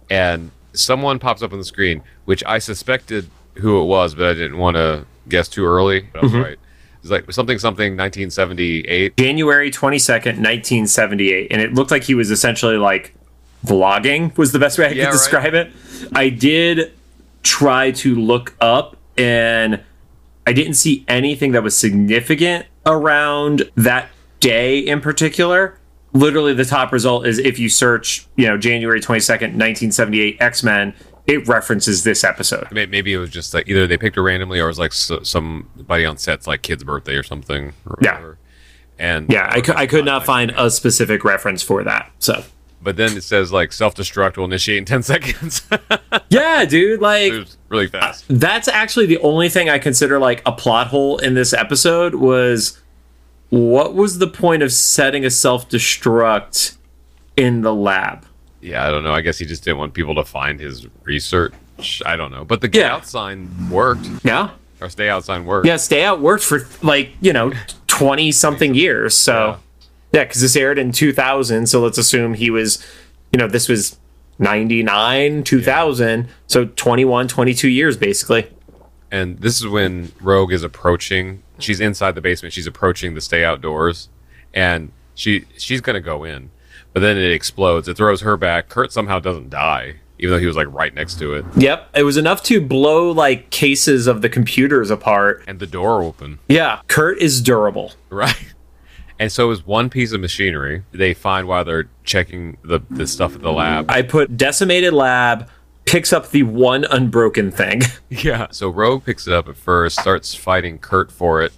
and 0.09 0.51
someone 0.73 1.19
pops 1.19 1.43
up 1.43 1.53
on 1.53 1.59
the 1.59 1.63
screen 1.65 2.01
which 2.25 2.43
i 2.45 2.57
suspected 2.57 3.29
who 3.55 3.79
it 3.79 3.85
was 3.85 4.15
but 4.15 4.25
i 4.25 4.33
didn't 4.33 4.57
want 4.57 4.75
to 4.75 5.05
guess 5.29 5.47
too 5.47 5.63
early 5.65 6.09
but 6.11 6.19
i 6.19 6.21
was 6.23 6.31
mm-hmm. 6.31 6.41
right 6.41 6.57
it's 7.01 7.11
like 7.11 7.31
something 7.31 7.59
something 7.59 7.95
1978 7.95 9.17
January 9.17 9.69
22nd, 9.69 10.39
1978. 10.39 11.51
And 11.51 11.61
it 11.61 11.73
looked 11.73 11.91
like 11.91 12.03
he 12.03 12.15
was 12.15 12.31
essentially 12.31 12.77
like 12.77 13.13
vlogging, 13.65 14.35
was 14.37 14.53
the 14.53 14.59
best 14.59 14.79
way 14.79 14.85
I 14.85 14.89
Yeah, 14.89 14.93
could 14.93 15.03
right. 15.05 15.11
describe 15.11 15.53
it. 15.53 15.71
I 16.13 16.29
did 16.29 16.93
try 17.43 17.91
to 17.91 18.15
look 18.15 18.55
up 18.61 18.97
and 19.17 19.81
I 20.47 20.53
didn't 20.53 20.73
see 20.75 21.03
anything 21.07 21.51
that 21.53 21.63
was 21.63 21.77
significant 21.77 22.65
around 22.85 23.69
that 23.75 24.09
day 24.39 24.79
in 24.79 25.01
particular. 25.01 25.77
Literally, 26.13 26.53
the 26.53 26.65
top 26.65 26.91
result 26.91 27.25
is 27.25 27.39
if 27.39 27.57
you 27.57 27.69
search, 27.69 28.27
you 28.35 28.45
know, 28.47 28.57
January 28.57 28.99
22nd, 28.99 29.55
1978 29.57 30.37
X 30.39 30.63
Men, 30.63 30.93
it 31.25 31.47
references 31.47 32.03
this 32.03 32.23
episode. 32.23 32.69
May- 32.71 32.85
maybe 32.85 33.13
it 33.13 33.17
was 33.17 33.29
just 33.29 33.53
like 33.53 33.67
either 33.67 33.87
they 33.87 33.97
picked 33.97 34.15
her 34.17 34.23
randomly 34.23 34.59
or 34.59 34.65
it 34.65 34.67
was 34.67 34.79
like 34.79 34.93
so, 34.93 35.23
somebody 35.23 36.05
on 36.05 36.17
set's 36.17 36.45
like 36.45 36.61
kid's 36.61 36.83
birthday 36.83 37.15
or 37.15 37.23
something 37.23 37.73
or 37.85 37.97
Yeah. 38.01 38.11
whatever. 38.15 38.37
and 38.99 39.29
Yeah, 39.31 39.49
I, 39.51 39.61
cou- 39.61 39.73
I 39.75 39.87
could 39.87 40.05
not 40.05 40.23
find 40.25 40.51
a 40.55 40.69
specific 40.69 41.23
reference 41.23 41.63
for 41.63 41.83
that. 41.83 42.11
So, 42.19 42.43
but 42.83 42.97
then 42.97 43.15
it 43.17 43.23
says 43.23 43.51
like 43.51 43.71
self-destruct 43.71 44.37
will 44.37 44.45
initiate 44.45 44.77
in 44.79 44.85
10 44.85 45.03
seconds 45.13 45.61
yeah, 46.29 46.65
dude, 46.65 46.99
like. 47.01 47.33
really 47.69 47.87
fast 47.87 48.25
that's 48.29 48.67
actually 48.67 49.05
the 49.05 49.17
only 49.19 49.49
thing 49.49 49.69
I 49.69 49.79
consider 49.79 50.19
like 50.19 50.41
a 50.45 50.51
plot 50.51 50.87
hole 50.87 51.17
in 51.17 51.33
this 51.33 51.53
episode 51.53 52.15
was 52.15 52.79
what 53.49 53.93
was 53.93 54.17
the 54.19 54.27
point 54.27 54.63
of 54.63 54.71
setting 54.73 55.23
a 55.25 55.29
self 55.29 55.69
destruct 55.69 56.75
in 57.37 57.61
the 57.61 57.73
lab? 57.73 58.25
Yeah, 58.61 58.87
I 58.87 58.89
don't 58.91 59.03
know. 59.03 59.13
I 59.13 59.21
guess 59.21 59.37
he 59.37 59.45
just 59.45 59.63
didn't 59.63 59.77
want 59.77 59.93
people 59.93 60.15
to 60.15 60.23
find 60.25 60.59
his 60.59 60.87
research. 61.03 61.53
I 62.05 62.15
don't 62.15 62.31
know. 62.31 62.45
But 62.45 62.61
the 62.61 62.67
get 62.67 62.79
Yeah. 62.79 62.95
out 62.95 63.05
sign 63.05 63.69
worked. 63.69 64.07
Yeah. 64.23 64.51
Or 64.81 64.89
stay 64.89 65.07
out 65.09 65.23
sign 65.25 65.45
worked. 65.45 65.67
Yeah, 65.67 65.75
Stay 65.77 66.03
Out 66.03 66.19
worked 66.19 66.43
for 66.43 66.67
like, 66.81 67.11
you 67.21 67.31
know, 67.31 67.51
20 67.87 68.31
something 68.31 68.73
years. 68.73 69.15
So, 69.15 69.33
yeah, 69.49 69.57
because 70.21 70.41
this 70.41 70.55
aired 70.55 70.77
in 70.77 70.91
2000. 70.91 71.67
So 71.67 71.81
let's 71.81 71.97
assume 71.97 72.35
he 72.35 72.49
was, 72.49 72.85
you 73.31 73.39
know, 73.39 73.47
this 73.47 73.67
was 73.67 73.97
99, 74.39 75.43
2000. 75.43 76.27
So 76.47 76.65
21, 76.65 77.27
22 77.27 77.67
years 77.67 77.97
basically. 77.97 78.49
And 79.11 79.39
this 79.39 79.59
is 79.59 79.67
when 79.67 80.11
Rogue 80.21 80.53
is 80.53 80.63
approaching. 80.63 81.43
She's 81.59 81.79
inside 81.79 82.15
the 82.15 82.21
basement. 82.21 82.53
She's 82.53 82.67
approaching 82.67 83.13
the 83.13 83.21
stay 83.21 83.43
outdoors. 83.43 84.09
And 84.53 84.91
she 85.15 85.45
she's 85.57 85.81
gonna 85.81 86.01
go 86.01 86.23
in. 86.23 86.49
But 86.93 86.99
then 87.01 87.17
it 87.17 87.31
explodes. 87.31 87.87
It 87.87 87.97
throws 87.97 88.21
her 88.21 88.37
back. 88.37 88.69
Kurt 88.69 88.91
somehow 88.91 89.19
doesn't 89.19 89.49
die, 89.49 89.95
even 90.19 90.31
though 90.31 90.39
he 90.39 90.45
was 90.45 90.55
like 90.55 90.71
right 90.71 90.93
next 90.93 91.17
to 91.19 91.33
it. 91.33 91.45
Yep. 91.55 91.89
It 91.95 92.03
was 92.03 92.17
enough 92.17 92.43
to 92.43 92.61
blow 92.61 93.09
like 93.09 93.49
cases 93.49 94.05
of 94.05 94.21
the 94.21 94.29
computers 94.29 94.91
apart. 94.91 95.43
And 95.47 95.59
the 95.59 95.65
door 95.65 96.03
open. 96.03 96.37
Yeah. 96.47 96.81
Kurt 96.87 97.17
is 97.17 97.41
durable. 97.41 97.93
Right. 98.11 98.52
And 99.23 99.31
so 99.31 99.49
is 99.51 99.65
one 99.65 99.89
piece 99.89 100.11
of 100.11 100.19
machinery 100.19 100.83
they 100.91 101.13
find 101.13 101.47
while 101.47 101.63
they're 101.63 101.87
checking 102.03 102.57
the, 102.63 102.81
the 102.89 103.07
stuff 103.07 103.33
at 103.35 103.41
the 103.41 103.51
lab. 103.51 103.89
I 103.89 104.01
put 104.01 104.35
decimated 104.37 104.93
lab 104.93 105.49
picks 105.85 106.11
up 106.13 106.29
the 106.31 106.43
one 106.43 106.83
unbroken 106.85 107.51
thing, 107.51 107.81
Yeah. 108.09 108.47
So 108.51 108.69
Rogue 108.69 109.05
picks 109.05 109.25
it 109.27 109.33
up 109.33 109.47
at 109.47 109.55
first, 109.57 109.99
starts 109.99 110.35
fighting 110.35 110.77
Kurt 110.79 111.11
for 111.11 111.41
it. 111.41 111.53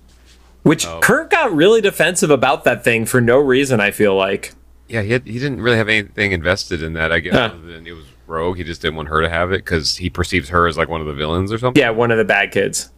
which 0.64 0.86
Oh. 0.86 1.00
Kurt 1.02 1.30
got 1.32 1.52
really 1.54 1.82
defensive 1.82 2.30
about 2.32 2.64
that 2.66 2.84
thing 2.84 3.06
for 3.06 3.20
no 3.22 3.38
reason. 3.40 3.80
I 3.80 3.92
feel 3.92 4.16
like. 4.16 4.54
Yeah, 4.88 5.02
he, 5.02 5.12
had, 5.14 5.26
he 5.26 5.34
didn't 5.40 5.62
really 5.62 5.78
have 5.78 5.90
anything 5.90 6.32
invested 6.32 6.84
in 6.84 6.94
that, 6.94 7.12
I 7.12 7.20
guess, 7.20 7.34
Huh. 7.34 7.52
other 7.56 7.58
than 7.74 7.88
it 7.88 7.94
was 7.94 8.06
Rogue. 8.28 8.58
He 8.58 8.64
just 8.64 8.82
didn't 8.82 8.96
want 8.98 9.10
her 9.10 9.22
to 9.22 9.30
have 9.30 9.52
it 9.52 9.66
because 9.66 9.98
he 9.98 10.10
perceives 10.12 10.50
her 10.50 10.68
as 10.68 10.78
like 10.78 10.88
one 10.90 11.02
of 11.02 11.08
the 11.08 11.14
villains 11.14 11.52
or 11.52 11.58
something. 11.58 11.82
Yeah, 11.82 11.90
one 11.90 12.12
of 12.12 12.18
the 12.20 12.26
bad 12.26 12.52
kids. 12.52 12.90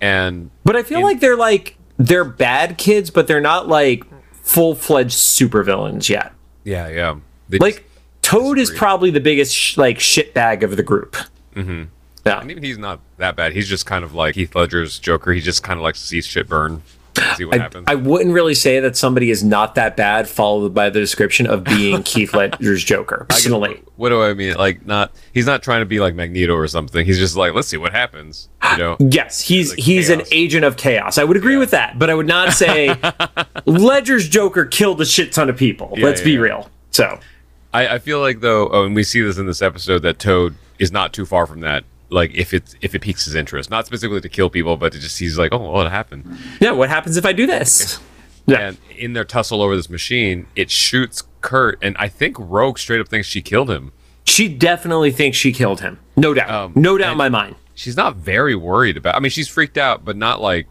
And 0.00 0.50
But 0.64 0.76
I 0.76 0.82
feel 0.82 0.98
In- 0.98 1.04
like 1.04 1.20
they're 1.20 1.36
like 1.36 1.78
they're 1.98 2.24
bad 2.24 2.78
kids, 2.78 3.10
but 3.10 3.26
they're 3.26 3.40
not 3.40 3.68
like 3.68 4.04
full 4.42 4.74
fledged 4.74 5.16
supervillains 5.16 6.08
yet. 6.08 6.32
Yeah, 6.64 6.88
yeah. 6.88 7.16
They 7.48 7.58
Like 7.58 7.88
Toad 8.22 8.58
is 8.58 8.70
probably 8.70 9.10
the 9.10 9.20
biggest 9.20 9.54
sh- 9.54 9.76
like 9.76 10.00
shit 10.00 10.34
bag 10.34 10.62
of 10.62 10.76
the 10.76 10.82
group. 10.82 11.16
Mm-hmm. 11.54 11.84
Yeah. 12.26 12.40
and 12.40 12.50
even 12.50 12.62
he's 12.64 12.76
not 12.78 12.98
that 13.18 13.36
bad. 13.36 13.52
He's 13.52 13.68
just 13.68 13.86
kind 13.86 14.04
of 14.04 14.12
like 14.14 14.34
Heath 14.34 14.54
Ledger's 14.56 14.98
Joker. 14.98 15.32
He 15.32 15.40
just 15.40 15.62
kind 15.62 15.78
of 15.78 15.84
likes 15.84 16.00
to 16.00 16.06
see 16.06 16.20
shit 16.20 16.48
burn, 16.48 16.82
see 17.36 17.44
what 17.44 17.58
I, 17.58 17.62
happens. 17.62 17.84
I 17.86 17.94
wouldn't 17.94 18.32
really 18.32 18.54
say 18.54 18.80
that 18.80 18.96
somebody 18.96 19.30
is 19.30 19.42
not 19.44 19.74
that 19.74 19.96
bad, 19.96 20.28
followed 20.28 20.74
by 20.74 20.90
the 20.90 21.00
description 21.00 21.46
of 21.46 21.64
being 21.64 22.02
Heath 22.06 22.34
Ledger's 22.34 22.84
Joker. 22.84 23.26
Personally, 23.28 23.82
what 23.96 24.10
do 24.10 24.22
I 24.22 24.34
mean? 24.34 24.54
Like, 24.56 24.86
not 24.86 25.12
he's 25.32 25.46
not 25.46 25.62
trying 25.62 25.80
to 25.80 25.86
be 25.86 26.00
like 26.00 26.14
Magneto 26.14 26.54
or 26.54 26.68
something. 26.68 27.04
He's 27.04 27.18
just 27.18 27.36
like, 27.36 27.54
let's 27.54 27.68
see 27.68 27.76
what 27.76 27.92
happens. 27.92 28.48
You 28.72 28.76
know? 28.78 28.96
yes, 29.10 29.40
he's 29.40 29.70
Like 29.70 29.78
he's 29.78 30.10
an 30.10 30.22
agent 30.30 30.64
of 30.64 30.76
chaos. 30.76 31.18
I 31.18 31.24
would 31.24 31.36
agree 31.36 31.56
with 31.56 31.70
that, 31.70 31.98
but 31.98 32.10
I 32.10 32.14
would 32.14 32.26
not 32.26 32.52
say 32.52 32.94
Ledger's 33.66 34.28
Joker 34.28 34.64
killed 34.64 35.00
a 35.00 35.06
shit 35.06 35.32
ton 35.32 35.48
of 35.48 35.56
people. 35.56 35.92
Yeah, 35.96 36.04
Let's 36.04 36.20
yeah, 36.20 36.24
be 36.24 36.32
yeah. 36.32 36.40
real. 36.40 36.70
So 36.90 37.18
I, 37.72 37.94
I 37.94 37.98
feel 37.98 38.20
like 38.20 38.40
though, 38.40 38.68
oh, 38.68 38.84
and 38.84 38.94
we 38.94 39.02
see 39.02 39.20
this 39.20 39.38
in 39.38 39.46
this 39.46 39.62
episode 39.62 40.00
that 40.00 40.18
Toad 40.18 40.54
is 40.78 40.92
not 40.92 41.12
too 41.12 41.26
far 41.26 41.46
from 41.46 41.60
that. 41.60 41.84
Like, 42.08 42.32
if 42.34 42.54
it 42.54 42.74
if 42.80 42.94
it 42.94 43.00
piques 43.00 43.24
his 43.24 43.34
interest, 43.34 43.70
not 43.70 43.86
specifically 43.86 44.20
to 44.20 44.28
kill 44.28 44.48
people, 44.50 44.76
but 44.76 44.92
to 44.92 44.98
just 45.00 45.18
he's 45.18 45.38
like, 45.38 45.52
oh, 45.52 45.58
what 45.70 45.90
happened? 45.90 46.38
yeah, 46.60 46.70
what 46.72 46.88
happens 46.88 47.16
if 47.16 47.26
I 47.26 47.32
do 47.32 47.46
this? 47.46 47.98
Yeah. 48.46 48.58
And 48.60 48.76
in 48.96 49.12
their 49.14 49.24
tussle 49.24 49.60
over 49.60 49.74
this 49.74 49.90
machine, 49.90 50.46
it 50.54 50.70
shoots 50.70 51.24
Kurt, 51.40 51.78
and 51.82 51.96
I 51.98 52.06
think 52.06 52.36
Rogue 52.38 52.78
straight 52.78 53.00
up 53.00 53.08
thinks 53.08 53.26
she 53.26 53.42
killed 53.42 53.68
him. 53.68 53.90
She 54.24 54.46
definitely 54.48 55.10
thinks 55.10 55.36
she 55.36 55.52
killed 55.52 55.80
him. 55.80 55.98
No 56.16 56.32
doubt. 56.32 56.50
Um, 56.50 56.72
no 56.76 56.96
doubt 56.96 57.06
in 57.06 57.10
and- 57.12 57.18
my 57.18 57.28
mind. 57.28 57.56
She's 57.74 57.96
not 57.96 58.16
very 58.16 58.54
worried 58.54 58.96
about. 58.96 59.16
I 59.16 59.20
mean, 59.20 59.30
she's 59.30 59.48
freaked 59.48 59.76
out, 59.76 60.04
but 60.04 60.16
not 60.16 60.40
like 60.40 60.66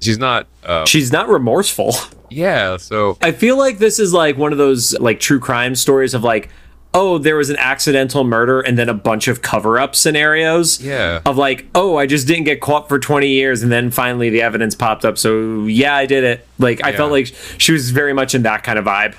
she's 0.00 0.18
not. 0.18 0.46
Uh, 0.64 0.86
She's 0.86 1.10
not 1.12 1.28
remorseful. 1.28 1.94
yeah. 2.30 2.76
So 2.78 3.18
I 3.20 3.32
feel 3.32 3.58
like 3.58 3.78
this 3.78 3.98
is 3.98 4.12
like 4.14 4.38
one 4.38 4.52
of 4.52 4.58
those 4.58 4.96
like 4.98 5.20
true 5.20 5.38
crime 5.40 5.74
stories 5.74 6.14
of 6.14 6.22
like, 6.24 6.48
oh, 6.96 7.18
there 7.18 7.36
was 7.36 7.50
an 7.50 7.56
accidental 7.58 8.24
murder 8.24 8.60
and 8.60 8.76
then 8.78 8.88
a 8.88 8.94
bunch 8.94 9.28
of 9.28 9.42
cover 9.42 9.78
up 9.78 9.94
scenarios. 9.94 10.80
Yeah. 10.80 11.20
Of 11.26 11.36
like, 11.36 11.66
oh, 11.74 11.96
I 11.96 12.06
just 12.06 12.26
didn't 12.26 12.44
get 12.44 12.60
caught 12.60 12.88
for 12.88 12.98
20 12.98 13.28
years 13.28 13.62
and 13.62 13.70
then 13.70 13.90
finally 13.90 14.30
the 14.30 14.42
evidence 14.42 14.74
popped 14.74 15.04
up. 15.04 15.18
So 15.18 15.64
yeah, 15.66 15.94
I 15.94 16.06
did 16.06 16.24
it. 16.24 16.46
Like, 16.58 16.82
I 16.82 16.90
Yeah. 16.90 16.96
felt 16.96 17.10
like 17.12 17.26
she 17.58 17.72
was 17.72 17.90
very 17.90 18.12
much 18.12 18.34
in 18.34 18.42
that 18.42 18.62
kind 18.64 18.78
of 18.78 18.84
vibe. 18.86 19.14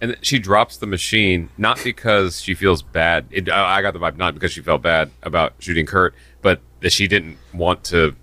and 0.00 0.16
she 0.20 0.38
drops 0.38 0.76
the 0.78 0.86
machine 0.86 1.48
not 1.56 1.80
because 1.84 2.40
she 2.40 2.54
feels 2.54 2.82
bad. 2.82 3.24
It, 3.30 3.48
I 3.48 3.76
I 3.78 3.82
got 3.82 3.92
the 3.94 4.00
vibe 4.00 4.16
not 4.16 4.34
because 4.34 4.52
she 4.52 4.60
felt 4.60 4.82
bad 4.82 5.10
about 5.22 5.54
shooting 5.60 5.86
Kurt, 5.86 6.12
but 6.42 6.60
that 6.80 6.90
she 6.92 7.06
didn't 7.06 7.36
want 7.54 7.84
to 7.84 8.14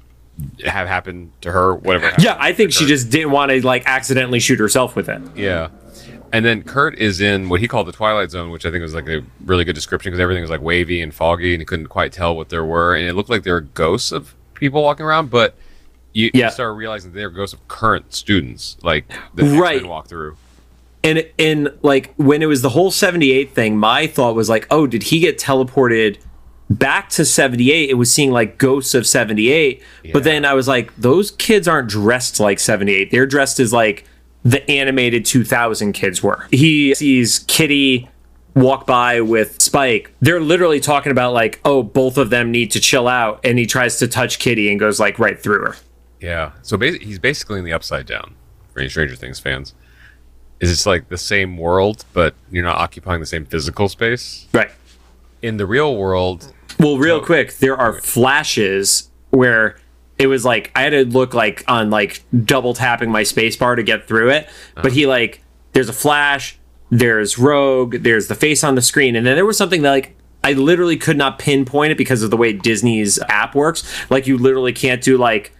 have 0.65 0.87
happen 0.87 1.31
to 1.41 1.51
her. 1.51 1.73
Whatever. 1.75 2.05
happened 2.07 2.23
Yeah, 2.25 2.37
I 2.39 2.51
think 2.53 2.71
she 2.73 2.85
just 2.85 3.09
didn't 3.09 3.31
want 3.31 3.51
to 3.51 3.65
like 3.65 3.83
accidentally 3.85 4.39
shoot 4.39 4.59
herself 4.59 4.95
with 4.95 5.07
it. 5.09 5.21
Yeah. 5.35 5.69
And 6.31 6.45
then 6.45 6.63
Kurt 6.63 6.98
is 6.98 7.21
in 7.21 7.50
what 7.50 7.59
he 7.59 7.67
called 7.67 7.88
the 7.88 7.91
Twilight 7.91 8.31
Zone, 8.31 8.51
which 8.51 8.65
I 8.65 8.71
think 8.71 8.81
was 8.81 8.93
like 8.93 9.07
a 9.07 9.21
really 9.45 9.63
good 9.63 9.74
description 9.75 10.12
because 10.12 10.19
everything 10.21 10.41
was 10.41 10.51
like 10.51 10.62
wavy 10.62 11.01
and 11.01 11.13
foggy, 11.13 11.53
and 11.53 11.62
he 11.62 11.65
couldn't 11.65 11.88
quite 11.88 12.12
tell 12.12 12.36
what 12.36 12.50
there 12.50 12.63
were, 12.65 12.95
and 12.95 13.07
it 13.07 13.13
looked 13.13 13.29
like 13.29 13.43
there 13.43 13.55
were 13.55 13.62
ghosts 13.62 14.12
of 14.12 14.36
people 14.53 14.83
walking 14.83 15.05
around, 15.05 15.29
but 15.31 15.55
you, 16.13 16.29
Yeah. 16.33 16.45
you 16.45 16.51
start 16.51 16.75
realizing 16.77 17.13
they 17.13 17.24
were 17.25 17.29
ghosts 17.31 17.53
of 17.53 17.67
current 17.67 18.13
students, 18.13 18.77
like 18.83 19.05
the 19.33 19.43
Right. 19.45 19.86
Walk 19.86 20.07
through. 20.07 20.36
and 21.03 21.25
and 21.39 21.71
like 21.81 22.13
when 22.17 22.41
it 22.41 22.48
was 22.48 22.62
the 22.62 22.69
whole 22.69 22.91
78 22.91 23.53
thing 23.53 23.77
my 23.77 24.05
thought 24.05 24.36
was 24.36 24.50
like 24.50 24.67
oh 24.69 24.86
did 24.86 25.03
he 25.03 25.19
get 25.21 25.38
teleported 25.39 26.17
back 26.69 27.07
to 27.09 27.24
78 27.24 27.89
it 27.89 27.93
was 27.93 28.13
seeing 28.13 28.31
like 28.31 28.57
ghosts 28.57 28.93
of 28.93 29.07
78 29.07 29.81
but 30.12 30.25
then 30.25 30.43
i 30.43 30.53
was 30.53 30.67
like 30.67 30.93
those 30.98 31.31
kids 31.31 31.69
aren't 31.69 31.88
dressed 31.89 32.41
like 32.41 32.59
78 32.59 33.12
they're 33.12 33.25
dressed 33.25 33.62
as 33.62 33.71
like 33.71 34.03
the 34.43 34.69
animated 34.69 35.25
2000 35.25 35.93
kids 35.93 36.24
were 36.24 36.48
he 36.51 36.93
sees 36.96 37.39
kitty 37.39 38.10
walk 38.55 38.88
by 38.88 39.22
with 39.22 39.62
spike 39.62 40.12
they're 40.22 40.39
literally 40.41 40.79
talking 40.79 41.12
about 41.12 41.34
like 41.34 41.60
oh 41.65 41.84
both 41.84 42.17
of 42.17 42.29
them 42.29 42.51
need 42.51 42.72
to 42.72 42.79
chill 42.79 43.08
out 43.08 43.39
and 43.43 43.60
he 43.60 43.65
tries 43.65 43.98
to 43.98 44.08
touch 44.08 44.39
kitty 44.39 44.69
and 44.72 44.79
goes 44.79 45.00
like 45.00 45.19
right 45.19 45.41
through 45.41 45.62
her 45.62 45.75
Yeah. 46.19 46.51
So 46.63 46.77
basi- 46.77 47.01
he's 47.01 47.19
basically 47.19 47.60
in 47.60 47.65
the 47.65 47.72
Upside 47.74 48.05
Down 48.05 48.36
for 48.74 48.79
any 48.81 48.89
Stranger 48.89 49.15
Things 49.15 49.40
fans. 49.40 49.74
Is 50.59 50.70
it's 50.70 50.85
like 50.85 51.07
the 51.07 51.18
same 51.18 51.55
world, 51.57 52.03
but 52.11 52.33
you're 52.51 52.66
not 52.66 52.77
occupying 52.77 53.22
the 53.22 53.25
same 53.25 53.46
physical 53.46 53.87
space. 53.87 54.46
right 54.53 54.70
In 55.42 55.55
the 55.55 55.66
real 55.66 55.96
world, 55.96 56.51
Well, 56.77 56.98
real 56.98 57.22
quick, 57.22 57.57
there 57.59 57.77
are 57.77 57.94
flashes 58.01 59.09
where 59.29 59.77
it 60.20 60.27
was 60.27 60.44
like 60.46 60.72
I 60.75 60.82
had 60.82 60.90
to 60.92 61.05
look 61.05 61.34
like 61.34 61.64
on 61.68 61.90
like 61.90 62.24
double 62.46 62.74
tapping 62.74 63.10
my 63.10 63.24
spacebar 63.24 63.77
to 63.77 63.84
get 63.84 64.08
through 64.08 64.29
it. 64.32 64.50
But 64.75 64.88
uh-huh. 64.88 64.96
he 64.96 65.08
like 65.08 65.42
there's 65.72 65.90
a 65.90 65.94
flash, 65.94 66.60
there's 66.90 67.40
Rogue, 67.40 67.96
there's 68.01 68.27
the 68.27 68.36
face 68.36 68.64
on 68.64 68.75
the 68.75 68.82
screen, 68.82 69.16
and 69.16 69.25
then 69.25 69.36
there 69.36 69.46
was 69.46 69.58
something 69.58 69.82
that 69.82 69.92
like 69.92 70.16
I 70.44 70.53
literally 70.53 70.98
could 70.98 71.18
not 71.18 71.40
pinpoint 71.40 71.94
it 71.94 71.98
because 71.98 72.22
of 72.22 72.32
the 72.32 72.38
way 72.38 72.53
Disney's 72.53 73.18
app 73.29 73.55
works. 73.55 73.84
Like 74.10 74.27
you 74.27 74.38
literally 74.38 74.74
can't 74.74 75.01
do 75.01 75.18
like 75.18 75.53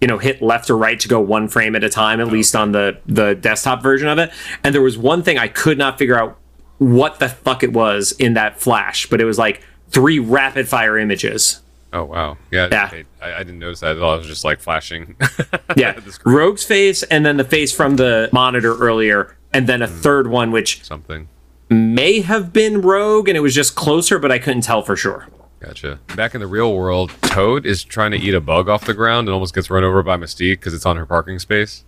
you 0.00 0.06
know 0.06 0.18
hit 0.18 0.40
left 0.40 0.70
or 0.70 0.76
right 0.76 1.00
to 1.00 1.08
go 1.08 1.20
one 1.20 1.48
frame 1.48 1.74
at 1.74 1.82
a 1.82 1.88
time 1.88 2.20
at 2.20 2.28
least 2.28 2.54
on 2.54 2.72
the 2.72 2.98
the 3.06 3.34
desktop 3.34 3.82
version 3.82 4.06
of 4.06 4.18
it 4.18 4.30
and 4.62 4.74
there 4.74 4.82
was 4.82 4.98
one 4.98 5.22
thing 5.22 5.38
i 5.38 5.48
could 5.48 5.78
not 5.78 5.98
figure 5.98 6.18
out 6.18 6.36
what 6.76 7.20
the 7.20 7.28
fuck 7.28 7.62
it 7.62 7.72
was 7.72 8.12
in 8.12 8.34
that 8.34 8.60
flash 8.60 9.06
but 9.06 9.18
it 9.18 9.24
was 9.24 9.38
like 9.38 9.62
three 9.88 10.18
rapid 10.18 10.68
fire 10.68 10.98
images 10.98 11.62
oh 11.94 12.04
wow, 12.04 12.36
yeah, 12.50 12.68
Yeah. 12.70 13.02
I, 13.22 13.34
I 13.34 13.38
didn't 13.38 13.58
notice 13.58 13.80
that 13.80 13.96
at 13.96 14.02
all. 14.02 14.14
It 14.14 14.18
was 14.18 14.26
just 14.26 14.44
like 14.44 14.60
flashing. 14.60 15.16
yeah 15.76 15.98
rogue's 16.26 16.64
face 16.64 17.02
and 17.04 17.24
then 17.24 17.36
the 17.38 17.44
face 17.44 17.74
from 17.74 17.96
the 17.96 18.28
monitor 18.32 18.76
earlier 18.76 19.36
and 19.52 19.66
then 19.66 19.80
a 19.80 19.86
hmm. 19.88 19.94
third 19.94 20.26
one 20.26 20.50
which 20.50 20.84
Something. 20.84 21.28
may 21.70 22.20
have 22.20 22.52
been 22.52 22.82
rogue 22.82 23.28
and 23.28 23.36
it 23.36 23.40
was 23.40 23.54
just 23.54 23.74
closer 23.74 24.18
but 24.18 24.30
i 24.30 24.38
couldn't 24.38 24.62
tell 24.62 24.82
for 24.82 24.96
sure 24.96 25.26
Gotcha. 25.60 25.98
Back 26.14 26.34
in 26.34 26.42
the 26.42 26.46
real 26.46 26.76
world, 26.76 27.10
Toad 27.22 27.64
is 27.64 27.82
trying 27.82 28.10
to 28.10 28.18
eat 28.18 28.34
a 28.34 28.40
bug 28.42 28.68
off 28.68 28.84
the 28.84 28.92
ground 28.92 29.28
and 29.28 29.32
almost 29.32 29.54
gets 29.54 29.70
run 29.70 29.82
over 29.82 30.02
by 30.02 30.18
Mystique 30.18 30.56
because 30.56 30.74
it's 30.74 30.84
on 30.84 30.98
her 30.98 31.06
parking 31.06 31.38
space. 31.38 31.84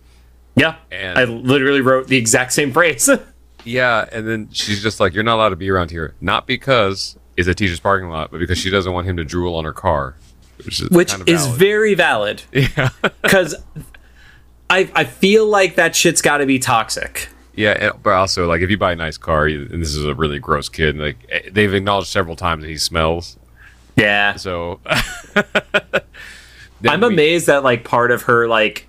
yeah 0.55 0.77
And- 0.89 1.19
i 1.19 1.25
literally 1.25 1.81
wrote 1.81 2.07
the 2.07 2.17
exact 2.17 2.53
same 2.53 2.71
phrase 2.71 3.07
Yeah, 3.67 4.07
and 4.11 4.27
then 4.27 4.49
she's 4.51 4.81
just 4.81 4.99
like, 4.99 5.13
"You're 5.13 5.23
not 5.23 5.35
allowed 5.35 5.49
to 5.49 5.55
be 5.57 5.69
around 5.69 5.91
here." 5.91 6.15
Not 6.21 6.47
because 6.47 7.17
it's 7.37 7.47
a 7.47 7.53
teacher's 7.53 7.79
parking 7.79 8.09
lot, 8.09 8.31
but 8.31 8.39
because 8.39 8.57
she 8.57 8.69
doesn't 8.69 8.91
want 8.91 9.07
him 9.07 9.15
to 9.17 9.23
drool 9.23 9.55
on 9.55 9.63
her 9.63 9.73
car, 9.73 10.15
which 10.65 10.81
is 10.81 10.89
which 10.89 11.11
kind 11.11 11.21
of 11.21 11.29
is 11.29 11.45
valid. 11.45 11.59
very 11.59 11.93
valid 11.93 12.41
yeah, 12.51 12.89
because 13.21 13.55
I, 14.69 14.89
I 14.93 15.05
feel 15.05 15.47
like 15.47 15.75
that 15.75 15.95
shit's 15.95 16.21
got 16.21 16.39
to 16.39 16.45
be 16.45 16.59
toxic 16.59 17.29
yeah. 17.57 17.91
But 18.01 18.13
also, 18.13 18.47
like, 18.47 18.61
if 18.61 18.69
you 18.69 18.77
buy 18.77 18.93
a 18.93 18.95
nice 18.95 19.17
car, 19.17 19.47
you, 19.47 19.67
and 19.71 19.81
this 19.81 19.95
is 19.95 20.05
a 20.05 20.15
really 20.15 20.39
gross 20.39 20.69
kid, 20.69 20.97
like 20.97 21.17
eh, 21.29 21.49
they've 21.51 21.73
acknowledged 21.73 22.07
several 22.07 22.37
times 22.37 22.63
that 22.63 22.69
he 22.69 22.77
smells. 22.77 23.35
yeah 23.97 24.35
So 24.35 24.79
I'm 26.87 27.03
amazed 27.03 27.47
that 27.47 27.63
like 27.63 27.83
part 27.83 28.11
of 28.11 28.23
her 28.23 28.47
like 28.47 28.87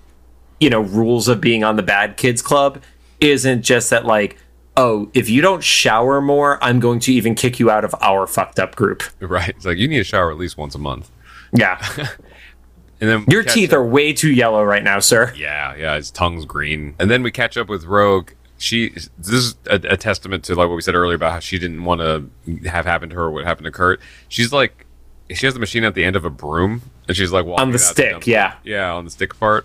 you 0.60 0.70
know 0.70 0.80
rules 0.80 1.28
of 1.28 1.40
being 1.40 1.64
on 1.64 1.76
the 1.76 1.82
bad 1.82 2.16
kids 2.16 2.42
club 2.42 2.82
isn't 3.20 3.62
just 3.62 3.90
that 3.90 4.04
like 4.04 4.38
oh 4.78 5.10
if 5.12 5.28
you 5.28 5.42
don't 5.42 5.62
shower 5.62 6.20
more 6.22 6.62
I'm 6.64 6.80
going 6.80 7.00
to 7.00 7.12
even 7.12 7.34
kick 7.34 7.58
you 7.60 7.70
out 7.70 7.84
of 7.84 7.94
our 8.00 8.26
fucked 8.26 8.58
up 8.58 8.74
group. 8.76 9.02
right. 9.20 9.50
It's 9.50 9.66
like 9.66 9.76
you 9.78 9.88
need 9.88 9.98
a 10.00 10.04
shower 10.04 10.30
at 10.30 10.38
least 10.38 10.56
once 10.56 10.74
a 10.74 10.78
month, 10.78 11.10
Yeah. 11.52 11.78
and 13.00 13.08
then 13.10 13.24
Your 13.28 13.42
teeth 13.42 13.72
up- 13.72 13.78
are 13.78 13.86
way 13.86 14.12
too 14.12 14.32
yellow 14.32 14.64
right 14.64 14.82
now, 14.82 14.98
sir. 15.00 15.32
Yeah, 15.36 15.74
yeah, 15.76 15.96
his 15.96 16.10
tongue's 16.10 16.44
green. 16.44 16.94
And 16.98 17.10
then 17.10 17.22
we 17.22 17.30
catch 17.30 17.56
up 17.56 17.68
with 17.68 17.84
Rogue. 17.84 18.30
She 18.60 18.88
this 18.88 19.08
is 19.28 19.54
a, 19.66 19.74
a 19.74 19.96
testament 19.96 20.42
to 20.44 20.54
like 20.56 20.68
what 20.68 20.74
we 20.74 20.80
said 20.82 20.96
earlier 20.96 21.14
about 21.14 21.30
how 21.32 21.38
she 21.38 21.58
didn't 21.60 21.84
want 21.84 22.00
to 22.00 22.68
have 22.68 22.86
happened 22.86 23.10
to 23.10 23.16
her 23.16 23.30
what 23.30 23.44
happened 23.44 23.66
to 23.66 23.70
Kurt. 23.70 24.00
She's 24.28 24.52
like 24.52 24.84
she 25.32 25.46
has 25.46 25.54
the 25.54 25.60
machine 25.60 25.84
at 25.84 25.94
the 25.94 26.02
end 26.04 26.16
of 26.16 26.24
a 26.24 26.30
broom 26.30 26.82
and 27.06 27.16
she's 27.16 27.30
like 27.30 27.46
On 27.46 27.70
the 27.70 27.78
stick, 27.78 28.26
yeah. 28.26 28.54
Yeah, 28.64 28.92
on 28.94 29.04
the 29.04 29.10
stick 29.12 29.38
part. 29.38 29.64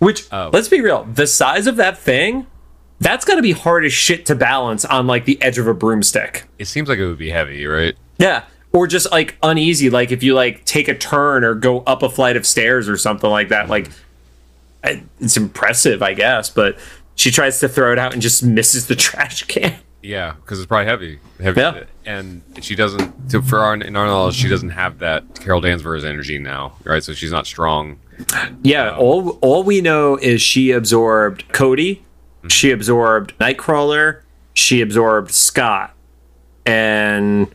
Which 0.00 0.26
Oh. 0.32 0.50
let's 0.52 0.66
be 0.68 0.80
real, 0.80 1.04
the 1.04 1.28
size 1.28 1.68
of 1.68 1.76
that 1.76 1.96
thing 1.98 2.46
that's 3.02 3.24
got 3.24 3.36
to 3.36 3.42
be 3.42 3.52
hard 3.52 3.84
as 3.84 3.92
shit 3.92 4.26
to 4.26 4.34
balance 4.34 4.84
on 4.84 5.06
like 5.06 5.24
the 5.24 5.40
edge 5.42 5.58
of 5.58 5.66
a 5.66 5.74
broomstick. 5.74 6.44
It 6.58 6.66
seems 6.66 6.88
like 6.88 6.98
it 6.98 7.06
would 7.06 7.18
be 7.18 7.30
heavy, 7.30 7.66
right? 7.66 7.96
Yeah. 8.18 8.44
Or 8.72 8.86
just 8.86 9.10
like 9.10 9.36
uneasy, 9.42 9.90
like 9.90 10.12
if 10.12 10.22
you 10.22 10.34
like 10.34 10.64
take 10.64 10.88
a 10.88 10.94
turn 10.94 11.44
or 11.44 11.54
go 11.54 11.80
up 11.80 12.02
a 12.02 12.08
flight 12.08 12.36
of 12.36 12.46
stairs 12.46 12.88
or 12.88 12.96
something 12.96 13.28
like 13.28 13.48
that. 13.48 13.68
Like 13.68 13.90
it's 15.20 15.36
impressive, 15.36 16.02
I 16.02 16.14
guess, 16.14 16.48
but 16.48 16.78
she 17.14 17.30
tries 17.30 17.60
to 17.60 17.68
throw 17.68 17.92
it 17.92 17.98
out 17.98 18.12
and 18.12 18.22
just 18.22 18.42
misses 18.42 18.86
the 18.86 18.96
trash 18.96 19.42
can. 19.44 19.78
Yeah, 20.02 20.32
because 20.32 20.58
it's 20.58 20.66
probably 20.66 20.86
heavy. 20.86 21.20
Heavy. 21.40 21.60
Yeah. 21.60 21.84
And 22.04 22.42
she 22.60 22.74
doesn't 22.74 23.30
to, 23.30 23.40
for 23.40 23.60
our 23.60 23.74
in 23.74 23.94
our 23.94 24.06
knowledge, 24.06 24.34
she 24.34 24.48
doesn't 24.48 24.70
have 24.70 24.98
that 24.98 25.40
Carol 25.40 25.60
Danvers 25.60 26.04
energy 26.04 26.38
now, 26.38 26.72
right? 26.84 27.04
So 27.04 27.12
she's 27.12 27.30
not 27.30 27.46
strong. 27.46 28.00
Yeah, 28.62 28.90
um, 28.90 28.98
all 28.98 29.30
all 29.40 29.62
we 29.62 29.80
know 29.80 30.16
is 30.16 30.42
she 30.42 30.72
absorbed 30.72 31.52
Cody, 31.52 32.02
she 32.48 32.70
absorbed 32.70 33.36
Nightcrawler, 33.38 34.20
she 34.54 34.80
absorbed 34.80 35.30
Scott, 35.30 35.94
and 36.66 37.52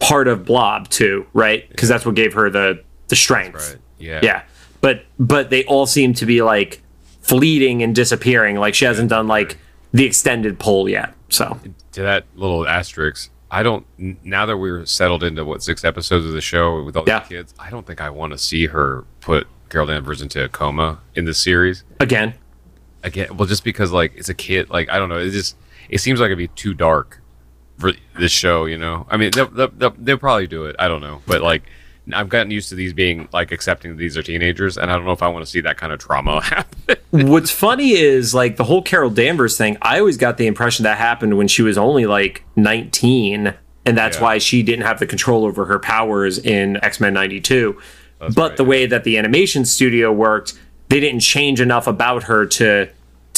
part 0.00 0.28
of 0.28 0.44
Blob 0.44 0.88
too, 0.88 1.26
right? 1.32 1.68
Because 1.68 1.88
that's 1.88 2.04
what 2.06 2.14
gave 2.14 2.34
her 2.34 2.50
the 2.50 2.82
the 3.08 3.16
strength. 3.16 3.54
Right. 3.72 3.78
Yeah. 3.98 4.20
Yeah, 4.22 4.42
but 4.80 5.04
but 5.18 5.50
they 5.50 5.64
all 5.64 5.86
seem 5.86 6.14
to 6.14 6.26
be 6.26 6.42
like 6.42 6.82
fleeting 7.22 7.82
and 7.82 7.94
disappearing. 7.94 8.56
Like 8.56 8.74
she 8.74 8.84
hasn't 8.84 9.10
done 9.10 9.26
like 9.26 9.58
the 9.92 10.04
extended 10.04 10.58
pull 10.58 10.88
yet. 10.88 11.14
So 11.30 11.58
to 11.92 12.02
that 12.02 12.24
little 12.36 12.66
asterisk, 12.66 13.30
I 13.50 13.62
don't. 13.62 13.86
Now 14.24 14.46
that 14.46 14.56
we're 14.58 14.86
settled 14.86 15.22
into 15.24 15.44
what 15.44 15.62
six 15.62 15.84
episodes 15.84 16.26
of 16.26 16.32
the 16.32 16.40
show 16.40 16.82
with 16.84 16.96
all 16.96 17.04
Yeah. 17.06 17.20
the 17.20 17.28
kids, 17.28 17.54
I 17.58 17.70
don't 17.70 17.86
think 17.86 18.00
I 18.00 18.10
want 18.10 18.32
to 18.32 18.38
see 18.38 18.66
her 18.66 19.04
put 19.20 19.46
Carol 19.68 19.86
Danvers 19.86 20.22
into 20.22 20.42
a 20.44 20.48
coma 20.48 21.00
in 21.14 21.24
the 21.24 21.34
series 21.34 21.84
again, 22.00 22.34
again. 23.08 23.36
Well, 23.36 23.48
just 23.48 23.64
because 23.64 23.92
like 23.92 24.12
it's 24.16 24.28
a 24.28 24.34
kid, 24.34 24.70
like 24.70 24.88
I 24.90 24.98
don't 24.98 25.08
know. 25.08 25.18
It 25.18 25.30
just 25.30 25.56
it 25.88 25.98
seems 25.98 26.20
like 26.20 26.26
it'd 26.26 26.38
be 26.38 26.48
too 26.48 26.74
dark 26.74 27.20
for 27.78 27.92
this 28.18 28.32
show. 28.32 28.64
You 28.66 28.78
know, 28.78 29.06
I 29.10 29.16
mean, 29.16 29.30
they'll, 29.34 29.48
they'll, 29.48 29.94
they'll, 29.98 30.18
probably 30.18 30.46
do 30.46 30.64
it. 30.66 30.76
I 30.78 30.88
don't 30.88 31.00
know, 31.00 31.22
but 31.26 31.42
like. 31.42 31.62
I've 32.10 32.30
gotten 32.30 32.50
used 32.50 32.70
to 32.70 32.74
these 32.74 32.94
being 32.94 33.28
like 33.34 33.52
accepting 33.52 33.90
that 33.90 33.98
these 33.98 34.16
are 34.16 34.22
teenagers, 34.22 34.78
and 34.78 34.90
I 34.90 34.94
don't 34.96 35.04
know 35.04 35.12
if 35.12 35.22
I 35.22 35.28
want 35.28 35.44
to 35.44 35.50
see 35.50 35.60
that 35.60 35.76
kind 35.76 35.92
of 35.92 35.98
trauma 35.98 36.40
happen. 36.42 36.96
What's 37.10 37.50
funny 37.50 37.90
is 37.90 38.32
like 38.34 38.56
the 38.56 38.64
whole 38.64 38.80
Carol 38.80 39.10
Danvers 39.10 39.58
thing. 39.58 39.76
I 39.82 39.98
always 39.98 40.16
got 40.16 40.38
the 40.38 40.46
impression 40.46 40.84
that 40.84 40.96
happened 40.96 41.36
when 41.36 41.48
she 41.48 41.60
was 41.60 41.76
only 41.76 42.06
like 42.06 42.44
19, 42.56 43.52
and 43.84 43.98
that's 43.98 44.16
Yeah. 44.16 44.22
why 44.22 44.38
she 44.38 44.62
didn't 44.62 44.86
have 44.86 45.00
the 45.00 45.06
control 45.06 45.44
over 45.44 45.66
her 45.66 45.78
powers 45.78 46.38
in 46.38 46.82
X 46.82 46.98
Men 46.98 47.12
92. 47.12 47.78
but 48.20 48.38
right. 48.38 48.56
the 48.56 48.64
way 48.64 48.86
that 48.86 49.04
the 49.04 49.18
animation 49.18 49.66
studio 49.66 50.10
worked, 50.10 50.58
they 50.88 51.00
didn't 51.00 51.20
change 51.20 51.60
enough 51.60 51.86
about 51.86 52.22
her 52.22 52.46
to 52.46 52.88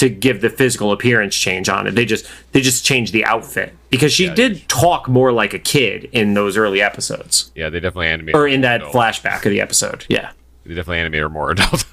to 0.00 0.08
give 0.10 0.40
the 0.40 0.50
physical 0.50 0.92
appearance 0.92 1.34
change 1.34 1.68
on 1.68 1.86
it. 1.86 1.92
They 1.94 2.04
just 2.04 2.26
they 2.52 2.60
just 2.60 2.84
changed 2.84 3.12
the 3.12 3.24
outfit 3.24 3.72
because 3.88 4.12
she 4.12 4.28
did 4.28 4.68
talk 4.68 5.08
more 5.08 5.32
like 5.32 5.54
a 5.54 5.58
kid 5.58 6.04
in 6.12 6.34
those 6.34 6.56
early 6.56 6.82
episodes 6.82 7.50
yeah, 7.54 7.68
they 7.70 7.80
definitely 7.80 8.08
animate 8.08 8.34
or 8.34 8.46
in 8.48 8.60
that 8.62 8.80
adult. 8.82 8.94
flashback 8.94 9.44
of 9.46 9.50
the 9.50 9.60
episode. 9.60 10.04
Yeah, 10.08 10.32
They 10.64 10.74
definitely 10.74 10.98
animate 10.98 11.20
her 11.22 11.28
more 11.30 11.50
adult. 11.52 11.84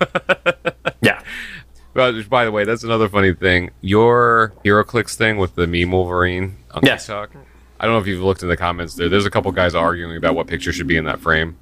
yeah. 1.01 1.21
Well, 1.93 2.21
by 2.29 2.45
the 2.45 2.51
way, 2.51 2.63
that's 2.63 2.83
another 2.83 3.09
funny 3.09 3.33
thing. 3.33 3.71
Your 3.81 4.53
HeroClix 4.63 5.15
thing 5.15 5.37
with 5.37 5.55
the 5.55 5.65
meme 5.65 5.91
Wolverine 5.91 6.55
on 6.71 6.81
Yes. 6.83 7.05
TikTok. 7.07 7.31
I 7.79 7.85
don't 7.85 7.93
know 7.95 7.99
if 7.99 8.07
you've 8.07 8.21
looked 8.23 8.41
in 8.43 8.49
the 8.49 8.57
comments 8.57 8.95
there. 8.95 9.09
There's 9.09 9.25
a 9.25 9.29
couple 9.31 9.51
guys 9.51 9.73
arguing 9.75 10.17
about 10.17 10.35
what 10.35 10.47
picture 10.47 10.71
should 10.71 10.87
be 10.87 10.97
in 10.97 11.05
that 11.05 11.19
frame, 11.19 11.57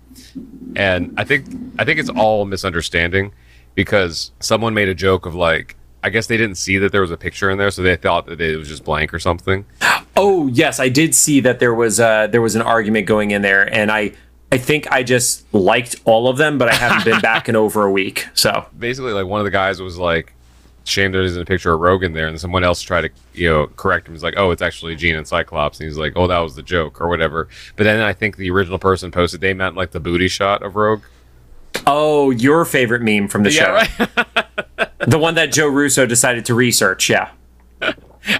and 0.75 1.13
I 1.17 1.23
think 1.25 1.45
I 1.79 1.83
think 1.85 1.99
it's 1.99 2.09
all 2.09 2.45
misunderstanding 2.45 3.33
because 3.75 4.31
someone 4.39 4.73
made 4.73 4.87
a 4.87 4.95
joke 4.95 5.25
of 5.25 5.35
like, 5.35 5.75
I 6.05 6.09
guess 6.09 6.27
they 6.27 6.37
didn't 6.37 6.57
see 6.57 6.77
that 6.77 6.91
there 6.91 7.01
was 7.01 7.09
a 7.09 7.17
picture 7.17 7.49
in 7.49 7.57
there, 7.57 7.71
so 7.71 7.81
they 7.81 7.95
thought 7.95 8.27
that 8.27 8.39
it 8.39 8.57
was 8.57 8.67
just 8.67 8.83
blank 8.83 9.11
or 9.11 9.17
something. 9.19 9.65
Oh 10.15 10.47
yes, 10.47 10.79
I 10.79 10.87
did 10.87 11.15
see 11.15 11.39
that 11.41 11.59
there 11.59 11.73
was 11.73 11.99
uh 11.99 12.27
there 12.27 12.41
was 12.41 12.55
an 12.55 12.61
argument 12.61 13.07
going 13.07 13.31
in 13.31 13.41
there, 13.41 13.63
and 13.73 13.91
I 13.91 14.11
I 14.51 14.57
think 14.59 14.89
I 14.91 15.01
just 15.01 15.51
liked 15.53 15.95
all 16.05 16.27
of 16.29 16.37
them, 16.37 16.59
but 16.59 16.69
I 16.69 16.75
haven't 16.75 17.03
been 17.05 17.19
back 17.31 17.49
in 17.49 17.55
over 17.55 17.83
a 17.83 17.91
week. 17.91 18.27
So 18.35 18.65
Basically, 18.77 19.13
like 19.13 19.25
one 19.25 19.39
of 19.41 19.45
the 19.45 19.51
guys 19.51 19.81
was 19.81 19.97
like, 19.97 20.33
"Shame 20.83 21.11
there 21.11 21.23
isn't 21.23 21.41
a 21.41 21.45
picture 21.45 21.73
of 21.73 21.79
Rogan 21.79 22.13
there," 22.13 22.27
and 22.27 22.39
someone 22.39 22.63
else 22.63 22.81
tried 22.83 23.01
to 23.01 23.09
you 23.33 23.49
know 23.49 23.67
correct 23.75 24.07
him. 24.07 24.13
He's 24.13 24.23
like, 24.23 24.35
"Oh, 24.37 24.51
it's 24.51 24.61
actually 24.61 24.95
Jean 24.95 25.15
and 25.15 25.27
Cyclops," 25.27 25.79
and 25.79 25.89
he's 25.89 25.97
like, 25.97 26.13
"Oh, 26.15 26.27
that 26.27 26.39
was 26.39 26.55
the 26.55 26.63
joke 26.63 27.01
or 27.01 27.07
whatever." 27.07 27.49
But 27.75 27.85
then 27.85 27.99
I 27.99 28.13
think 28.13 28.37
the 28.37 28.51
original 28.51 28.77
person 28.77 29.09
posted 29.09 29.41
they 29.41 29.55
meant 29.55 29.75
like 29.75 29.89
the 29.89 29.99
booty 29.99 30.27
shot 30.27 30.61
of 30.61 30.75
Rogue. 30.75 31.01
oh, 31.87 32.29
your 32.29 32.63
favorite 32.63 33.01
meme 33.01 33.27
from 33.27 33.41
the 33.43 33.49
show, 33.51 33.73
right. 33.73 34.84
the 35.07 35.19
one 35.19 35.35
that 35.35 35.51
Joe 35.51 35.67
Russo 35.67 36.05
decided 36.05 36.45
to 36.45 36.53
research. 36.53 37.09
Yeah. 37.09 37.31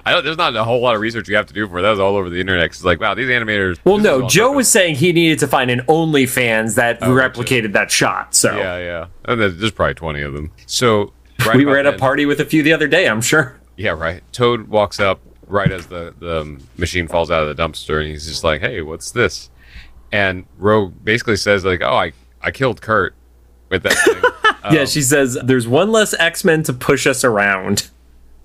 I 0.04 0.12
don't. 0.12 0.24
There's 0.24 0.36
not 0.36 0.56
a 0.56 0.64
whole 0.64 0.80
lot 0.80 0.94
of 0.94 1.00
research 1.00 1.28
you 1.28 1.36
have 1.36 1.46
to 1.46 1.54
do 1.54 1.68
for 1.68 1.78
it. 1.78 1.82
That 1.82 1.90
was 1.90 2.00
all 2.00 2.16
over 2.16 2.28
the 2.28 2.40
internet. 2.40 2.64
It's 2.64 2.84
like, 2.84 3.00
wow, 3.00 3.14
these 3.14 3.28
animators. 3.28 3.78
Well, 3.84 3.98
no, 3.98 4.28
Joe 4.28 4.52
was 4.52 4.68
saying 4.68 4.96
he 4.96 5.12
needed 5.12 5.38
to 5.40 5.46
find 5.46 5.70
an 5.70 5.80
OnlyFans 5.80 6.74
that 6.74 6.98
oh, 7.02 7.10
replicated 7.10 7.72
that 7.74 7.90
shot. 7.90 8.34
So 8.34 8.56
Yeah, 8.56 8.78
yeah. 8.78 9.06
And 9.26 9.40
there's, 9.40 9.56
there's 9.58 9.72
probably 9.72 9.94
20 9.94 10.22
of 10.22 10.32
them. 10.32 10.50
So 10.66 11.12
right 11.46 11.56
we 11.56 11.64
were 11.64 11.78
at 11.78 11.86
a 11.86 11.92
party 11.92 12.26
with 12.26 12.40
a 12.40 12.44
few 12.44 12.62
the 12.62 12.72
other 12.72 12.88
day. 12.88 13.08
I'm 13.08 13.20
sure. 13.20 13.56
Yeah, 13.76 13.90
right. 13.90 14.22
Toad 14.32 14.68
walks 14.68 14.98
up 14.98 15.20
right 15.46 15.70
as 15.70 15.86
the 15.86 16.14
the 16.18 16.60
machine 16.76 17.06
falls 17.06 17.30
out 17.30 17.46
of 17.46 17.56
the 17.56 17.62
dumpster, 17.62 18.00
and 18.00 18.08
he's 18.08 18.26
just 18.26 18.42
like, 18.42 18.60
"Hey, 18.60 18.82
what's 18.82 19.10
this?" 19.10 19.50
And 20.12 20.46
Rogue 20.58 20.94
basically 21.04 21.36
says 21.36 21.64
like, 21.64 21.82
"Oh, 21.82 21.94
I 21.94 22.12
I 22.40 22.50
killed 22.50 22.80
Kurt 22.80 23.14
with 23.68 23.82
that 23.82 23.92
thing." 23.92 24.22
Oh. 24.68 24.72
yeah, 24.74 24.84
she 24.84 25.02
says 25.02 25.38
there's 25.42 25.66
one 25.68 25.92
less 25.92 26.14
X 26.14 26.44
Men 26.44 26.62
to 26.64 26.72
push 26.72 27.06
us 27.06 27.24
around. 27.24 27.88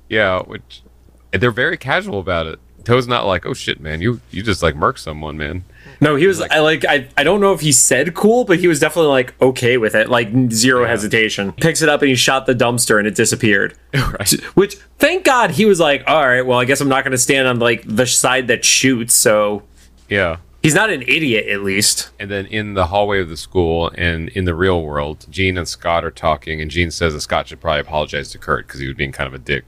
yeah, 0.10 0.42
which 0.44 0.84
they're 1.32 1.52
very 1.52 1.78
casual 1.78 2.20
about 2.20 2.48
it. 2.48 2.60
Toad's 2.84 3.08
not 3.08 3.26
like, 3.28 3.46
"Oh 3.46 3.54
shit, 3.54 3.80
man, 3.80 4.02
you 4.02 4.22
you 4.32 4.42
just 4.42 4.64
like 4.64 4.76
murked 4.76 5.00
someone, 5.00 5.38
man." 5.38 5.64
No, 6.00 6.16
he 6.16 6.26
was 6.26 6.42
I 6.42 6.60
like 6.60 6.84
I 6.84 7.08
I 7.16 7.24
don't 7.24 7.40
know 7.40 7.54
if 7.54 7.62
he 7.62 7.72
said 7.72 8.16
cool, 8.16 8.44
but 8.44 8.58
he 8.58 8.68
was 8.68 8.80
definitely 8.80 9.10
like 9.12 9.40
okay 9.40 9.78
with 9.78 9.94
it, 9.94 10.10
like 10.10 10.30
zero 10.52 10.88
hesitation. 10.88 11.52
Picks 11.54 11.84
it 11.84 11.90
up 11.90 12.02
and 12.02 12.10
he 12.10 12.16
shot 12.16 12.48
the 12.48 12.56
dumpster 12.56 12.98
and 12.98 13.08
it 13.08 13.14
disappeared. 13.14 13.76
right. 13.94 14.32
Which 14.56 14.76
thank 14.98 15.26
God 15.26 15.52
he 15.52 15.66
was 15.66 15.80
like, 15.80 16.04
all 16.08 16.26
right, 16.26 16.42
well 16.42 16.58
I 16.60 16.66
guess 16.66 16.82
I'm 16.82 16.90
not 16.90 17.04
going 17.04 17.12
to 17.12 17.20
stand 17.20 17.48
on 17.48 17.60
like 17.60 17.84
the 17.86 18.08
side 18.08 18.48
that 18.48 18.66
shoots. 18.66 19.14
So 19.14 19.62
Yeah. 20.10 20.38
He's 20.62 20.76
not 20.76 20.89
an 20.91 21.02
idiot 21.02 21.47
at 21.47 21.63
least. 21.63 22.12
And 22.19 22.30
then 22.30 22.45
in 22.45 22.76
the 22.76 22.88
hallway 22.88 23.19
of 23.19 23.30
the 23.30 23.38
school 23.38 23.91
and 23.95 24.30
in 24.30 24.45
the 24.45 24.54
real 24.54 24.84
world, 24.84 25.26
Jean 25.30 25.58
and 25.58 25.67
Scott 25.67 26.04
are 26.06 26.12
talking, 26.12 26.62
and 26.62 26.69
Jean 26.69 26.91
says 26.91 27.13
that 27.13 27.21
Scott 27.21 27.47
should 27.47 27.60
probably 27.60 27.82
apologize 27.82 28.30
to 28.32 28.38
Kurt 28.38 28.67
because 28.67 28.80
he 28.80 28.88
was 28.88 28.95
being 28.95 29.12
kind 29.12 29.28
of 29.28 29.34
a 29.34 29.39
dick. 29.39 29.65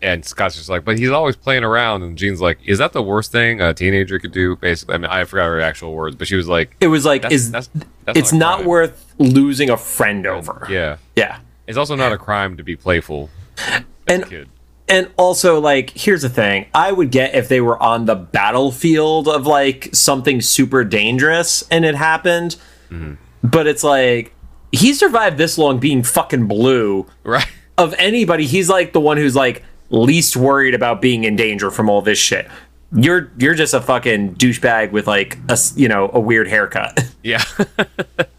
And 0.00 0.24
Scott's 0.24 0.54
just 0.56 0.68
like, 0.68 0.84
but 0.84 0.96
he's 0.98 1.10
always 1.10 1.34
playing 1.36 1.64
around. 1.64 2.02
And 2.04 2.16
Jean's 2.16 2.40
like, 2.40 2.58
is 2.64 2.78
that 2.78 2.92
the 2.92 3.02
worst 3.02 3.32
thing 3.32 3.60
a 3.60 3.74
teenager 3.74 4.18
could 4.20 4.30
do? 4.32 4.54
Basically, 4.56 4.94
I 4.94 4.98
mean, 4.98 5.10
I 5.10 5.24
forgot 5.24 5.46
her 5.46 5.60
actual 5.60 5.92
words, 5.92 6.14
but 6.16 6.28
she 6.28 6.36
was 6.36 6.46
like, 6.48 6.76
It 6.80 6.86
was 6.86 7.04
like 7.04 7.22
That's- 7.22 7.40
is 7.40 7.50
that's- 7.50 7.84
that's 8.04 8.18
it's 8.18 8.32
not 8.32 8.60
not 8.60 8.66
worth 8.66 9.12
losing 9.18 9.68
a 9.70 9.76
friend 9.76 10.26
over. 10.26 10.66
yeah. 10.70 10.96
Yeah. 11.16 11.40
It's 11.66 11.76
also 11.76 11.96
not 11.96 12.12
a 12.12 12.16
crime 12.16 12.56
to 12.56 12.62
be 12.62 12.76
playful 12.76 13.28
as 13.58 13.82
And 14.06 14.22
a 14.22 14.26
kid. 14.26 14.48
And 14.88 15.10
also, 15.16 15.60
like, 15.60 15.90
here's 15.90 16.22
the 16.22 16.28
thing 16.28 16.66
I 16.74 16.92
would 16.92 17.10
get 17.10 17.34
if 17.34 17.48
they 17.48 17.60
were 17.60 17.80
on 17.82 18.06
the 18.06 18.14
battlefield 18.14 19.28
of 19.28 19.46
like 19.46 19.90
something 19.92 20.40
super 20.40 20.84
dangerous 20.84 21.66
and 21.70 21.84
it 21.84 21.94
happened. 21.94 22.56
Mm-hmm. 22.90 23.14
But 23.46 23.66
it's 23.66 23.84
like, 23.84 24.34
he 24.72 24.94
survived 24.94 25.38
this 25.38 25.58
long 25.58 25.78
being 25.78 26.02
fucking 26.02 26.48
blue. 26.48 27.06
Right. 27.24 27.46
Of 27.76 27.94
anybody, 27.98 28.46
he's 28.46 28.68
like 28.68 28.92
the 28.92 29.00
one 29.00 29.16
who's 29.16 29.36
like 29.36 29.62
least 29.90 30.36
worried 30.36 30.74
about 30.74 31.00
being 31.00 31.24
in 31.24 31.36
danger 31.36 31.70
from 31.70 31.88
all 31.88 32.02
this 32.02 32.18
shit. 32.18 32.48
You're 32.92 33.30
you're 33.36 33.54
just 33.54 33.74
a 33.74 33.80
fucking 33.80 34.36
douchebag 34.36 34.92
with 34.92 35.06
like 35.06 35.36
a 35.48 35.58
you 35.76 35.88
know 35.88 36.10
a 36.12 36.20
weird 36.20 36.48
haircut. 36.48 37.04
Yeah. 37.22 37.42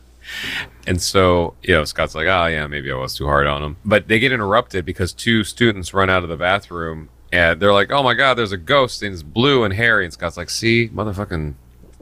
and 0.88 1.02
so, 1.02 1.56
you 1.63 1.73
know, 1.73 1.84
Scott's 1.84 2.15
like, 2.15 2.28
oh, 2.28 2.47
yeah, 2.47 2.67
maybe 2.67 2.91
I 2.91 2.95
was 2.95 3.13
too 3.15 3.25
hard 3.25 3.47
on 3.47 3.63
him. 3.63 3.78
But 3.86 4.08
they 4.08 4.19
get 4.19 4.32
interrupted 4.32 4.86
because 4.86 5.13
two 5.13 5.43
students 5.43 5.93
run 5.93 6.10
out 6.10 6.23
of 6.23 6.30
the 6.30 6.38
bathroom 6.38 7.10
and 7.32 7.60
they're 7.60 7.73
like, 7.73 7.91
oh 7.91 8.04
my 8.04 8.13
God, 8.13 8.36
there's 8.36 8.52
a 8.52 8.58
ghost 8.58 9.04
and 9.04 9.13
it's 9.13 9.23
blue 9.23 9.63
and 9.63 9.73
hairy. 9.73 10.06
And 10.06 10.13
Scott's 10.13 10.38
like, 10.38 10.49
see, 10.49 10.89
motherfucking 10.89 11.54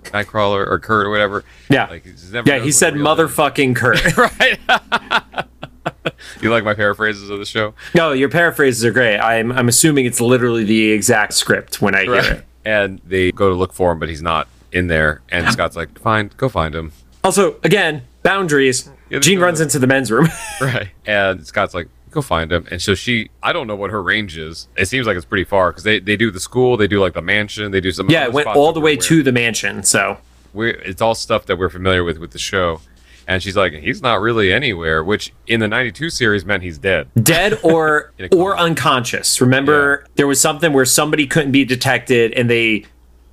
Nightcrawler 0.04 0.66
or 0.68 0.80
Kurt 0.80 1.06
or 1.06 1.10
whatever. 1.10 1.44
Yeah. 1.70 1.88
Like, 1.88 2.06
he's 2.06 2.32
never 2.32 2.50
yeah, 2.50 2.60
he 2.60 2.72
said 2.72 2.94
motherfucking 2.94 3.76
Kurt. 3.76 3.98
Right. 4.18 4.60
you 6.42 6.50
like 6.50 6.64
my 6.64 6.74
paraphrases 6.74 7.30
of 7.30 7.40
the 7.40 7.46
show? 7.46 7.74
no, 7.94 8.14
your 8.14 8.30
paraphrases 8.30 8.84
are 8.86 8.92
great. 8.92 9.18
I'm 9.20 9.52
I'm 9.52 9.68
assuming 9.68 10.06
it's 10.06 10.22
literally 10.22 10.64
the 10.64 10.92
exact 10.92 11.34
script 11.34 11.82
when 11.82 11.96
I 11.96 12.04
hear 12.04 12.16
it. 12.16 12.46
And 12.66 13.00
they 13.06 13.32
go 13.32 13.50
to 13.50 13.56
look 13.56 13.74
for 13.74 13.92
him, 13.92 14.00
but 14.00 14.10
he's 14.10 14.22
not 14.22 14.48
in 14.72 14.88
there. 14.88 15.22
And 15.30 15.50
Scott's 15.52 15.76
like, 15.76 15.98
fine, 16.00 16.32
go 16.38 16.50
find 16.50 16.76
him. 16.76 16.92
Also, 17.24 17.60
again, 17.64 18.04
boundaries. 18.28 18.90
Yeah, 19.10 19.20
Jean 19.20 19.40
runs 19.40 19.62
into 19.62 19.80
the 19.80 19.88
men's 19.88 20.12
room. 20.12 20.28
Right. 20.62 20.90
And 21.06 21.46
Scott's 21.48 21.74
like, 21.74 21.88
go 22.12 22.22
find 22.22 22.52
him. 22.52 22.68
And 22.72 22.82
so 22.82 22.94
she, 22.96 23.30
I 23.44 23.54
don't 23.54 23.68
know 23.68 23.76
what 23.76 23.92
her 23.92 24.02
range 24.04 24.38
is. 24.38 24.68
It 24.76 24.88
seems 24.88 25.08
like 25.08 25.16
it's 25.16 25.26
pretty 25.26 25.44
far 25.46 25.72
because 25.72 25.84
they, 25.84 26.00
they 26.00 26.18
do 26.18 26.32
the 26.32 26.40
school, 26.40 26.76
they 26.78 26.88
do 26.88 27.00
like 27.00 27.14
the 27.14 27.22
mansion, 27.22 27.72
they 27.72 27.80
do 27.82 27.92
some. 27.92 28.10
yeah, 28.10 28.26
it 28.26 28.34
went 28.34 28.48
all 28.48 28.74
the 28.74 28.80
way 28.82 28.96
to 28.98 29.24
the 29.24 29.32
mansion. 29.32 29.84
So 29.84 30.18
We're, 30.54 30.70
it's 30.70 31.02
all 31.02 31.16
stuff 31.16 31.46
that 31.46 31.58
we're 31.58 31.70
familiar 31.70 32.04
with 32.04 32.18
with 32.18 32.32
the 32.32 32.40
show. 32.40 32.82
And 33.30 33.44
she's 33.44 33.58
like, 33.58 33.74
he's 33.74 34.02
not 34.02 34.22
really 34.22 34.52
anywhere, 34.54 35.04
which 35.04 35.34
in 35.48 35.60
the 35.60 35.68
92 35.68 36.10
series 36.10 36.46
meant 36.46 36.64
he's 36.64 36.78
dead. 36.78 37.10
dead 37.22 37.60
or 37.64 38.12
In 38.18 38.26
a 38.26 38.30
coma. 38.30 38.42
or 38.44 38.58
unconscious. 38.58 39.40
Remember, 39.42 40.06
there 40.16 40.28
was 40.28 40.40
something 40.40 40.72
where 40.74 40.86
somebody 40.86 41.28
couldn't 41.28 41.52
be 41.52 41.66
detected, 41.66 42.32
and 42.34 42.50
they 42.50 42.86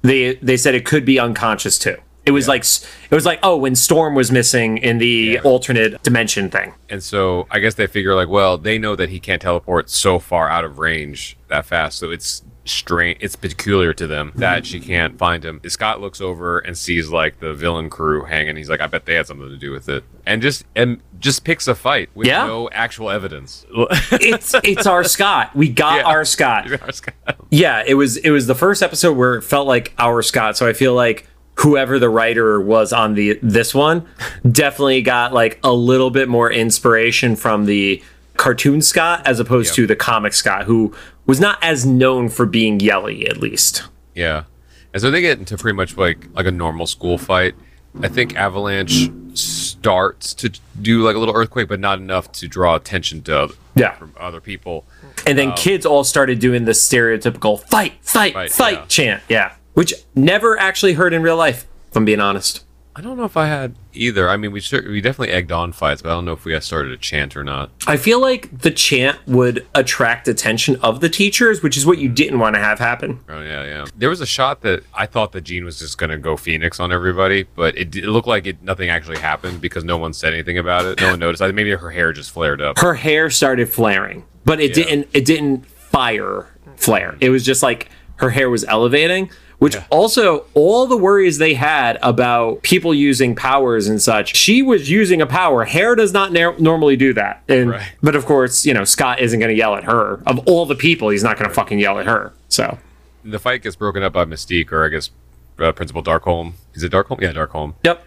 they 0.03 0.35
they 0.43 0.57
said 0.57 0.75
it 0.75 0.85
could 0.85 1.05
be 1.05 1.19
unconscious 1.21 1.79
too. 1.79 1.97
It 2.27 2.31
was 2.31 2.49
like 2.49 2.63
it 2.65 3.15
was 3.15 3.27
like 3.27 3.39
oh, 3.43 3.57
when 3.57 3.75
Storm 3.75 4.15
was 4.15 4.31
missing 4.33 4.79
in 4.79 4.99
the 4.99 5.07
Yeah. 5.35 5.41
alternate 5.43 6.03
dimension 6.03 6.51
thing. 6.51 6.75
And 6.89 7.03
so 7.03 7.47
I 7.51 7.59
guess 7.59 7.75
they 7.75 7.87
figure 7.87 8.15
like, 8.15 8.29
well, 8.29 8.57
they 8.59 8.79
know 8.79 8.97
that 8.97 9.11
he 9.11 9.21
can't 9.21 9.43
teleport 9.43 9.91
so 9.91 10.19
far 10.19 10.49
out 10.49 10.65
of 10.65 10.79
range 10.79 11.37
that 11.49 11.67
fast, 11.67 11.99
so 11.99 12.11
it's 12.11 12.43
strange. 12.67 13.19
It's 13.21 13.37
peculiar 13.37 13.93
to 13.93 14.07
them 14.07 14.33
that 14.37 14.65
she 14.65 14.81
can't 14.81 15.19
find 15.19 15.45
him. 15.45 15.61
Scott 15.69 16.01
looks 16.01 16.23
over 16.23 16.59
and 16.61 16.79
sees 16.79 17.11
like 17.11 17.41
the 17.41 17.53
villain 17.53 17.91
crew 17.91 18.25
hanging. 18.25 18.57
He's 18.57 18.71
like, 18.71 18.81
I 18.81 18.87
bet 18.87 19.05
they 19.05 19.15
had 19.17 19.27
something 19.27 19.51
to 19.51 19.59
do 19.59 19.71
with 19.71 19.87
it, 19.91 20.03
and 20.25 20.41
just 20.41 20.65
and 20.75 21.03
just 21.21 21.45
picks 21.45 21.69
a 21.69 21.75
fight 21.75 22.09
with 22.15 22.27
Yeah. 22.27 22.47
no 22.47 22.71
actual 22.73 23.11
evidence. 23.11 23.67
It's 24.13 24.55
it's 24.65 24.87
our 24.87 25.05
Scott. 25.05 25.55
We 25.55 25.69
got 25.69 25.99
Yeah. 25.99 26.05
our 26.07 26.25
Scott. 26.25 26.71
our 26.83 26.93
Scott. 26.93 27.15
Yeah, 27.51 27.83
it 27.87 27.95
was 27.95 28.17
it 28.17 28.31
was 28.31 28.47
the 28.47 28.55
first 28.55 28.83
episode 28.83 29.13
where 29.15 29.35
it 29.35 29.43
felt 29.43 29.67
like 29.67 29.93
our 29.99 30.23
Scott. 30.23 30.57
So 30.57 30.67
I 30.67 30.73
feel 30.73 30.95
like 30.95 31.27
whoever 31.57 31.99
the 31.99 32.09
writer 32.09 32.61
was 32.61 32.93
on 32.93 33.15
the 33.15 33.39
this 33.43 33.75
one 33.75 34.07
definitely 34.51 35.03
got 35.03 35.33
like 35.33 35.59
a 35.63 35.73
little 35.73 36.11
bit 36.11 36.29
more 36.29 36.51
inspiration 36.51 37.37
from 37.37 37.65
the 37.67 38.03
cartoon 38.37 38.83
Scott 38.83 39.25
as 39.27 39.39
opposed 39.39 39.69
Yep. 39.69 39.77
to 39.77 39.87
the 39.87 39.97
comic 39.97 40.33
Scott, 40.33 40.65
who 40.65 40.93
was 41.27 41.39
not 41.41 41.59
as 41.63 41.87
known 41.87 42.29
for 42.29 42.45
being 42.47 42.81
yelly, 42.81 43.27
at 43.29 43.37
least. 43.39 43.85
Yeah. 44.15 44.45
And 44.93 45.01
so 45.01 45.11
they 45.11 45.21
get 45.21 45.39
into 45.39 45.57
pretty 45.57 45.77
much 45.77 45.97
like 45.97 46.27
like 46.35 46.47
a 46.47 46.51
normal 46.51 46.87
school 46.87 47.19
fight. 47.19 47.55
I 48.03 48.09
think 48.09 48.35
Avalanche 48.35 49.09
starts 49.35 50.35
to 50.35 50.51
do 50.81 51.03
like 51.03 51.15
a 51.15 51.19
little 51.19 51.35
earthquake, 51.37 51.69
but 51.69 51.79
not 51.81 51.99
enough 52.01 52.33
to 52.33 52.49
draw 52.49 52.75
attention 52.75 53.23
to 53.23 53.51
Yeah. 53.77 53.93
from 53.95 54.13
other 54.19 54.41
people. 54.41 54.85
And 55.27 55.39
then 55.39 55.51
um, 55.51 55.55
kids 55.57 55.87
all 55.87 56.03
started 56.05 56.39
doing 56.41 56.65
the 56.65 56.73
stereotypical 56.73 57.61
fight, 57.61 57.93
fight, 58.03 58.33
Fight, 58.35 58.51
fight, 58.53 58.73
yeah. 58.75 58.85
chant. 58.87 59.23
Yeah. 59.29 59.53
Which 59.75 59.95
never 60.15 60.59
actually 60.59 60.95
heard 60.95 61.13
in 61.13 61.23
real 61.23 61.37
life, 61.37 61.67
if 61.91 61.97
I'm 61.97 62.05
being 62.05 62.21
honest. 62.21 62.65
I 62.97 63.01
don't 63.01 63.17
know 63.17 63.25
if 63.25 63.37
I 63.37 63.47
had 63.47 63.75
either. 63.93 64.29
I 64.29 64.37
mean, 64.37 64.53
we 64.53 64.63
we 64.87 65.01
definitely 65.01 65.31
egged 65.31 65.51
on 65.51 65.73
fights, 65.73 66.01
but 66.01 66.11
I 66.11 66.13
don't 66.13 66.25
know 66.25 66.33
if 66.33 66.45
we 66.45 66.59
started 66.61 66.93
a 66.93 66.97
chant 66.97 67.37
or 67.37 67.43
not. 67.43 67.71
I 67.89 67.97
feel 67.97 68.21
like 68.21 68.57
the 68.61 68.71
chant 68.71 69.19
would 69.27 69.67
attract 69.75 70.29
attention 70.29 70.77
of 70.77 71.01
the 71.01 71.09
teachers, 71.09 71.61
which 71.61 71.77
is 71.77 71.85
what 71.85 71.99
you 71.99 72.09
mm. 72.09 72.15
didn't 72.15 72.39
want 72.39 72.55
to 72.55 72.61
have 72.61 72.79
happen. 72.79 73.19
Oh 73.29 73.41
yeah, 73.41 73.65
yeah. 73.65 73.87
There 73.97 74.11
was 74.11 74.21
a 74.21 74.27
shot 74.27 74.61
that 74.61 74.85
I 74.95 75.07
thought 75.07 75.33
that 75.33 75.41
Jean 75.41 75.65
was 75.65 75.81
just 75.81 75.99
gonna 75.99 76.19
go 76.19 76.37
Phoenix 76.37 76.79
on 76.79 76.93
everybody, 76.93 77.43
but 77.43 77.77
it, 77.77 77.97
it 77.97 78.07
looked 78.07 78.29
like 78.29 78.47
it 78.47 78.63
nothing 78.63 78.91
actually 78.91 79.19
happened 79.19 79.61
because 79.61 79.83
no 79.83 79.97
one 79.97 80.13
said 80.13 80.33
anything 80.33 80.59
about 80.59 80.85
it. 80.85 81.01
No 81.01 81.11
one 81.11 81.19
noticed. 81.19 81.43
I 81.43 81.51
maybe 81.51 81.73
her 81.73 81.91
hair 81.91 82.13
just 82.13 82.31
flared 82.31 82.61
up. 82.61 82.79
Her 82.79 82.95
hair 82.95 83.29
started 83.29 83.69
flaring, 83.69 84.25
but 84.45 84.61
it 84.61 84.77
Yeah. 84.77 84.85
didn't 84.85 85.09
it 85.13 85.25
didn't 85.25 85.67
fire 85.67 86.47
flare. 86.77 87.17
It 87.21 87.31
was 87.31 87.45
just 87.45 87.63
like 87.63 87.89
her 88.17 88.31
hair 88.31 88.49
was 88.49 88.65
elevating, 88.65 89.31
which 89.59 89.77
also 89.91 90.45
all 90.55 90.87
the 90.87 90.97
worries 90.97 91.39
they 91.39 91.55
had 91.55 91.99
about 92.03 92.63
people 92.63 92.93
using 92.95 93.35
powers 93.35 93.87
and 93.89 94.01
such. 94.03 94.35
She 94.37 94.63
was 94.63 94.91
using 94.91 95.21
a 95.23 95.27
power. 95.27 95.65
Hair 95.65 95.95
does 95.95 96.13
not 96.13 96.33
nar- 96.33 96.59
normally 96.59 96.97
do 96.97 97.13
that. 97.15 97.43
And 97.49 97.71
Right. 97.71 97.93
but 98.03 98.15
of 98.17 98.27
course, 98.27 98.67
you 98.67 98.75
know, 98.75 98.85
Scott 98.85 99.21
isn't 99.21 99.39
going 99.39 99.51
to 99.51 99.57
yell 99.57 99.75
at 99.77 99.85
her. 99.85 100.21
Of 100.27 100.41
all 100.47 100.67
the 100.67 100.75
people, 100.75 101.09
he's 101.11 101.23
not 101.25 101.39
going 101.39 101.49
to 101.49 101.55
fucking 101.55 101.79
yell 101.79 101.99
at 101.99 102.07
her. 102.07 102.33
So, 102.49 102.79
The 103.25 103.39
fight 103.39 103.63
gets 103.63 103.77
broken 103.77 104.03
up 104.03 104.13
by 104.13 104.25
Mystique, 104.25 104.71
or 104.73 104.85
I 104.85 104.89
guess 104.89 105.11
uh, 105.59 105.73
Principal 105.73 106.03
Darkholme. 106.03 106.53
Is 106.75 106.83
it 106.83 106.93
Darkholme? 106.93 107.21
Yeah, 107.23 107.33
Darkholme. 107.33 107.75
yep. 107.85 108.05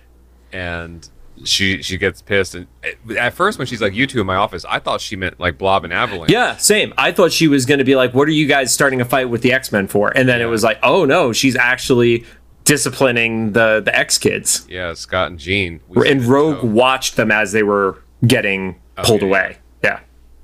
and 0.53 1.09
she 1.43 1.81
she 1.83 1.97
gets 1.97 2.21
pissed 2.21 2.55
and 2.55 2.67
eh, 2.83 3.15
at 3.17 3.33
first 3.33 3.57
when 3.57 3.67
she's 3.67 3.81
like 3.81 3.93
you 3.93 4.07
two 4.07 4.19
in 4.19 4.25
my 4.25 4.35
office 4.35 4.65
i 4.69 4.79
thought 4.79 4.99
she 4.99 5.15
meant 5.15 5.39
like 5.39 5.57
blob 5.57 5.83
and 5.83 5.93
avalanche 5.93 6.31
Yeah, 6.31 6.57
same. 6.57 6.93
I 6.97 7.11
thought 7.11 7.31
she 7.31 7.47
was 7.47 7.65
going 7.65 7.77
to 7.79 7.85
be 7.85 7.95
like, 7.95 8.13
"What 8.13 8.27
are 8.27 8.31
you 8.31 8.47
guys 8.47 8.73
starting 8.73 9.01
a 9.01 9.05
fight 9.05 9.29
with 9.29 9.41
the 9.41 9.53
X 9.53 9.71
Men 9.71 9.87
for?" 9.87 10.11
And 10.15 10.27
then 10.27 10.41
it 10.41 10.45
was 10.45 10.63
like, 10.63 10.79
"Oh 10.83 11.05
no, 11.05 11.31
she's 11.33 11.55
actually 11.55 12.25
disciplining 12.65 13.53
the 13.53 13.81
the 13.83 13.95
X 13.97 14.17
kids." 14.17 14.65
yeah 14.69 14.93
scott 14.93 15.31
and 15.31 15.39
jean 15.39 15.79
And 16.05 16.23
Rogue 16.23 16.59
oh, 16.61 16.67
watched 16.67 17.15
them 17.15 17.31
as 17.31 17.51
they 17.51 17.63
were 17.63 18.03
getting 18.25 18.79
oh, 18.97 19.03
pulled 19.03 19.21
yeah. 19.21 19.27
away. 19.27 19.57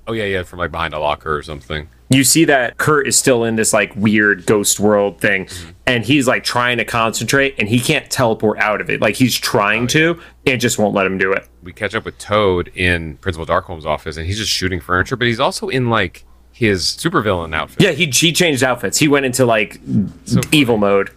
Oh 0.07 0.13
yeah 0.13 0.25
yeah 0.25 0.43
from 0.43 0.59
like 0.59 0.71
behind 0.71 0.93
a 0.93 0.99
locker 0.99 1.35
or 1.35 1.43
something 1.43 1.87
You 2.09 2.23
see 2.23 2.45
that 2.45 2.77
Kurt 2.77 3.07
is 3.07 3.17
still 3.17 3.43
in 3.43 3.55
this 3.55 3.73
like 3.73 3.95
weird 3.95 4.45
ghost 4.45 4.79
world 4.79 5.19
thing, 5.21 5.45
Mm-hmm. 5.45 5.69
and 5.87 6.05
he's 6.05 6.27
like 6.27 6.43
trying 6.43 6.77
to 6.77 6.85
concentrate, 6.85 7.55
and 7.57 7.67
he 7.69 7.79
can't 7.79 8.09
teleport 8.11 8.59
out 8.59 8.81
of 8.81 8.89
it. 8.89 9.01
Like 9.01 9.15
he's 9.15 9.35
Oh, 9.37 9.41
trying 9.41 9.87
to, 9.87 10.19
it 10.45 10.57
just 10.57 10.77
won't 10.77 10.93
let 10.93 11.05
him 11.05 11.17
do 11.17 11.31
it. 11.33 11.47
we 11.63 11.71
catch 11.73 11.95
up 11.95 12.05
with 12.05 12.17
toad 12.19 12.69
in 12.75 13.17
principal 13.17 13.45
darkholme's 13.45 13.85
office 13.85 14.17
and 14.17 14.25
he's 14.27 14.37
just 14.37 14.51
shooting 14.51 14.79
furniture 14.81 15.15
but 15.15 15.27
he's 15.27 15.39
also 15.39 15.69
in 15.69 15.89
like 15.89 16.25
his 16.51 16.83
supervillain 16.83 17.55
outfit 17.55 17.81
Yeah, 17.81 17.91
he 17.91 18.05
he 18.07 18.31
changed 18.31 18.61
outfits. 18.63 18.97
He 18.99 19.07
went 19.07 19.25
into 19.25 19.45
like 19.45 19.79
evil 20.51 20.77
mode. 20.77 21.09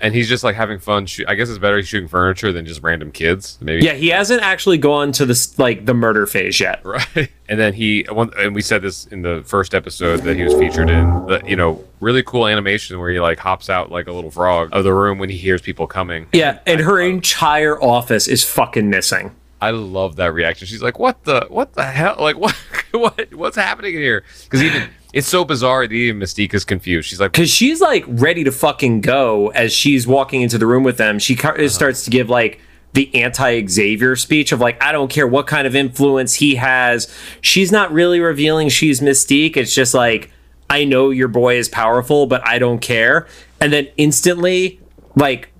And 0.00 0.14
he's 0.14 0.28
just 0.28 0.42
like 0.44 0.56
having 0.56 0.78
fun 0.78 1.06
shoo- 1.06 1.24
i 1.28 1.34
guess 1.34 1.48
it's 1.48 1.58
better 1.58 1.76
he's 1.76 1.88
shooting 1.88 2.08
furniture 2.08 2.52
than 2.52 2.64
just 2.66 2.82
random 2.82 3.10
kids 3.12 3.58
maybe 3.60 3.84
Yeah, 3.84 3.92
he 3.94 4.08
hasn't 4.08 4.42
actually 4.42 4.78
gone 4.78 5.12
to 5.12 5.26
this 5.26 5.58
like 5.58 5.86
the 5.86 5.94
murder 5.94 6.26
phase 6.26 6.58
yet. 6.60 6.80
right 6.84 7.30
and 7.48 7.58
then 7.60 7.72
he 7.74 8.04
one 8.10 8.30
and 8.38 8.54
we 8.54 8.62
said 8.62 8.82
this 8.82 9.06
in 9.06 9.22
the 9.22 9.42
first 9.46 9.74
episode 9.74 10.18
that 10.20 10.36
he 10.36 10.42
was 10.44 10.54
featured 10.54 10.88
in 10.90 11.06
the 11.26 11.42
you 11.46 11.56
know 11.56 11.84
really 12.00 12.22
cool 12.22 12.46
animation 12.46 12.98
where 12.98 13.10
he 13.10 13.20
like 13.20 13.38
hops 13.38 13.68
out 13.68 13.90
like 13.90 14.06
a 14.06 14.12
little 14.12 14.30
frog 14.30 14.68
of 14.72 14.84
the 14.84 14.92
room 14.94 15.18
when 15.18 15.28
he 15.28 15.36
hears 15.36 15.60
people 15.60 15.86
coming 15.86 16.26
Yeah, 16.32 16.58
and 16.66 16.80
her 16.80 17.00
entire 17.00 17.80
office 17.82 18.26
is 18.28 18.42
fucking 18.44 18.88
missing. 18.88 19.34
I 19.60 19.70
love 19.70 20.16
that 20.16 20.32
reaction 20.32 20.66
she's 20.66 20.82
like 20.82 20.98
what 20.98 21.24
the 21.24 21.46
what 21.48 21.72
the 21.74 21.84
hell 21.84 22.16
like 22.18 22.36
what 22.38 22.54
what 22.92 23.34
what's 23.34 23.56
happening 23.56 23.92
here 23.92 24.24
because 24.44 24.62
even 24.62 24.88
it's 25.12 25.26
so 25.26 25.44
bizarre 25.44 25.86
that 25.86 25.92
even 25.92 26.20
mystique 26.20 26.54
is 26.54 26.64
confused 26.64 27.08
she's 27.08 27.20
like 27.20 27.32
Cause 27.32 27.50
she's 27.50 27.80
like 27.80 28.04
ready 28.06 28.44
to 28.44 28.52
fucking 28.52 29.00
go 29.00 29.48
as 29.48 29.72
she's 29.72 30.06
walking 30.06 30.42
into 30.42 30.58
the 30.58 30.66
room 30.66 30.84
with 30.84 30.98
them. 30.98 31.18
She 31.18 31.34
ca- 31.34 31.50
uh-huh. 31.50 31.68
starts 31.68 32.04
to 32.04 32.10
give 32.10 32.28
like 32.28 32.60
the 32.92 33.14
anti 33.14 33.66
Xavier 33.66 34.16
speech 34.16 34.52
of 34.52 34.60
like, 34.60 34.82
I 34.82 34.92
don't 34.92 35.10
care 35.10 35.26
what 35.26 35.46
kind 35.46 35.66
of 35.66 35.74
influence 35.74 36.34
he 36.34 36.56
has. 36.56 37.12
She's 37.40 37.70
not 37.70 37.92
really 37.92 38.20
revealing 38.20 38.68
she's 38.68 39.00
Mystique. 39.00 39.56
It's 39.56 39.74
just 39.74 39.94
like, 39.94 40.30
I 40.68 40.84
know 40.84 41.10
your 41.10 41.28
boy 41.28 41.56
is 41.56 41.68
powerful, 41.68 42.26
but 42.26 42.46
I 42.46 42.58
don't 42.58 42.80
care. 42.80 43.26
And 43.60 43.72
then 43.72 43.88
instantly, 43.96 44.80
like 45.16 45.52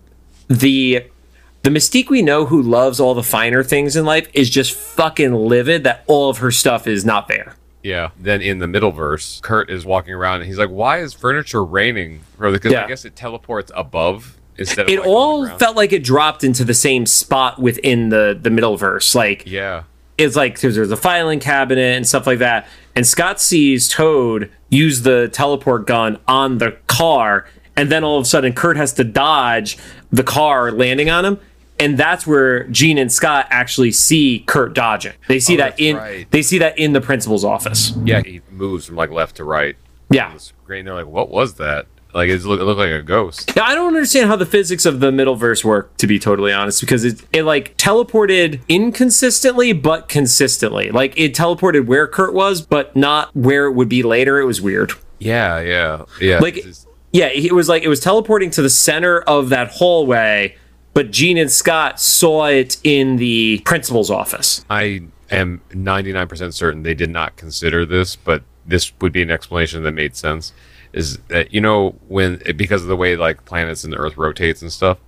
the 0.48 1.04
the 1.62 1.70
Mystique 1.70 2.09
we 2.09 2.23
know 2.23 2.46
who 2.46 2.62
loves 2.62 3.01
all 3.01 3.14
the 3.14 3.23
finer 3.23 3.62
things 3.62 3.96
in 3.96 4.05
life 4.05 4.29
is 4.33 4.49
just 4.51 4.73
fucking 4.73 5.35
livid 5.35 5.85
that 5.85 6.05
all 6.07 6.31
of 6.31 6.38
her 6.38 6.51
stuff 6.51 6.87
is 6.87 7.05
not 7.05 7.29
there. 7.29 7.55
yeah 7.83 8.11
then 8.18 8.40
in 8.42 8.59
the 8.59 8.66
Middleverse 8.66 9.40
kurt 9.42 9.70
is 9.70 9.85
walking 9.85 10.14
around 10.14 10.37
and 10.40 10.46
he's 10.46 10.59
like 10.59 10.70
why 10.70 10.99
is 10.99 11.12
furniture 11.14 11.64
raining 11.64 12.20
because 12.38 12.73
Yeah. 12.73 12.85
i 12.85 12.88
guess 12.88 13.05
it 13.05 13.14
teleports 13.16 13.70
above 13.75 14.37
instead 14.59 14.87
of 14.87 14.88
It 14.92 14.99
like, 15.01 15.09
all 15.09 15.46
felt 15.59 15.77
like 15.77 15.92
it 15.92 16.03
dropped 16.05 16.44
into 16.44 16.64
the 16.64 16.75
same 16.75 17.07
spot 17.07 17.59
within 17.61 18.09
the 18.11 18.38
the 18.40 18.51
Middleverse. 18.51 19.14
Like 19.14 19.44
yeah 19.46 19.85
it's 20.18 20.37
like 20.37 20.61
there's, 20.61 20.75
there's 20.75 20.90
a 20.90 20.99
filing 20.99 21.40
cabinet 21.40 21.96
and 21.96 22.07
stuff 22.07 22.27
like 22.27 22.40
that. 22.40 22.68
And 22.94 23.07
Scott 23.07 23.40
sees 23.40 23.88
Toad 23.88 24.51
use 24.68 25.01
the 25.01 25.31
teleport 25.33 25.87
gun 25.87 26.18
on 26.29 26.59
the 26.59 26.73
car, 26.88 27.46
and 27.75 27.90
then 27.90 28.05
all 28.05 28.18
of 28.18 28.25
a 28.25 28.29
sudden 28.29 28.53
Kurt 28.53 28.77
has 28.77 28.92
to 28.94 29.05
dodge 29.05 29.79
the 30.12 30.23
car 30.23 30.73
landing 30.73 31.09
on 31.09 31.25
him. 31.25 31.40
And 31.81 31.97
that's 31.99 32.27
where 32.27 32.64
Jean 32.69 32.99
and 32.99 33.11
Scott 33.11 33.47
actually 33.51 33.90
see 33.93 34.40
Kurt 34.47 34.75
dodging. 34.75 35.14
They 35.29 35.40
see 35.40 35.55
Oh, 35.55 35.59
that 35.59 35.81
in 35.81 35.97
right. 35.97 36.31
they 36.31 36.43
see 36.43 36.59
that 36.59 36.79
in 36.79 36.93
the 36.93 37.01
principal's 37.01 37.45
office. 37.45 37.93
yeah 38.05 38.23
he 38.23 38.40
moves 38.51 38.87
from 38.87 38.97
like 38.97 39.11
left 39.11 39.37
to 39.37 39.45
right 39.45 39.77
Yeah. 40.11 40.35
the 40.35 40.40
screen 40.40 40.85
they're 40.85 40.95
like 40.95 41.07
what 41.07 41.31
was 41.31 41.55
that 41.55 41.87
like 42.12 42.29
it 42.29 42.43
looked, 42.45 42.61
it 42.61 42.64
looked 42.64 42.81
like 42.81 42.90
a 42.90 43.03
ghost 43.03 43.53
Yeah, 43.57 43.62
I 43.64 43.75
don't 43.77 43.87
understand 43.87 44.29
how 44.29 44.35
the 44.37 44.45
physics 44.47 44.85
of 44.85 44.99
the 45.01 45.11
Middleverse 45.12 45.62
work, 45.64 45.97
to 45.99 46.07
be 46.09 46.19
totally 46.19 46.53
honest, 46.53 46.81
because 46.81 47.05
it, 47.05 47.23
it 47.33 47.45
like 47.45 47.77
teleported 47.77 48.61
inconsistently 48.69 49.73
but 49.73 50.09
consistently. 50.09 50.90
Like 50.90 51.14
it 51.16 51.35
teleported 51.35 51.87
where 51.87 52.07
Kurt 52.09 52.35
was, 52.35 52.62
but 52.62 52.95
not 52.97 53.35
where 53.37 53.66
it 53.66 53.73
would 53.73 53.88
be 53.88 54.03
later. 54.03 54.38
It 54.40 54.45
was 54.45 54.61
weird. 54.61 54.93
Yeah, 55.21 55.61
yeah, 55.61 56.05
yeah. 56.21 56.38
Like, 56.40 56.57
It's- 56.57 56.87
yeah, 57.12 57.27
it 57.27 57.53
was 57.53 57.69
like 57.69 57.83
it 57.83 57.88
was 57.88 58.01
teleporting 58.01 58.51
to 58.51 58.62
the 58.62 58.71
center 58.71 59.21
of 59.23 59.49
that 59.51 59.71
hallway, 59.71 60.57
but 60.94 61.11
Jean 61.11 61.38
and 61.38 61.50
Scott 61.50 62.00
saw 62.00 62.46
it 62.46 62.76
in 62.85 63.16
the 63.16 63.62
principal's 63.64 64.11
office. 64.11 64.64
I 64.68 65.03
am 65.31 65.61
99% 65.70 66.53
certain 66.53 66.83
they 66.83 66.94
did 66.94 67.11
not 67.11 67.37
consider 67.37 67.87
this, 67.87 68.16
but 68.16 68.42
this 68.66 68.92
would 69.00 69.12
be 69.12 69.22
an 69.22 69.31
explanation 69.31 69.83
that 69.83 69.92
made 69.92 70.16
sense. 70.16 70.53
Is 70.92 71.18
that, 71.29 71.55
you 71.55 71.61
know, 71.61 71.94
when, 72.09 72.42
because 72.57 72.83
of 72.83 72.88
the 72.88 72.96
way 72.96 73.16
like 73.16 73.44
planets 73.44 73.85
and 73.85 73.92
the 73.92 73.96
Earth 73.96 74.16
rotates 74.16 74.61
and 74.61 74.72
stuff, 74.72 74.98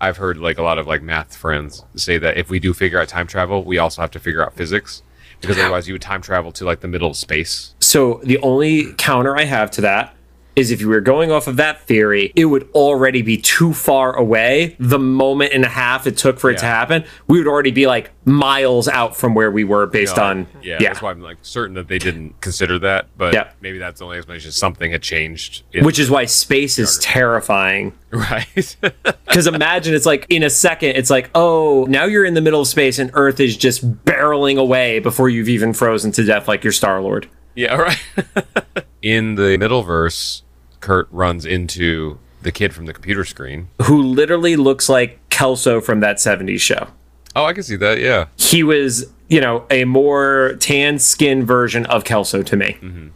I've 0.00 0.16
heard 0.16 0.38
like 0.38 0.58
a 0.58 0.62
lot 0.62 0.78
of 0.78 0.88
like 0.88 1.00
math 1.00 1.36
friends 1.36 1.84
say 1.94 2.18
that 2.18 2.36
if 2.36 2.50
we 2.50 2.58
do 2.58 2.74
figure 2.74 3.00
out 3.00 3.08
time 3.08 3.28
travel, 3.28 3.62
we 3.62 3.78
also 3.78 4.02
have 4.02 4.10
to 4.12 4.18
figure 4.18 4.44
out 4.44 4.54
physics 4.54 5.02
because 5.40 5.58
otherwise 5.58 5.86
you 5.86 5.94
would 5.94 6.02
time 6.02 6.22
travel 6.22 6.50
to 6.52 6.64
like 6.64 6.80
the 6.80 6.88
middle 6.88 7.10
of 7.10 7.16
space. 7.16 7.74
So 7.80 8.20
the 8.24 8.38
only 8.38 8.94
counter 8.94 9.36
I 9.36 9.44
have 9.44 9.70
to 9.72 9.80
that 9.82 10.14
is 10.54 10.70
if 10.70 10.80
you 10.80 10.88
were 10.88 11.00
going 11.00 11.30
off 11.32 11.46
of 11.46 11.56
that 11.56 11.80
theory, 11.82 12.32
it 12.36 12.44
would 12.46 12.68
already 12.72 13.22
be 13.22 13.36
too 13.38 13.72
far 13.72 14.14
away. 14.16 14.76
The 14.78 14.98
moment 14.98 15.52
and 15.52 15.64
a 15.64 15.68
half 15.68 16.06
it 16.06 16.16
took 16.16 16.38
for 16.38 16.50
it 16.50 16.58
to 16.58 16.66
happen, 16.66 17.04
we 17.26 17.38
would 17.38 17.48
already 17.48 17.70
be 17.70 17.86
like 17.86 18.10
miles 18.24 18.86
out 18.88 19.16
from 19.16 19.34
where 19.34 19.50
we 19.50 19.64
were 19.64 19.86
based 19.86 20.18
on 20.18 20.46
yeah, 20.62 20.78
yeah. 20.80 20.88
that's 20.90 21.02
why 21.02 21.10
I'm 21.10 21.20
like 21.20 21.38
certain 21.42 21.74
that 21.74 21.88
they 21.88 21.98
didn't 21.98 22.40
consider 22.40 22.78
that, 22.80 23.06
but 23.16 23.34
Yeah. 23.34 23.50
maybe 23.60 23.78
that's 23.78 23.98
the 23.98 24.04
only 24.04 24.18
explanation. 24.18 24.52
Something 24.52 24.92
had 24.92 25.02
changed. 25.02 25.62
in- 25.72 25.84
Which 25.84 25.98
is 25.98 26.10
why 26.10 26.26
space 26.26 26.78
is 26.78 26.98
terrifying. 26.98 27.92
right. 28.10 28.76
Because 29.32 29.46
imagine 29.46 29.94
it's 29.94 30.04
like 30.04 30.26
in 30.28 30.42
a 30.42 30.50
second, 30.50 30.90
it's 30.90 31.08
like, 31.08 31.30
oh, 31.34 31.86
now 31.88 32.04
you're 32.04 32.26
in 32.26 32.34
the 32.34 32.42
middle 32.42 32.60
of 32.60 32.68
space 32.68 32.98
and 32.98 33.10
Earth 33.14 33.40
is 33.40 33.56
just 33.56 34.04
barreling 34.04 34.58
away 34.58 34.98
before 34.98 35.30
you've 35.30 35.48
even 35.48 35.72
frozen 35.72 36.12
to 36.12 36.22
death 36.24 36.46
like 36.46 36.62
you're 36.62 36.72
Star 36.74 37.00
Lord. 37.00 37.30
Yeah, 37.54 37.76
right. 37.76 37.98
In 39.02 39.34
the 39.34 39.58
Middleverse, 39.58 40.42
Kurt 40.80 41.08
runs 41.10 41.44
into 41.44 42.18
the 42.42 42.52
kid 42.52 42.74
from 42.74 42.86
the 42.86 42.92
computer 42.92 43.24
screen. 43.24 43.68
Who 43.82 44.02
literally 44.02 44.56
looks 44.56 44.88
like 44.88 45.18
Kelso 45.30 45.80
from 45.80 46.00
that 46.00 46.16
70s 46.16 46.60
show. 46.60 46.88
Oh, 47.34 47.44
I 47.44 47.52
can 47.52 47.62
see 47.62 47.76
that. 47.76 47.98
Yeah. 47.98 48.26
He 48.36 48.62
was, 48.62 49.12
you 49.28 49.40
know, 49.40 49.64
a 49.70 49.84
more 49.84 50.56
tan 50.60 50.98
skin 50.98 51.44
version 51.44 51.86
of 51.86 52.04
Kelso 52.04 52.42
to 52.42 52.56
me. 52.56 52.76
Mm-hmm. 52.80 53.08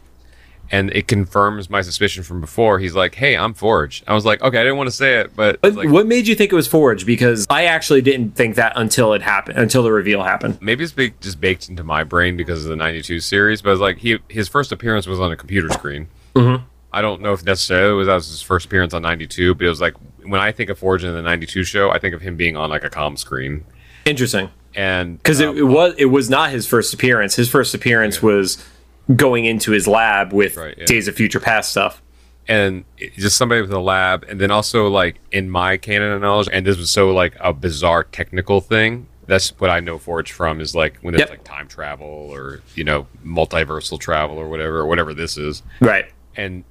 And 0.71 0.91
it 0.91 1.07
confirms 1.07 1.69
my 1.69 1.81
suspicion 1.81 2.23
from 2.23 2.41
before. 2.41 2.79
He's 2.79 2.93
like, 2.95 3.15
"Hey, 3.15 3.37
I'm 3.37 3.53
Forge." 3.53 4.03
I 4.07 4.13
was 4.13 4.25
like, 4.25 4.41
"Okay, 4.41 4.57
I 4.57 4.63
didn't 4.63 4.77
want 4.77 4.89
to 4.89 4.95
say 4.95 5.19
it, 5.19 5.35
but 5.35 5.61
But 5.61 5.75
like, 5.75 5.89
what 5.89 6.07
made 6.07 6.27
you 6.27 6.35
think 6.35 6.51
it 6.51 6.55
was 6.55 6.67
Forge? 6.67 7.05
Because 7.05 7.47
I 7.49 7.65
actually 7.65 8.01
didn't 8.01 8.35
think 8.35 8.55
that 8.55 8.73
until 8.75 9.13
it 9.13 9.21
happened, 9.21 9.57
until 9.57 9.83
the 9.83 9.91
reveal 9.91 10.23
happened. 10.23 10.57
maybe 10.61 10.83
it's 10.83 10.93
big, 10.93 11.19
just 11.21 11.39
baked 11.39 11.69
into 11.69 11.83
my 11.83 12.03
brain 12.03 12.35
because 12.35 12.65
of 12.65 12.69
the 12.69 12.75
'92 12.75 13.19
series." 13.19 13.61
But 13.61 13.71
it's 13.71 13.81
like 13.81 13.97
he 13.99 14.19
his 14.27 14.47
first 14.47 14.71
appearance 14.71 15.07
was 15.07 15.19
on 15.19 15.31
a 15.31 15.37
computer 15.37 15.69
screen. 15.69 16.07
I 16.93 17.01
don't 17.01 17.21
know 17.21 17.33
if 17.33 17.43
necessarily 17.43 17.91
it 17.91 17.95
was, 17.95 18.07
that 18.07 18.13
was 18.15 18.27
his 18.27 18.41
first 18.41 18.65
appearance 18.65 18.93
on 18.93 19.01
92, 19.01 19.55
but 19.55 19.65
it 19.65 19.69
was 19.69 19.81
like 19.81 19.93
when 20.23 20.39
I 20.39 20.51
think 20.51 20.69
of 20.69 20.79
Forge 20.79 21.03
in 21.03 21.13
the 21.13 21.21
92 21.21 21.63
show, 21.63 21.91
I 21.91 21.99
think 21.99 22.15
of 22.15 22.21
him 22.21 22.35
being 22.37 22.55
on 22.55 22.69
like 22.69 22.83
a 22.83 22.89
comm 22.89 23.17
screen. 23.17 23.65
Interesting. 24.05 24.49
And 24.73 25.17
Because 25.17 25.41
um, 25.41 25.49
it, 25.49 25.59
it 25.59 25.63
was 25.63 25.95
it 25.97 26.05
was 26.05 26.29
not 26.29 26.51
his 26.51 26.67
first 26.67 26.93
appearance. 26.93 27.35
His 27.35 27.49
first 27.49 27.73
appearance 27.73 28.21
was 28.21 28.63
going 29.15 29.45
into 29.45 29.71
his 29.71 29.87
lab 29.87 30.33
with 30.33 30.57
Right, 30.57 30.75
yeah. 30.77 30.85
Days 30.85 31.07
of 31.07 31.15
Future 31.15 31.39
Past 31.39 31.71
stuff. 31.71 32.01
and 32.47 32.83
just 33.17 33.37
somebody 33.37 33.61
with 33.61 33.71
a 33.71 33.79
lab 33.79 34.23
and 34.29 34.39
then 34.39 34.51
also 34.51 34.87
like 34.87 35.17
in 35.31 35.49
my 35.49 35.77
canon 35.77 36.19
knowledge 36.21 36.47
and 36.51 36.65
this 36.65 36.77
was 36.77 36.89
so 36.89 37.11
like 37.13 37.35
a 37.39 37.51
bizarre 37.53 38.03
technical 38.05 38.61
thing 38.61 39.05
that's 39.25 39.49
what 39.59 39.69
i 39.69 39.81
know 39.81 39.97
forge 39.97 40.31
from 40.31 40.61
is 40.61 40.73
like 40.73 40.97
when 41.01 41.13
it's 41.13 41.19
Yep. 41.21 41.29
like 41.29 41.43
time 41.43 41.67
travel 41.67 42.07
or 42.07 42.61
you 42.75 42.85
know 42.85 43.05
multiversal 43.25 43.99
travel 43.99 44.37
or 44.37 44.47
whatever 44.47 44.77
or 44.79 44.85
whatever 44.85 45.13
this 45.13 45.37
is 45.37 45.61
Right. 45.81 46.05
and 46.37 46.63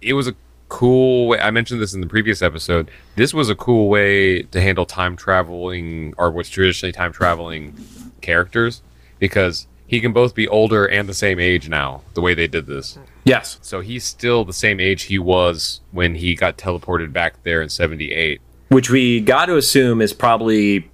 it 0.00 0.14
was 0.14 0.26
a 0.26 0.34
cool 0.68 1.28
way 1.28 1.38
i 1.38 1.50
mentioned 1.52 1.80
this 1.80 1.94
in 1.94 2.00
the 2.00 2.06
previous 2.08 2.42
episode 2.42 2.90
this 3.14 3.32
was 3.32 3.48
a 3.48 3.54
cool 3.54 3.88
way 3.88 4.42
to 4.42 4.60
handle 4.60 4.86
time 4.86 5.14
traveling 5.16 6.14
or 6.18 6.30
what's 6.32 6.48
traditionally 6.48 6.92
time 6.92 7.12
traveling 7.12 7.76
characters 8.22 8.82
because 9.20 9.68
he 9.92 10.00
can 10.00 10.12
both 10.12 10.34
be 10.34 10.48
older 10.48 10.86
and 10.86 11.06
the 11.08 11.14
same 11.14 11.38
age 11.38 11.68
now 11.68 12.00
the 12.14 12.20
way 12.22 12.32
they 12.34 12.48
did 12.48 12.66
this 12.66 12.98
Yes. 13.24 13.58
so 13.62 13.80
he's 13.80 14.04
still 14.04 14.44
the 14.44 14.52
same 14.52 14.80
age 14.80 15.02
he 15.04 15.18
was 15.18 15.80
when 15.92 16.14
he 16.16 16.34
got 16.34 16.56
teleported 16.58 17.12
back 17.12 17.40
there 17.44 17.62
in 17.62 17.68
78. 17.68 18.40
Which 18.68 18.90
we 18.90 19.20
got 19.20 19.46
to 19.46 19.56
assume 19.56 20.00
is 20.00 20.12
probably 20.12 20.90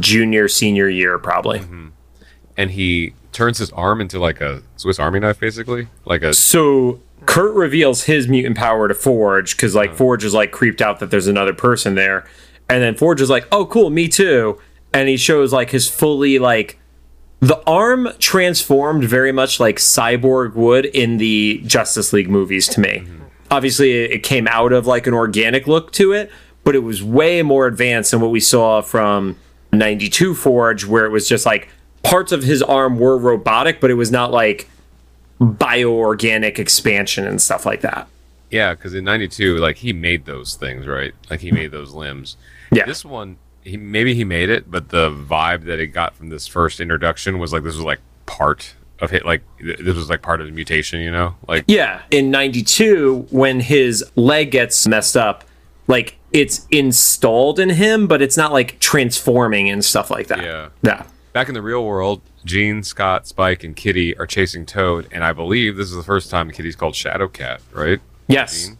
junior 0.00 0.48
senior 0.48 0.88
year, 0.88 1.18
probably. 1.18 1.60
Mm-hmm. 1.60 1.88
And 2.56 2.70
he 2.72 3.14
turns 3.32 3.58
his 3.58 3.70
arm 3.72 4.00
into 4.00 4.18
like 4.18 4.40
a 4.40 4.62
Swiss 4.76 4.98
Army 4.98 5.20
knife, 5.20 5.38
basically. 5.38 5.88
Like 6.04 6.22
a. 6.22 6.34
So 6.34 7.00
Kurt 7.26 7.54
reveals 7.54 8.04
his 8.04 8.28
mutant 8.28 8.56
power 8.56 8.88
to 8.88 8.94
Forge 8.94 9.56
because 9.56 9.74
like 9.74 9.94
Forge 9.94 10.24
is 10.24 10.34
like 10.34 10.50
creeped 10.50 10.82
out 10.82 10.98
that 11.00 11.10
there's 11.10 11.28
another 11.28 11.54
person 11.54 11.94
there, 11.94 12.26
and 12.68 12.82
then 12.82 12.96
Forge 12.96 13.20
is 13.20 13.30
like, 13.30 13.46
"Oh, 13.52 13.66
cool, 13.66 13.90
me 13.90 14.08
too," 14.08 14.58
and 14.92 15.08
he 15.08 15.16
shows 15.16 15.52
like 15.52 15.70
his 15.70 15.88
fully 15.88 16.38
like 16.38 16.78
the 17.42 17.60
arm 17.66 18.08
transformed 18.20 19.02
very 19.02 19.32
much 19.32 19.58
like 19.58 19.78
Cyborg 19.78 20.54
would 20.54 20.86
in 20.86 21.16
the 21.16 21.60
Justice 21.66 22.12
League 22.12 22.30
movies 22.30 22.68
to 22.68 22.80
me. 22.80 23.00
Mm-hmm. 23.00 23.24
Obviously, 23.50 24.04
it 24.04 24.12
it 24.12 24.22
came 24.22 24.46
out 24.46 24.72
of 24.72 24.86
like 24.86 25.08
an 25.08 25.12
organic 25.12 25.66
look 25.66 25.90
to 25.92 26.12
it, 26.12 26.30
but 26.62 26.76
it 26.76 26.84
was 26.84 27.02
way 27.02 27.42
more 27.42 27.66
advanced 27.66 28.12
than 28.12 28.20
what 28.20 28.30
we 28.30 28.38
saw 28.38 28.80
from 28.80 29.36
92 29.72 30.36
Forge, 30.36 30.86
where 30.86 31.04
it 31.04 31.10
was 31.10 31.28
just 31.28 31.44
like 31.44 31.68
parts 32.04 32.30
of 32.30 32.44
his 32.44 32.62
arm 32.62 33.00
were 33.00 33.18
robotic, 33.18 33.80
but 33.80 33.90
it 33.90 33.94
was 33.94 34.12
not 34.12 34.30
like 34.30 34.70
bioorganic 35.40 36.60
expansion 36.60 37.26
and 37.26 37.42
stuff 37.42 37.66
like 37.66 37.80
that. 37.80 38.06
Yeah, 38.50 38.74
because 38.74 38.94
in 38.94 39.02
92, 39.02 39.56
like 39.56 39.78
he 39.78 39.92
made 39.92 40.26
those 40.26 40.54
things, 40.54 40.86
right? 40.86 41.12
Like 41.28 41.40
he 41.40 41.50
made 41.50 41.72
those 41.72 41.92
limbs. 41.92 42.36
Yeah. 42.70 42.86
This 42.86 43.04
one, 43.04 43.38
he 43.64 43.76
maybe 43.76 44.14
he 44.14 44.24
made 44.24 44.48
it, 44.48 44.70
but 44.70 44.88
the 44.88 45.10
vibe 45.10 45.64
that 45.64 45.78
it 45.78 45.88
got 45.88 46.14
from 46.14 46.28
this 46.28 46.46
first 46.46 46.80
introduction 46.80 47.38
was 47.38 47.52
like 47.52 47.62
this 47.62 47.76
was 47.76 47.84
like 47.84 48.00
part 48.26 48.74
of 49.00 49.12
it. 49.12 49.24
Like 49.24 49.42
this 49.60 49.94
was 49.94 50.08
like 50.08 50.22
part 50.22 50.40
of 50.40 50.46
the 50.46 50.52
mutation, 50.52 51.00
you 51.00 51.10
know? 51.10 51.34
Like. 51.46 51.64
Yeah, 51.66 52.02
in 52.10 52.30
92 52.30 53.28
when 53.30 53.60
his 53.60 54.04
leg 54.16 54.50
gets 54.52 54.86
messed 54.86 55.16
up, 55.16 55.44
like 55.86 56.18
it's 56.32 56.66
installed 56.70 57.58
in 57.60 57.70
him, 57.70 58.06
but 58.06 58.22
it's 58.22 58.36
not 58.36 58.52
like 58.52 58.78
transforming 58.80 59.68
and 59.68 59.84
stuff 59.84 60.10
like 60.10 60.28
that. 60.28 60.42
Yeah. 60.42 60.68
Yeah. 60.82 61.06
Back 61.32 61.48
in 61.48 61.54
the 61.54 61.62
real 61.62 61.84
world, 61.84 62.20
Jean, 62.44 62.82
Scott, 62.82 63.26
Spike, 63.26 63.64
and 63.64 63.74
Kitty 63.74 64.16
are 64.18 64.26
chasing 64.26 64.66
Toad, 64.66 65.08
and 65.10 65.24
I 65.24 65.32
believe 65.32 65.76
this 65.76 65.88
is 65.88 65.96
the 65.96 66.02
first 66.02 66.30
time 66.30 66.50
Kitty's 66.50 66.76
called 66.76 66.94
Shadow 66.94 67.28
Cat, 67.28 67.62
right? 67.72 68.00
Yes. 68.28 68.66
Jean? 68.66 68.78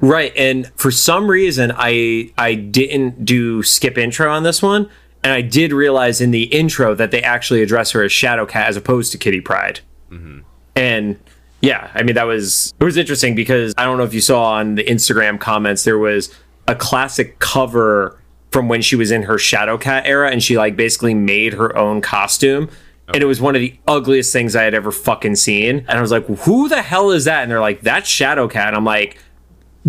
Right, 0.00 0.32
and 0.36 0.70
for 0.76 0.90
some 0.90 1.28
reason 1.28 1.72
I 1.76 2.32
I 2.36 2.54
didn't 2.54 3.24
do 3.24 3.62
skip 3.62 3.98
intro 3.98 4.30
on 4.30 4.42
this 4.42 4.62
one, 4.62 4.88
and 5.22 5.32
I 5.32 5.40
did 5.40 5.72
realize 5.72 6.20
in 6.20 6.30
the 6.30 6.44
intro 6.44 6.94
that 6.94 7.10
they 7.10 7.22
actually 7.22 7.62
address 7.62 7.90
her 7.92 8.02
as 8.02 8.12
Shadow 8.12 8.46
Cat 8.46 8.68
as 8.68 8.76
opposed 8.76 9.12
to 9.12 9.18
Kitty 9.18 9.40
Pryde. 9.40 9.80
Mm-hmm. 10.10 10.40
And 10.76 11.18
yeah, 11.60 11.90
I 11.94 12.02
mean 12.02 12.14
that 12.14 12.24
was 12.26 12.74
it 12.80 12.84
was 12.84 12.96
interesting 12.96 13.34
because 13.34 13.74
I 13.76 13.84
don't 13.84 13.98
know 13.98 14.04
if 14.04 14.14
you 14.14 14.20
saw 14.20 14.52
on 14.54 14.74
the 14.74 14.84
Instagram 14.84 15.40
comments 15.40 15.84
there 15.84 15.98
was 15.98 16.34
a 16.68 16.74
classic 16.74 17.38
cover 17.38 18.18
from 18.50 18.68
when 18.68 18.82
she 18.82 18.96
was 18.96 19.10
in 19.10 19.22
her 19.22 19.38
Shadow 19.38 19.78
Cat 19.78 20.06
era, 20.06 20.30
and 20.30 20.42
she 20.42 20.56
like 20.58 20.76
basically 20.76 21.14
made 21.14 21.54
her 21.54 21.76
own 21.76 22.00
costume. 22.00 22.68
And 23.12 23.24
it 23.24 23.26
was 23.26 23.40
one 23.40 23.56
of 23.56 23.60
the 23.60 23.76
ugliest 23.88 24.32
things 24.32 24.54
I 24.54 24.62
had 24.62 24.72
ever 24.72 24.92
fucking 24.92 25.34
seen. 25.34 25.84
And 25.88 25.98
I 25.98 26.00
was 26.00 26.12
like, 26.12 26.26
who 26.26 26.68
the 26.68 26.80
hell 26.80 27.10
is 27.10 27.24
that? 27.24 27.42
And 27.42 27.50
they're 27.50 27.60
like, 27.60 27.80
that's 27.80 28.08
Shadow 28.08 28.46
Cat. 28.46 28.68
And 28.68 28.76
I'm 28.76 28.84
like, 28.84 29.18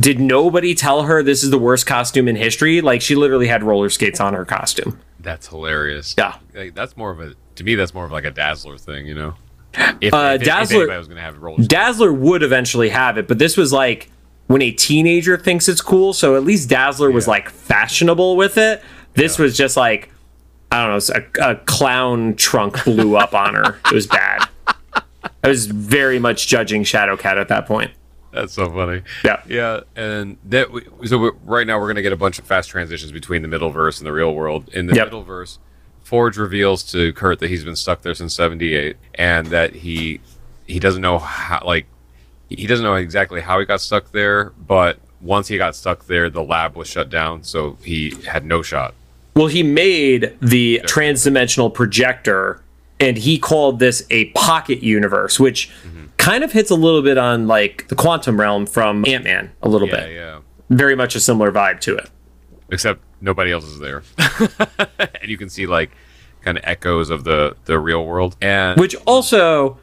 did 0.02 0.20
nobody 0.20 0.76
tell 0.76 1.04
her 1.04 1.24
this 1.24 1.44
is 1.44 1.50
the 1.52 1.58
worst 1.58 1.86
costume 1.86 2.28
in 2.28 2.36
history? 2.36 2.82
Like 2.82 3.02
she 3.02 3.16
literally 3.16 3.48
had 3.48 3.64
roller 3.64 3.90
skates 3.90 4.20
on 4.20 4.34
her 4.34 4.44
costume. 4.46 5.00
That's 5.20 5.48
hilarious. 5.48 6.16
Yeah. 6.18 6.36
Like, 6.54 6.74
that's 6.76 6.98
more 6.98 7.12
of 7.12 7.20
a 7.20 7.36
to 7.56 7.64
me. 7.64 7.76
That's 7.76 7.94
more 7.94 8.06
of 8.06 8.12
like 8.12 8.26
a 8.26 8.32
Dazzler 8.32 8.78
thing, 8.78 9.06
you 9.08 9.16
know. 9.16 9.36
If, 10.02 10.14
Uh, 10.14 10.34
if, 10.36 10.42
if 10.42 10.48
Dazzler- 10.48 10.78
anybody 10.82 10.98
was 10.98 11.08
gonna 11.08 11.22
have 11.22 11.38
roller, 11.38 11.58
skates. 11.58 11.68
Dazzler 11.70 12.12
would 12.12 12.44
eventually 12.44 12.90
have 12.90 13.18
it, 13.18 13.28
but 13.28 13.38
this 13.40 13.56
was 13.56 13.72
like 13.72 14.10
when 14.48 14.62
a 14.62 14.72
teenager 14.72 15.38
thinks 15.38 15.70
it's 15.70 15.82
cool. 15.82 16.14
So 16.14 16.36
at 16.36 16.44
least 16.44 16.68
Dazzler 16.70 17.12
was 17.12 17.28
like 17.28 17.50
fashionable 17.50 18.36
with 18.36 18.58
it. 18.58 18.82
This 19.14 19.38
was 19.38 19.56
just 19.56 19.78
like 19.78 20.12
I 20.72 20.86
don't 20.88 21.10
know, 21.10 21.22
a, 21.46 21.52
a 21.52 21.56
clown 21.66 22.36
trunk 22.36 22.84
blew 22.86 23.18
up 23.18 23.34
on 23.34 23.56
her. 23.56 23.80
It 23.86 23.94
was 23.94 24.08
bad. 24.08 24.48
I 25.44 25.48
was 25.48 25.66
very 25.68 26.18
much 26.18 26.48
judging 26.48 26.84
Shadowcat 26.84 27.38
at 27.40 27.50
that 27.50 27.66
point. 27.68 27.92
that's 28.34 28.54
so 28.54 28.70
funny. 28.72 29.02
Yeah. 29.24 29.41
yeah. 29.48 29.82
And 29.96 30.38
that 30.46 30.72
we, 30.72 30.84
so 31.06 31.32
right 31.44 31.65
now 31.67 31.80
we're 31.80 31.88
gonna 31.88 32.02
get 32.02 32.13
a 32.13 32.17
bunch 32.17 32.39
of 32.39 32.46
fast 32.46 32.70
transitions 32.70 33.12
between 33.12 33.41
the 33.41 33.48
Middleverse 33.48 34.00
and 34.00 34.08
the 34.08 34.13
real 34.13 34.34
world. 34.34 34.70
In 34.70 34.88
the 34.88 34.96
Yep. 34.96 35.12
Middleverse, 35.12 35.58
Forge 36.04 36.38
reveals 36.38 36.84
to 36.91 37.13
Kurt 37.13 37.39
that 37.39 37.50
he's 37.50 37.63
been 37.63 37.76
stuck 37.76 38.02
there 38.02 38.13
since 38.13 38.34
'78, 38.34 38.98
and 39.15 39.48
that 39.48 39.74
he 39.76 40.20
he 40.67 40.80
doesn't 40.80 41.02
know 41.02 41.20
how 41.20 41.62
like 41.65 41.86
he 42.50 42.67
doesn't 42.67 42.84
know 42.84 42.96
exactly 42.96 43.41
how 43.41 43.60
he 43.60 43.65
got 43.65 43.82
stuck 43.82 44.12
there, 44.12 44.52
but 44.67 44.98
once 45.22 45.48
he 45.48 45.58
got 45.58 45.76
stuck 45.76 46.06
there, 46.08 46.30
the 46.30 46.44
lab 46.44 46.76
was 46.76 46.88
shut 46.88 47.10
down, 47.10 47.44
so 47.44 47.78
he 47.84 48.12
had 48.28 48.44
no 48.44 48.62
shot. 48.62 48.94
Well, 49.36 49.48
he 49.48 49.63
made 49.63 50.36
the 50.41 50.82
transdimensional 50.84 51.74
projector 51.74 52.62
and 53.00 53.17
he 53.17 53.39
called 53.39 53.80
this 53.80 54.06
a 54.12 54.26
pocket 54.32 54.84
universe, 54.84 55.39
which 55.39 55.72
kind 56.22 56.44
of 56.44 56.52
hits 56.52 56.70
a 56.72 56.76
little 56.76 57.02
bit 57.02 57.18
on 57.18 57.48
like 57.48 57.88
the 57.90 57.96
quantum 57.96 58.40
realm 58.40 58.66
from 58.66 59.04
Ant 59.06 59.24
Man, 59.26 59.52
a 59.62 59.68
little 59.68 59.88
Yeah, 59.88 59.96
bit. 60.06 60.14
yeah. 60.14 60.40
Very 60.70 60.96
much 60.96 61.16
a 61.16 61.20
similar 61.20 61.52
vibe 61.52 61.80
to 61.82 61.96
it. 61.98 62.10
Except 62.70 63.02
nobody 63.20 63.52
else 63.52 63.66
is 63.66 63.80
there, 63.80 64.04
and 65.00 65.26
you 65.30 65.38
can 65.38 65.50
see 65.50 65.68
like 65.68 65.92
kind 66.42 66.58
of 66.58 66.64
echoes 66.66 67.10
of 67.10 67.24
the 67.26 67.56
the 67.66 67.78
real 67.78 68.06
world. 68.06 68.38
And 68.42 68.80
Which 68.80 68.96
also, 69.06 69.80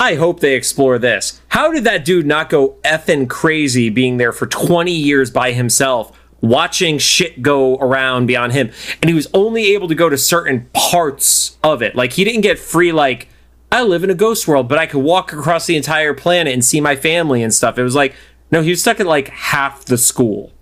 I 0.00 0.14
hope 0.14 0.40
they 0.40 0.54
explore 0.54 0.98
this. 0.98 1.42
How 1.48 1.70
did 1.70 1.84
that 1.84 2.04
dude 2.04 2.24
not 2.26 2.48
go 2.48 2.76
effing 2.84 3.28
crazy 3.28 3.90
being 3.90 4.16
there 4.16 4.32
for 4.32 4.46
20 4.46 4.90
years 4.92 5.30
by 5.30 5.52
himself, 5.52 6.18
watching 6.40 6.96
shit 6.98 7.42
go 7.42 7.76
around 7.76 8.24
beyond 8.26 8.52
him? 8.52 8.70
And 9.02 9.08
he 9.10 9.14
was 9.14 9.28
only 9.34 9.74
able 9.74 9.88
to 9.88 9.94
go 9.94 10.08
to 10.08 10.16
certain 10.16 10.68
parts 10.72 11.58
of 11.62 11.82
it. 11.82 11.94
Like, 11.94 12.14
he 12.14 12.24
didn't 12.24 12.40
get 12.40 12.58
free, 12.58 12.90
like, 12.92 13.28
I 13.74 13.82
live 13.82 14.04
in 14.04 14.10
a 14.10 14.14
ghost 14.14 14.46
world, 14.46 14.68
but 14.68 14.78
I 14.78 14.86
could 14.86 15.02
walk 15.02 15.32
across 15.32 15.66
the 15.66 15.76
entire 15.76 16.14
planet 16.14 16.52
and 16.52 16.64
see 16.64 16.80
my 16.80 16.94
family 16.94 17.42
and 17.42 17.52
stuff. 17.52 17.76
It 17.76 17.82
was 17.82 17.96
like, 17.96 18.14
no, 18.52 18.62
he 18.62 18.70
was 18.70 18.80
stuck 18.80 19.00
at 19.00 19.06
like 19.06 19.30
half 19.30 19.84
the 19.84 19.98
school. 19.98 20.52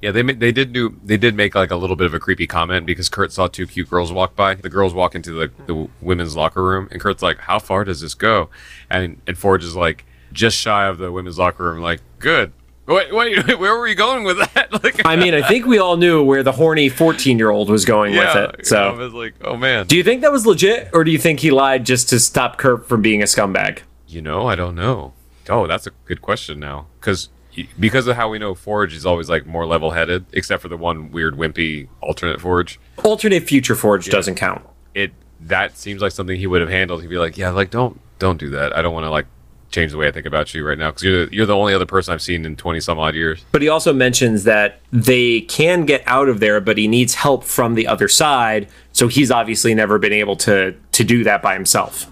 Yeah, 0.00 0.10
they 0.10 0.22
they 0.22 0.52
did 0.52 0.72
do 0.72 0.98
they 1.04 1.18
did 1.18 1.34
make 1.34 1.54
like 1.54 1.70
a 1.70 1.76
little 1.76 1.96
bit 1.96 2.06
of 2.06 2.14
a 2.14 2.18
creepy 2.18 2.46
comment 2.46 2.86
because 2.86 3.10
Kurt 3.10 3.30
saw 3.30 3.46
two 3.46 3.66
cute 3.66 3.90
girls 3.90 4.10
walk 4.10 4.34
by. 4.34 4.54
The 4.54 4.70
girls 4.70 4.94
walk 4.94 5.14
into 5.14 5.32
the, 5.32 5.50
the 5.66 5.88
women's 6.00 6.34
locker 6.34 6.64
room, 6.64 6.88
and 6.90 6.98
Kurt's 6.98 7.22
like, 7.22 7.40
"How 7.40 7.58
far 7.58 7.84
does 7.84 8.00
this 8.00 8.14
go?" 8.14 8.48
And 8.88 9.20
and 9.26 9.36
Forge 9.36 9.64
is 9.64 9.76
like, 9.76 10.06
"Just 10.32 10.56
shy 10.56 10.86
of 10.86 10.96
the 10.96 11.12
women's 11.12 11.38
locker 11.38 11.64
room." 11.64 11.82
Like, 11.82 12.00
good. 12.20 12.54
Wait, 12.86 13.14
wait, 13.14 13.46
where 13.58 13.76
were 13.76 13.86
you 13.86 13.94
going 13.94 14.24
with 14.24 14.38
that? 14.38 14.72
like, 14.84 15.00
I 15.04 15.16
mean, 15.16 15.34
I 15.34 15.46
think 15.46 15.66
we 15.66 15.78
all 15.78 15.96
knew 15.96 16.22
where 16.22 16.42
the 16.42 16.52
horny 16.52 16.88
14 16.88 17.38
year 17.38 17.50
old 17.50 17.70
was 17.70 17.84
going 17.84 18.14
yeah, 18.14 18.34
with 18.34 18.60
it. 18.60 18.66
So. 18.66 18.76
I 18.76 18.92
was 18.92 19.12
like, 19.12 19.34
oh 19.42 19.56
man. 19.56 19.86
Do 19.86 19.96
you 19.96 20.02
think 20.02 20.22
that 20.22 20.32
was 20.32 20.46
legit, 20.46 20.90
or 20.92 21.04
do 21.04 21.10
you 21.10 21.18
think 21.18 21.40
he 21.40 21.50
lied 21.50 21.86
just 21.86 22.08
to 22.10 22.18
stop 22.18 22.58
Kurt 22.58 22.88
from 22.88 23.02
being 23.02 23.22
a 23.22 23.26
scumbag? 23.26 23.80
You 24.08 24.20
know, 24.20 24.46
I 24.46 24.56
don't 24.56 24.74
know. 24.74 25.12
Oh, 25.48 25.66
that's 25.66 25.86
a 25.86 25.90
good 26.06 26.22
question 26.22 26.60
now, 26.60 26.86
because 27.00 27.28
because 27.78 28.06
of 28.06 28.16
how 28.16 28.30
we 28.30 28.38
know 28.38 28.54
Forge 28.54 28.94
is 28.94 29.04
always 29.04 29.28
like 29.28 29.46
more 29.46 29.66
level-headed, 29.66 30.26
except 30.32 30.62
for 30.62 30.68
the 30.68 30.76
one 30.76 31.10
weird 31.10 31.34
wimpy 31.34 31.88
alternate 32.00 32.40
Forge. 32.40 32.80
Alternate 33.04 33.42
future 33.42 33.74
Forge 33.74 34.08
doesn't 34.08 34.36
count. 34.36 34.64
It 34.94 35.12
that 35.40 35.76
seems 35.76 36.02
like 36.02 36.12
something 36.12 36.38
he 36.38 36.46
would 36.46 36.60
have 36.60 36.70
handled. 36.70 37.02
He'd 37.02 37.08
be 37.08 37.18
like, 37.18 37.36
yeah, 37.36 37.50
like 37.50 37.70
don't 37.70 38.00
don't 38.18 38.38
do 38.38 38.50
that. 38.50 38.76
I 38.76 38.82
don't 38.82 38.94
want 38.94 39.04
to 39.04 39.10
like 39.10 39.26
change 39.72 39.90
the 39.90 39.98
way 39.98 40.06
I 40.06 40.12
think 40.12 40.26
about 40.26 40.52
you 40.54 40.66
right 40.66 40.78
now 40.78 40.90
because 40.90 41.02
you're 41.02 41.26
the, 41.26 41.34
you're 41.34 41.46
the 41.46 41.56
only 41.56 41.74
other 41.74 41.86
person 41.86 42.14
I've 42.14 42.22
seen 42.22 42.44
in 42.44 42.56
twenty 42.56 42.80
some 42.80 42.98
odd 42.98 43.14
years. 43.14 43.44
But 43.50 43.62
he 43.62 43.68
also 43.68 43.92
mentions 43.92 44.44
that 44.44 44.80
they 44.92 45.40
can 45.42 45.86
get 45.86 46.02
out 46.06 46.28
of 46.28 46.40
there, 46.40 46.60
but 46.60 46.78
he 46.78 46.86
needs 46.86 47.14
help 47.14 47.44
from 47.44 47.74
the 47.74 47.86
other 47.86 48.08
side. 48.08 48.68
So 48.92 49.08
he's 49.08 49.30
obviously 49.30 49.74
never 49.74 49.98
been 49.98 50.12
able 50.12 50.36
to 50.36 50.74
to 50.92 51.04
do 51.04 51.24
that 51.24 51.42
by 51.42 51.54
himself. 51.54 52.10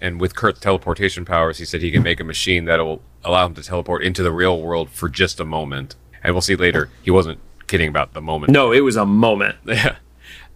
And 0.00 0.20
with 0.20 0.34
Kurt's 0.34 0.60
teleportation 0.60 1.24
powers, 1.24 1.58
he 1.58 1.64
said 1.64 1.80
he 1.80 1.90
can 1.90 2.02
make 2.02 2.20
a 2.20 2.24
machine 2.24 2.64
that'll 2.66 3.00
allow 3.24 3.46
him 3.46 3.54
to 3.54 3.62
teleport 3.62 4.02
into 4.02 4.22
the 4.22 4.32
real 4.32 4.60
world 4.60 4.90
for 4.90 5.08
just 5.08 5.40
a 5.40 5.44
moment. 5.44 5.94
And 6.22 6.34
we'll 6.34 6.42
see 6.42 6.56
later, 6.56 6.90
he 7.02 7.10
wasn't 7.10 7.38
kidding 7.66 7.88
about 7.88 8.12
the 8.12 8.20
moment. 8.20 8.52
No, 8.52 8.72
it 8.72 8.80
was 8.80 8.96
a 8.96 9.06
moment. 9.06 9.56
Yeah. 9.66 9.96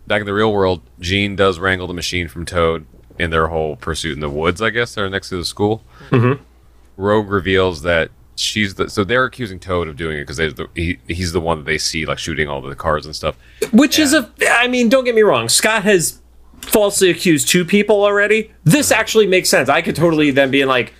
Back 0.06 0.20
in 0.20 0.26
the 0.26 0.32
real 0.32 0.52
world, 0.52 0.80
Jean 1.00 1.36
does 1.36 1.58
wrangle 1.58 1.86
the 1.86 1.92
machine 1.92 2.28
from 2.28 2.46
Toad 2.46 2.86
in 3.18 3.30
their 3.30 3.48
whole 3.48 3.76
pursuit 3.76 4.14
in 4.14 4.20
the 4.20 4.30
woods, 4.30 4.62
I 4.62 4.70
guess. 4.70 4.94
They're 4.94 5.08
next 5.10 5.28
to 5.30 5.36
the 5.36 5.44
school. 5.44 5.82
Mm-hmm. 6.10 6.42
Rogue 6.96 7.28
reveals 7.28 7.82
that 7.82 8.10
she's 8.36 8.74
the. 8.74 8.88
So 8.88 9.04
they're 9.04 9.24
accusing 9.24 9.58
Toad 9.60 9.88
of 9.88 9.96
doing 9.96 10.18
it 10.18 10.26
because 10.26 10.36
the, 10.36 10.68
he, 10.74 10.98
he's 11.06 11.32
the 11.32 11.40
one 11.40 11.58
that 11.58 11.64
they 11.64 11.78
see, 11.78 12.06
like 12.06 12.18
shooting 12.18 12.48
all 12.48 12.60
the 12.60 12.74
cars 12.74 13.06
and 13.06 13.14
stuff. 13.14 13.36
Which 13.72 13.98
is 13.98 14.14
a. 14.14 14.30
I 14.50 14.68
mean, 14.68 14.88
don't 14.88 15.04
get 15.04 15.14
me 15.14 15.22
wrong. 15.22 15.48
Scott 15.48 15.84
has 15.84 16.20
falsely 16.60 17.10
accused 17.10 17.48
two 17.48 17.64
people 17.64 18.02
already. 18.02 18.50
This 18.64 18.90
actually 18.90 19.26
makes 19.26 19.48
sense. 19.48 19.68
I 19.68 19.82
could 19.82 19.96
totally 19.96 20.30
then 20.30 20.50
be 20.50 20.64
like, 20.64 20.92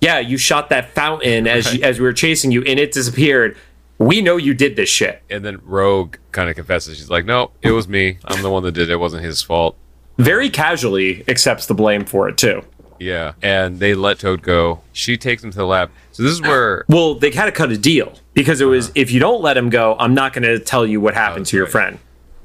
yeah, 0.00 0.18
you 0.18 0.36
shot 0.36 0.68
that 0.70 0.90
fountain 0.90 1.46
as, 1.46 1.72
you, 1.72 1.82
as 1.82 1.98
we 1.98 2.04
were 2.04 2.12
chasing 2.12 2.50
you 2.50 2.62
and 2.62 2.78
it 2.78 2.92
disappeared. 2.92 3.56
We 3.98 4.20
know 4.20 4.36
you 4.36 4.54
did 4.54 4.76
this 4.76 4.88
shit. 4.88 5.22
And 5.30 5.44
then 5.44 5.60
Rogue 5.62 6.16
kind 6.32 6.50
of 6.50 6.56
confesses. 6.56 6.98
She's 6.98 7.10
like, 7.10 7.24
no, 7.24 7.52
it 7.62 7.70
was 7.70 7.86
me. 7.86 8.18
I'm 8.24 8.42
the 8.42 8.50
one 8.50 8.64
that 8.64 8.72
did 8.72 8.90
it. 8.90 8.92
It 8.92 8.96
wasn't 8.96 9.24
his 9.24 9.40
fault. 9.40 9.76
Very 10.16 10.50
casually 10.50 11.24
accepts 11.28 11.66
the 11.66 11.74
blame 11.74 12.04
for 12.04 12.28
it, 12.28 12.38
too. 12.38 12.62
Yeah. 12.98 13.32
And 13.42 13.80
they 13.80 13.94
let 13.94 14.20
Toad 14.20 14.42
go. 14.42 14.80
She 14.92 15.16
takes 15.16 15.42
him 15.42 15.50
to 15.50 15.58
the 15.58 15.66
lab. 15.66 15.90
So 16.12 16.22
this 16.22 16.32
is 16.32 16.40
where. 16.40 16.84
Well, 16.94 17.14
they 17.14 17.30
had 17.30 17.46
to 17.46 17.52
cut 17.52 17.70
a 17.70 17.78
deal 17.78 18.12
because 18.34 18.60
it 18.60 18.66
was 18.66 18.86
uh-huh. 18.86 18.92
if 18.96 19.10
you 19.10 19.20
don't 19.20 19.42
let 19.42 19.56
him 19.56 19.70
go, 19.70 19.96
I'm 19.98 20.14
not 20.14 20.32
going 20.32 20.44
to 20.44 20.58
tell 20.58 20.86
you 20.86 21.00
what 21.00 21.14
happened 21.14 21.42
oh, 21.42 21.50
to 21.50 21.56
your 21.56 21.66
right. 21.66 21.72
friend. 21.72 21.98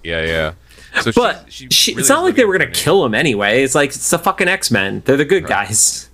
Yeah, 0.04 0.26
yeah. 0.26 0.54
So 1.02 1.12
But 1.12 1.52
she 1.52 1.68
she, 1.70 1.92
really 1.92 2.02
it's 2.02 2.10
not 2.10 2.24
like 2.24 2.36
they 2.36 2.46
were 2.46 2.58
going 2.58 2.72
to 2.72 2.80
kill 2.80 3.06
him 3.06 3.14
anyway. 3.14 3.64
It's 3.64 3.76
like 3.76 3.90
it's 3.90 4.10
the 4.10 4.18
fucking 4.18 4.48
X 4.48 4.72
Men. 4.72 5.04
They're 5.06 5.18
the 5.18 5.26
good 5.26 5.46
guys. 5.46 6.10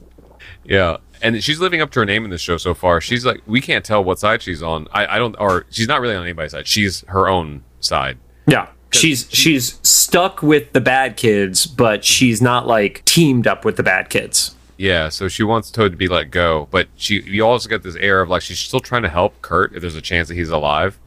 Yeah. 0.64 0.98
And 1.22 1.42
she's 1.44 1.60
living 1.60 1.82
up 1.82 1.92
to 1.92 2.02
her 2.02 2.06
name 2.06 2.26
in 2.26 2.30
this 2.30 2.42
show 2.42 2.58
so 2.58 2.74
far. 2.74 3.00
She's 3.00 3.26
like, 3.26 3.42
we 3.48 3.62
can't 3.62 3.86
tell 3.86 4.04
what 4.04 4.20
side 4.20 4.42
she's 4.42 4.62
on. 4.62 4.88
I, 4.92 5.16
I 5.16 5.18
don't, 5.18 5.36
or 5.40 5.66
she's 5.70 5.88
not 5.88 6.02
really 6.02 6.16
on 6.16 6.24
anybody's 6.24 6.52
side. 6.52 6.68
She's 6.68 7.02
her 7.08 7.28
own 7.28 7.64
side. 7.80 8.18
Yeah. 8.48 8.68
She's 8.92 9.28
she's 9.30 9.80
stuck 9.88 10.42
with 10.42 10.72
the 10.74 10.82
bad 10.82 11.18
kids, 11.18 11.66
but 11.66 12.06
she's 12.06 12.42
not 12.42 12.66
like 12.68 13.04
teamed 13.06 13.46
up 13.48 13.66
with 13.66 13.76
the 13.78 13.84
bad 13.84 14.10
kids. 14.10 14.56
Yeah. 14.78 15.10
So 15.10 15.28
she 15.28 15.44
wants 15.44 15.70
Toad 15.72 15.92
to 15.92 15.98
be 15.98 16.08
let 16.08 16.32
go, 16.32 16.68
but 16.72 16.88
she, 16.96 17.22
you 17.22 17.46
also 17.46 17.68
get 17.70 17.84
this 17.84 17.96
air 17.98 18.22
of 18.22 18.30
like 18.30 18.42
she's 18.42 18.60
still 18.60 18.80
trying 18.80 19.04
to 19.04 19.10
help 19.10 19.42
Kurt 19.42 19.74
if 19.74 19.82
there's 19.82 19.96
a 19.96 20.02
chance 20.02 20.28
that 20.30 20.36
he's 20.36 20.50
alive 20.50 20.98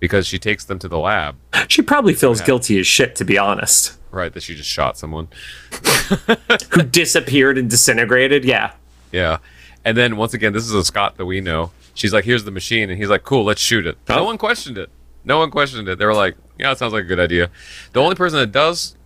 because 0.00 0.26
she 0.26 0.38
takes 0.38 0.64
them 0.64 0.78
to 0.78 0.88
the 0.88 0.98
lab, 0.98 1.36
She 1.68 1.82
probably 1.82 2.14
feels 2.14 2.40
guilty 2.40 2.78
as 2.80 2.86
shit, 2.86 3.14
to 3.16 3.24
be 3.24 3.36
honest. 3.36 3.98
right? 4.10 4.32
That 4.32 4.42
she 4.42 4.54
just 4.54 4.68
shot 4.70 4.96
someone. 4.96 5.28
Who 6.70 6.82
disappeared 6.82 7.58
and 7.58 7.68
disintegrated? 7.68 8.44
Yeah. 8.44 8.72
Yeah. 9.12 9.38
And 9.84 9.96
then 9.96 10.16
once 10.16 10.32
again, 10.34 10.52
this 10.54 10.64
is 10.64 10.72
a 10.72 10.84
Scott 10.84 11.16
that 11.18 11.26
we 11.26 11.40
know. 11.40 11.70
She's 11.94 12.12
like, 12.14 12.24
here's 12.24 12.44
the 12.44 12.50
machine. 12.50 12.88
And 12.90 12.98
he's 12.98 13.08
like, 13.10 13.24
cool, 13.24 13.44
let's 13.44 13.60
shoot 13.60 13.86
it. 13.86 13.98
No 14.08 14.20
Oh. 14.20 14.24
one 14.24 14.38
questioned 14.38 14.78
it. 14.78 14.88
No 15.30 15.38
one 15.38 15.52
questioned 15.52 15.88
it. 15.88 15.96
They 15.96 16.04
were 16.06 16.12
like, 16.14 16.36
yeah, 16.58 16.72
it 16.72 16.78
sounds 16.78 16.92
like 16.92 17.04
a 17.04 17.06
good 17.06 17.20
idea. 17.20 17.50
The 17.92 18.00
only 18.00 18.16
person 18.16 18.40
that 18.40 18.50
does 18.50 18.96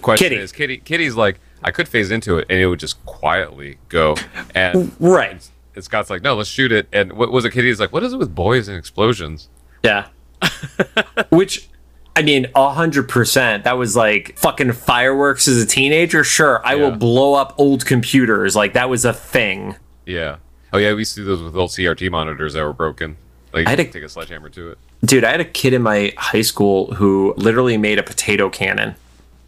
question 0.00 0.24
Kitty. 0.24 0.36
it 0.36 0.40
is 0.42 0.50
Kitty. 0.52 0.78
Kitty's 0.78 1.14
like, 1.16 1.38
I 1.62 1.70
could 1.70 1.86
phase 1.86 2.10
into 2.10 2.38
it 2.38 2.46
and 2.48 2.58
it 2.58 2.66
would 2.66 2.80
just 2.80 3.04
quietly 3.04 3.76
go. 3.90 4.16
And, 4.54 4.90
Right. 4.98 5.46
and 5.74 5.84
Scott's 5.84 6.08
like, 6.08 6.22
no, 6.22 6.34
let's 6.34 6.48
shoot 6.48 6.72
it. 6.72 6.88
And 6.94 7.12
what 7.12 7.30
was 7.30 7.44
it? 7.44 7.50
Kitty's 7.52 7.78
like, 7.78 7.92
what 7.92 8.02
is 8.02 8.14
it 8.14 8.16
with 8.16 8.34
boys 8.34 8.68
and 8.68 8.78
explosions? 8.78 9.50
Yeah. 9.84 10.06
Which, 11.28 11.68
I 12.14 12.22
mean, 12.22 12.46
a 12.54 12.70
hundred 12.70 13.08
percent. 13.10 13.64
That 13.64 13.76
was 13.76 13.94
like 13.96 14.38
fucking 14.38 14.72
fireworks 14.72 15.46
as 15.48 15.62
a 15.62 15.66
teenager. 15.66 16.24
Sure, 16.24 16.62
I 16.64 16.74
will 16.76 16.92
blow 16.92 17.34
up 17.34 17.54
old 17.58 17.84
computers. 17.84 18.56
Like 18.56 18.72
that 18.72 18.88
was 18.88 19.04
a 19.04 19.12
thing. 19.12 19.76
Yeah. 20.06 20.36
Oh, 20.72 20.78
yeah, 20.78 20.92
we 20.92 21.00
used 21.00 21.14
to 21.16 21.20
do 21.20 21.26
those 21.26 21.42
with 21.42 21.54
old 21.54 21.70
CRT 21.70 22.10
monitors 22.10 22.54
that 22.54 22.62
were 22.64 22.72
broken. 22.72 23.16
Like, 23.52 23.66
I 23.66 23.70
had 23.70 23.80
a- 23.80 23.84
take 23.84 24.02
a 24.02 24.08
sledgehammer 24.08 24.48
to 24.50 24.70
it. 24.70 24.78
Dude, 25.04 25.24
I 25.24 25.30
had 25.30 25.40
a 25.40 25.44
kid 25.44 25.72
in 25.72 25.82
my 25.82 26.12
high 26.16 26.42
school 26.42 26.94
who 26.94 27.34
literally 27.36 27.76
made 27.76 27.98
a 27.98 28.02
potato 28.02 28.48
cannon. 28.48 28.94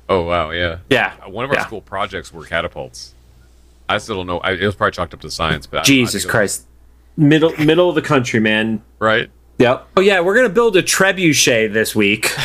Oh, 0.08 0.22
wow, 0.22 0.50
yeah. 0.50 0.78
Yeah. 0.90 1.14
One 1.26 1.44
of 1.44 1.50
our 1.50 1.56
yeah. 1.56 1.66
school 1.66 1.80
projects 1.80 2.32
were 2.32 2.44
catapults. 2.44 3.14
I 3.88 3.98
still 3.98 4.16
don't 4.16 4.26
know. 4.26 4.38
I, 4.38 4.52
it 4.52 4.64
was 4.64 4.74
probably 4.74 4.92
chalked 4.92 5.14
up 5.14 5.20
to 5.20 5.30
science, 5.30 5.66
but 5.66 5.84
Jesus 5.84 6.22
think 6.22 6.24
was- 6.26 6.30
Christ. 6.30 6.64
Middle 7.16 7.50
middle 7.56 7.88
of 7.88 7.96
the 7.96 8.02
country, 8.02 8.38
man. 8.38 8.80
right? 9.00 9.28
Yep. 9.58 9.88
Oh 9.96 10.00
yeah, 10.00 10.20
we're 10.20 10.36
gonna 10.36 10.48
build 10.48 10.76
a 10.76 10.84
trebuchet 10.84 11.72
this 11.72 11.92
week. 11.92 12.30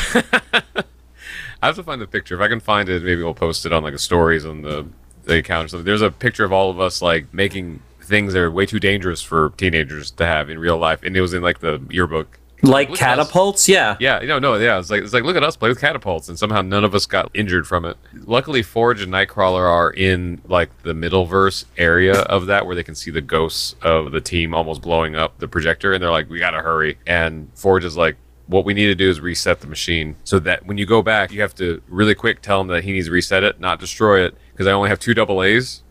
I 1.62 1.68
have 1.68 1.76
to 1.76 1.84
find 1.84 2.02
the 2.02 2.08
picture. 2.08 2.34
If 2.34 2.42
I 2.42 2.48
can 2.48 2.60
find 2.60 2.90
it, 2.90 3.04
maybe 3.04 3.22
we'll 3.22 3.36
post 3.36 3.68
it 3.68 3.72
on 3.72 3.84
like 3.84 3.94
the 3.94 4.00
stories 4.00 4.46
on 4.46 4.64
the 4.64 4.88
the 5.26 5.36
account. 5.38 5.66
or 5.66 5.68
something. 5.68 5.86
There's 5.86 6.02
a 6.02 6.10
picture 6.10 6.44
of 6.44 6.52
all 6.52 6.72
of 6.72 6.80
us 6.80 7.04
like 7.04 7.32
making 7.32 7.82
things 8.02 8.34
that 8.34 8.40
are 8.40 8.50
way 8.50 8.66
too 8.66 8.80
dangerous 8.80 9.22
for 9.22 9.52
teenagers 9.58 10.10
to 10.12 10.26
have 10.26 10.50
in 10.50 10.58
real 10.58 10.80
life, 10.80 11.04
and 11.04 11.16
it 11.16 11.22
was 11.22 11.36
in 11.36 11.44
like 11.44 11.60
the 11.60 11.80
yearbook. 11.92 12.40
Like 12.64 12.96
catapults, 12.96 13.68
yeah. 13.68 13.98
Yeah, 14.00 14.20
no, 14.20 14.40
no, 14.40 14.56
yeah. 14.56 14.80
It's 14.80 14.90
like 14.90 15.04
it's 15.04 15.14
like 15.14 15.24
look 15.24 15.36
at 15.36 15.44
us 15.44 15.58
play 15.58 15.68
with 15.68 15.82
catapults, 15.82 16.30
and 16.30 16.40
somehow 16.40 16.62
none 16.62 16.86
of 16.86 16.96
us 16.96 17.06
got 17.06 17.30
injured 17.34 17.68
from 17.68 17.84
it. 17.84 17.98
Luckily, 18.26 18.64
Forge 18.64 19.02
and 19.02 19.12
Nightcrawler 19.12 19.70
are 19.70 19.92
in 19.92 20.42
like 20.48 20.70
the 20.84 20.94
Middleverse 20.94 21.66
area 21.78 22.22
of 22.22 22.46
that 22.46 22.66
where 22.66 22.76
they 22.76 22.84
can 22.84 22.96
see 22.96 23.12
the 23.12 23.22
ghosts 23.22 23.76
of 23.82 24.14
the 24.14 24.22
team 24.22 24.54
almost 24.54 24.82
blowing 24.82 25.16
up 25.16 25.40
the 25.40 25.48
projector, 25.48 25.92
and 25.92 26.02
they're 26.02 26.10
like, 26.10 26.30
"We 26.30 26.40
gotta 26.40 26.62
hurry." 26.62 26.98
And 27.06 27.50
Forge 27.54 27.84
is 27.84 27.98
like, 27.98 28.16
"What 28.48 28.64
we 28.64 28.74
need 28.74 28.88
to 28.88 28.96
do 28.96 29.10
is 29.10 29.20
reset 29.20 29.60
the 29.60 29.68
machine 29.68 30.16
so 30.24 30.40
that 30.40 30.66
when 30.66 30.78
you 30.78 30.86
go 30.86 31.02
back, 31.02 31.34
you 31.34 31.42
have 31.42 31.56
to 31.56 31.82
really 31.90 32.16
quick 32.16 32.42
tell 32.42 32.62
him 32.62 32.68
that 32.68 32.86
he 32.86 32.94
needs 32.94 33.08
to 33.08 33.12
reset 33.12 33.44
it, 33.44 33.60
not 33.60 33.80
destroy 33.80 34.22
it, 34.26 34.38
because 34.54 34.68
I 34.68 34.72
only 34.72 34.88
have 34.90 35.00
two 35.00 35.14
double 35.14 35.44
A's." 35.44 35.84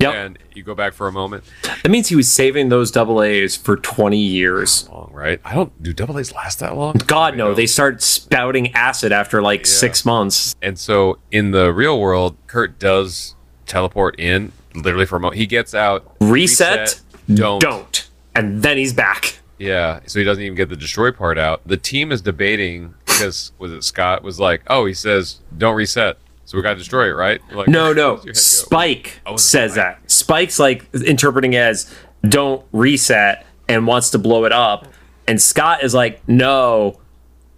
Yep. 0.00 0.14
And 0.14 0.38
you 0.54 0.62
go 0.62 0.74
back 0.74 0.94
for 0.94 1.08
a 1.08 1.12
moment. 1.12 1.44
That 1.82 1.90
means 1.90 2.08
he 2.08 2.16
was 2.16 2.30
saving 2.30 2.70
those 2.70 2.90
double 2.90 3.22
A's 3.22 3.56
for 3.56 3.76
20 3.76 4.16
years. 4.18 4.88
Long, 4.88 5.10
right? 5.12 5.40
I 5.44 5.54
don't. 5.54 5.82
Do 5.82 5.92
double 5.92 6.18
A's 6.18 6.32
last 6.32 6.58
that 6.60 6.76
long? 6.76 6.94
God, 7.06 7.36
no. 7.36 7.54
They 7.54 7.66
start 7.66 8.02
spouting 8.02 8.74
acid 8.74 9.12
after 9.12 9.42
like 9.42 9.66
six 9.66 10.04
months. 10.04 10.54
And 10.62 10.78
so 10.78 11.18
in 11.30 11.50
the 11.50 11.72
real 11.72 12.00
world, 12.00 12.36
Kurt 12.46 12.78
does 12.78 13.34
teleport 13.66 14.18
in 14.18 14.52
literally 14.74 15.06
for 15.06 15.16
a 15.16 15.20
moment. 15.20 15.38
He 15.38 15.46
gets 15.46 15.74
out, 15.74 16.16
Reset, 16.20 17.00
don't. 17.32 17.60
Don't. 17.60 18.08
And 18.34 18.62
then 18.62 18.76
he's 18.76 18.92
back. 18.92 19.38
Yeah, 19.58 20.00
so 20.06 20.18
he 20.18 20.24
doesn't 20.24 20.42
even 20.42 20.56
get 20.56 20.70
the 20.70 20.76
destroy 20.76 21.12
part 21.12 21.36
out. 21.36 21.60
The 21.66 21.76
team 21.76 22.12
is 22.12 22.22
debating 22.22 22.94
because 23.04 23.52
was 23.58 23.72
it 23.72 23.84
Scott 23.84 24.22
was 24.22 24.40
like, 24.40 24.62
"Oh, 24.68 24.86
he 24.86 24.94
says 24.94 25.40
don't 25.58 25.76
reset, 25.76 26.16
so 26.50 26.56
we 26.58 26.62
got 26.62 26.70
to 26.70 26.76
destroy 26.78 27.06
it, 27.08 27.12
right?" 27.14 27.40
Like, 27.52 27.68
No, 27.68 27.92
no. 27.92 28.16
does 28.22 28.24
your 28.24 28.32
head 28.32 28.34
go?" 28.34 28.40
Spike 28.40 29.20
Oh, 29.26 29.36
says 29.36 29.72
Spike. 29.72 29.98
that. 30.00 30.10
Spike's 30.10 30.58
like 30.58 30.86
interpreting 30.94 31.54
as 31.56 31.92
don't 32.28 32.64
reset 32.72 33.46
and 33.68 33.86
wants 33.86 34.10
to 34.10 34.18
blow 34.18 34.44
it 34.44 34.52
up. 34.52 34.86
And 35.28 35.40
Scott 35.40 35.82
is 35.84 35.94
like, 35.94 36.26
no. 36.28 36.98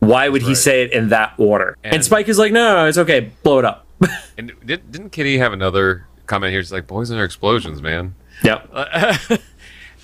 Why 0.00 0.28
would 0.28 0.42
he 0.42 0.54
say 0.54 0.82
it 0.82 0.92
in 0.92 1.08
that 1.10 1.32
order? 1.38 1.78
And, 1.84 1.94
And- 1.94 2.04
Spike 2.04 2.28
is 2.28 2.36
like, 2.38 2.52
no, 2.52 2.68
no, 2.68 2.74
no, 2.82 2.86
it's 2.88 2.98
okay. 2.98 3.30
Blow 3.42 3.58
it 3.60 3.64
up. 3.64 3.86
And 4.36 4.52
did, 4.64 4.90
didn't 4.90 5.10
Kitty 5.10 5.38
have 5.38 5.52
another 5.52 6.06
comment 6.26 6.52
here? 6.52 6.62
She's 6.62 6.72
like, 6.72 6.86
"Boys 6.86 7.10
and 7.10 7.18
their 7.18 7.24
explosions, 7.26 7.80
man." 7.82 8.14
yep. 8.42 8.68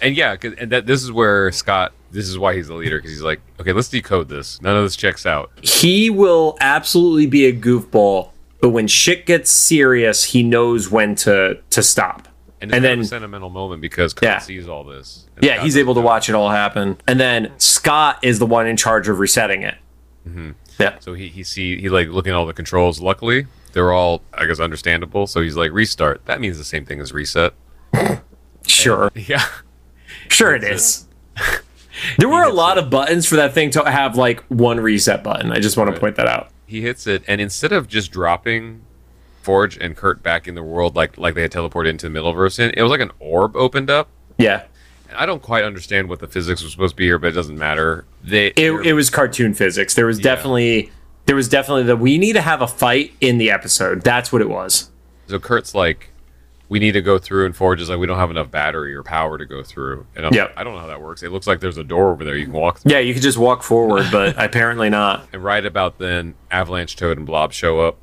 And 0.00 0.16
yeah, 0.16 0.36
and 0.42 0.70
that 0.70 0.86
this 0.86 1.02
is 1.02 1.10
where 1.10 1.50
Scott. 1.50 1.92
This 2.12 2.28
is 2.28 2.38
why 2.38 2.54
he's 2.54 2.68
the 2.68 2.74
leader 2.74 2.98
because 2.98 3.10
he's 3.10 3.22
like, 3.22 3.40
"Okay, 3.58 3.72
let's 3.72 3.88
decode 3.88 4.28
this. 4.28 4.62
None 4.62 4.76
of 4.76 4.84
this 4.84 4.94
checks 4.94 5.26
out." 5.26 5.50
he 5.62 6.08
will 6.08 6.56
absolutely 6.60 7.26
be 7.26 7.46
a 7.46 7.52
goofball, 7.52 8.30
but 8.60 8.70
when 8.70 8.86
shit 8.86 9.26
gets 9.26 9.50
serious, 9.50 10.24
he 10.24 10.42
knows 10.42 10.90
when 10.90 11.14
to 11.16 11.58
to 11.70 11.82
stop. 11.82 12.28
And, 12.60 12.72
And 12.74 12.84
it's 12.84 12.84
kind 12.84 12.84
of 12.84 12.90
then- 12.90 13.00
a 13.00 13.04
sentimental 13.04 13.50
moment 13.50 13.80
because 13.80 14.12
Kurt 14.14 14.24
Yeah. 14.24 14.38
sees 14.38 14.68
all 14.68 14.82
this. 14.84 15.26
Yeah, 15.40 15.54
Scott 15.54 15.64
he's 15.64 15.76
able 15.76 15.94
to 15.94 16.00
watch 16.00 16.28
it 16.28 16.34
all 16.34 16.50
happen. 16.50 16.96
And 17.06 17.20
then 17.20 17.52
Scott 17.58 18.18
is 18.22 18.40
the 18.40 18.46
one 18.46 18.66
in 18.66 18.76
charge 18.76 19.08
of 19.08 19.20
resetting 19.20 19.62
it. 19.62 19.76
Mm-hmm. 20.28 20.50
Yeah. 20.80 20.96
So 20.98 21.14
he 21.14 21.28
he 21.28 21.44
see 21.44 21.80
he 21.80 21.88
like 21.88 22.08
looking 22.08 22.32
at 22.32 22.36
all 22.36 22.46
the 22.46 22.52
controls. 22.52 23.00
Luckily, 23.00 23.46
they're 23.74 23.92
all 23.92 24.22
I 24.34 24.46
guess 24.46 24.58
understandable. 24.58 25.26
So 25.28 25.40
he's 25.40 25.56
like 25.56 25.70
restart. 25.72 26.24
That 26.26 26.40
means 26.40 26.58
the 26.58 26.64
same 26.64 26.84
thing 26.84 27.00
as 27.00 27.12
reset. 27.12 27.54
Sure. 28.66 29.10
Yeah. 29.14 29.44
Sure 30.30 30.54
it 30.54 30.62
is. 30.64 31.06
There 32.18 32.28
were 32.30 32.42
a 32.42 32.52
lot 32.52 32.76
of 32.78 32.90
buttons 32.90 33.26
for 33.26 33.36
that 33.36 33.54
thing 33.54 33.70
to 33.70 33.82
have 33.90 34.16
like 34.16 34.42
one 34.48 34.78
reset 34.80 35.22
button. 35.24 35.52
I 35.52 35.58
just 35.58 35.76
want 35.76 35.92
to 35.94 35.98
point 36.00 36.16
that 36.16 36.26
out. 36.26 36.48
He 36.68 36.82
hits 36.82 37.06
it, 37.06 37.22
and 37.26 37.40
instead 37.40 37.72
of 37.72 37.88
just 37.88 38.12
dropping 38.12 38.82
Forge 39.42 39.78
and 39.78 39.96
Kurt 39.96 40.22
back 40.22 40.46
in 40.46 40.54
the 40.54 40.62
world 40.62 40.94
like 40.94 41.16
like 41.16 41.34
they 41.34 41.42
had 41.42 41.50
teleported 41.50 41.88
into 41.88 42.08
the 42.08 42.18
Middleverse 42.18 42.58
in, 42.58 42.70
it 42.76 42.82
was 42.82 42.90
like 42.90 43.00
an 43.00 43.10
orb 43.18 43.56
opened 43.56 43.88
up. 43.88 44.08
Yeah. 44.36 44.64
I 45.16 45.24
don't 45.24 45.40
quite 45.40 45.64
understand 45.64 46.10
what 46.10 46.18
the 46.18 46.28
physics 46.28 46.62
was 46.62 46.70
supposed 46.72 46.92
to 46.92 46.96
be 46.96 47.04
here, 47.06 47.18
but 47.18 47.28
it 47.28 47.32
doesn't 47.32 47.56
matter. 47.56 48.04
They 48.22 48.48
It, 48.48 48.72
it 48.84 48.92
was 48.92 49.08
cartoon 49.08 49.54
physics. 49.54 49.94
There 49.94 50.04
was 50.04 50.18
definitely 50.18 50.92
there 51.24 51.34
was 51.34 51.48
definitely 51.48 51.84
the 51.84 51.96
we 51.96 52.18
need 52.18 52.34
to 52.34 52.42
have 52.42 52.60
a 52.60 52.66
fight 52.66 53.14
in 53.22 53.38
the 53.38 53.50
episode. 53.50 54.02
That's 54.02 54.30
what 54.30 54.42
it 54.42 54.50
was. 54.50 54.90
so 55.26 55.38
Kurt's 55.38 55.74
like, 55.74 56.10
we 56.68 56.78
need 56.78 56.92
to 56.92 57.00
go 57.02 57.18
through, 57.18 57.46
and 57.46 57.56
Forge 57.56 57.80
is 57.80 57.88
like, 57.88 57.98
we 57.98 58.06
don't 58.06 58.18
have 58.18 58.30
enough 58.30 58.50
battery 58.50 58.94
or 58.94 59.02
power 59.02 59.38
to 59.38 59.46
go 59.46 59.62
through. 59.62 60.06
And 60.14 60.26
I'm 60.26 60.34
Yep. 60.34 60.52
I 60.56 60.64
don't 60.64 60.74
know 60.74 60.80
how 60.80 60.86
that 60.88 61.00
works. 61.00 61.22
It 61.22 61.30
looks 61.32 61.46
like 61.46 61.60
there's 61.60 61.78
a 61.78 61.84
door 61.84 62.10
over 62.12 62.24
there 62.24 62.36
you 62.36 62.44
can 62.44 62.52
walk 62.52 62.78
through. 62.80 62.92
Yeah, 62.92 62.98
you 62.98 63.14
could 63.14 63.22
just 63.22 63.38
walk 63.38 63.62
forward, 63.62 64.06
but 64.12 64.34
apparently 64.36 64.90
not. 64.90 65.26
And 65.32 65.42
right 65.42 65.64
about 65.64 65.98
then, 65.98 66.34
Avalanche, 66.50 66.94
Toad, 66.96 67.16
and 67.16 67.26
Blob 67.26 67.52
show 67.52 67.80
up. 67.80 67.96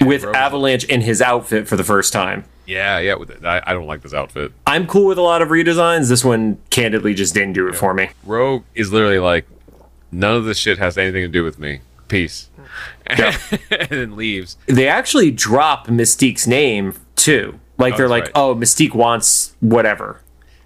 With 0.00 0.24
Rogue- 0.24 0.36
Avalanche 0.36 0.84
in 0.84 1.00
his 1.02 1.22
outfit 1.22 1.68
for 1.68 1.76
the 1.76 1.84
first 1.84 2.12
time. 2.12 2.44
Yeah, 2.66 2.98
yeah. 3.00 3.16
I, 3.44 3.62
I 3.66 3.72
don't 3.72 3.86
like 3.86 4.02
this 4.02 4.14
outfit. 4.14 4.52
I'm 4.66 4.86
cool 4.86 5.06
with 5.06 5.18
a 5.18 5.22
lot 5.22 5.42
of 5.42 5.48
redesigns. 5.48 6.08
This 6.08 6.24
one, 6.24 6.58
candidly, 6.70 7.12
just 7.14 7.34
didn't 7.34 7.54
do 7.54 7.66
it 7.68 7.74
for 7.74 7.92
me. 7.92 8.10
Rogue 8.24 8.62
is 8.74 8.92
literally 8.92 9.18
like, 9.18 9.46
none 10.10 10.36
of 10.36 10.44
this 10.44 10.58
shit 10.58 10.78
has 10.78 10.96
anything 10.96 11.22
to 11.22 11.28
do 11.28 11.42
with 11.44 11.58
me. 11.58 11.80
Peace. 12.08 12.50
And 13.06 13.88
then 13.90 14.16
leaves. 14.16 14.56
They 14.66 14.86
actually 14.88 15.30
drop 15.30 15.88
Mystique's 15.88 16.46
name 16.46 16.94
too. 17.16 17.58
Like 17.82 17.94
Oh, 17.94 17.96
they're 17.98 18.08
like, 18.08 18.24
right. 18.24 18.32
oh, 18.34 18.54
Mystique 18.54 18.94
wants 18.94 19.54
whatever. 19.60 20.20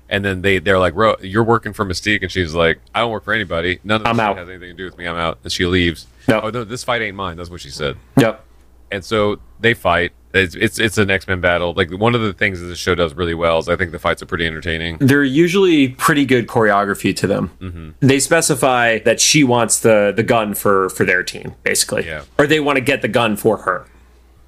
And 0.09 0.25
then 0.25 0.43
they 0.43 0.61
they're 0.61 0.79
like, 0.79 0.95
"Ro, 0.95 1.17
you're 1.21 1.43
working 1.43 1.73
for 1.73 1.85
Mystique," 1.85 2.23
and 2.23 2.31
she's 2.31 2.55
like, 2.55 2.79
"I 2.95 3.01
don't 3.01 3.11
work 3.11 3.25
for 3.25 3.33
anybody. 3.35 3.81
None 3.83 3.97
of 3.97 4.05
this 4.05 4.11
I'm 4.11 4.21
out. 4.21 4.37
has 4.39 4.49
anything 4.49 4.69
to 4.71 4.75
do 4.75 4.85
with 4.85 4.97
me. 4.97 5.05
I'm 5.07 5.17
out." 5.17 5.39
And 5.43 5.51
she 5.51 5.67
leaves. 5.67 6.07
No. 6.29 6.41
Oh 6.43 6.51
no, 6.51 6.63
this 6.63 6.85
fight 6.85 7.03
ain't 7.03 7.17
mine. 7.17 7.37
That's 7.37 7.51
what 7.51 7.61
she 7.61 7.71
said. 7.71 7.97
Yep. 8.17 8.45
And 8.93 9.05
so 9.05 9.41
they 9.59 9.75
fight. 9.75 10.13
It's 10.33 10.55
it's, 10.55 10.79
it's 10.79 10.97
an 10.99 11.11
X 11.11 11.27
Men 11.27 11.41
battle. 11.41 11.73
Like 11.75 11.91
one 11.91 12.15
of 12.15 12.21
the 12.21 12.33
things 12.33 12.61
that 12.61 12.67
the 12.67 12.77
show 12.77 12.95
does 12.95 13.15
really 13.15 13.35
well 13.35 13.59
is 13.59 13.69
I 13.69 13.75
think 13.75 13.91
the 13.91 13.99
fights 13.99 14.23
are 14.23 14.27
pretty 14.27 14.47
entertaining. 14.47 14.99
They're 14.99 15.25
usually 15.25 15.89
pretty 15.89 16.25
good 16.25 16.47
choreography 16.47 17.17
to 17.17 17.27
them. 17.27 17.51
Mm-hmm. 17.61 17.91
They 18.07 18.21
specify 18.21 19.01
that 19.01 19.19
she 19.21 19.43
wants 19.43 19.81
the 19.81 20.13
the 20.15 20.23
gun 20.23 20.55
for 20.55 20.89
for 20.91 21.05
their 21.05 21.25
team, 21.25 21.55
basically, 21.65 22.07
Yeah. 22.07 22.23
or 22.39 22.47
they 22.47 22.61
want 22.61 22.77
to 22.77 22.81
get 22.83 23.03
the 23.03 23.09
gun 23.09 23.35
for 23.35 23.57
her. 23.59 23.87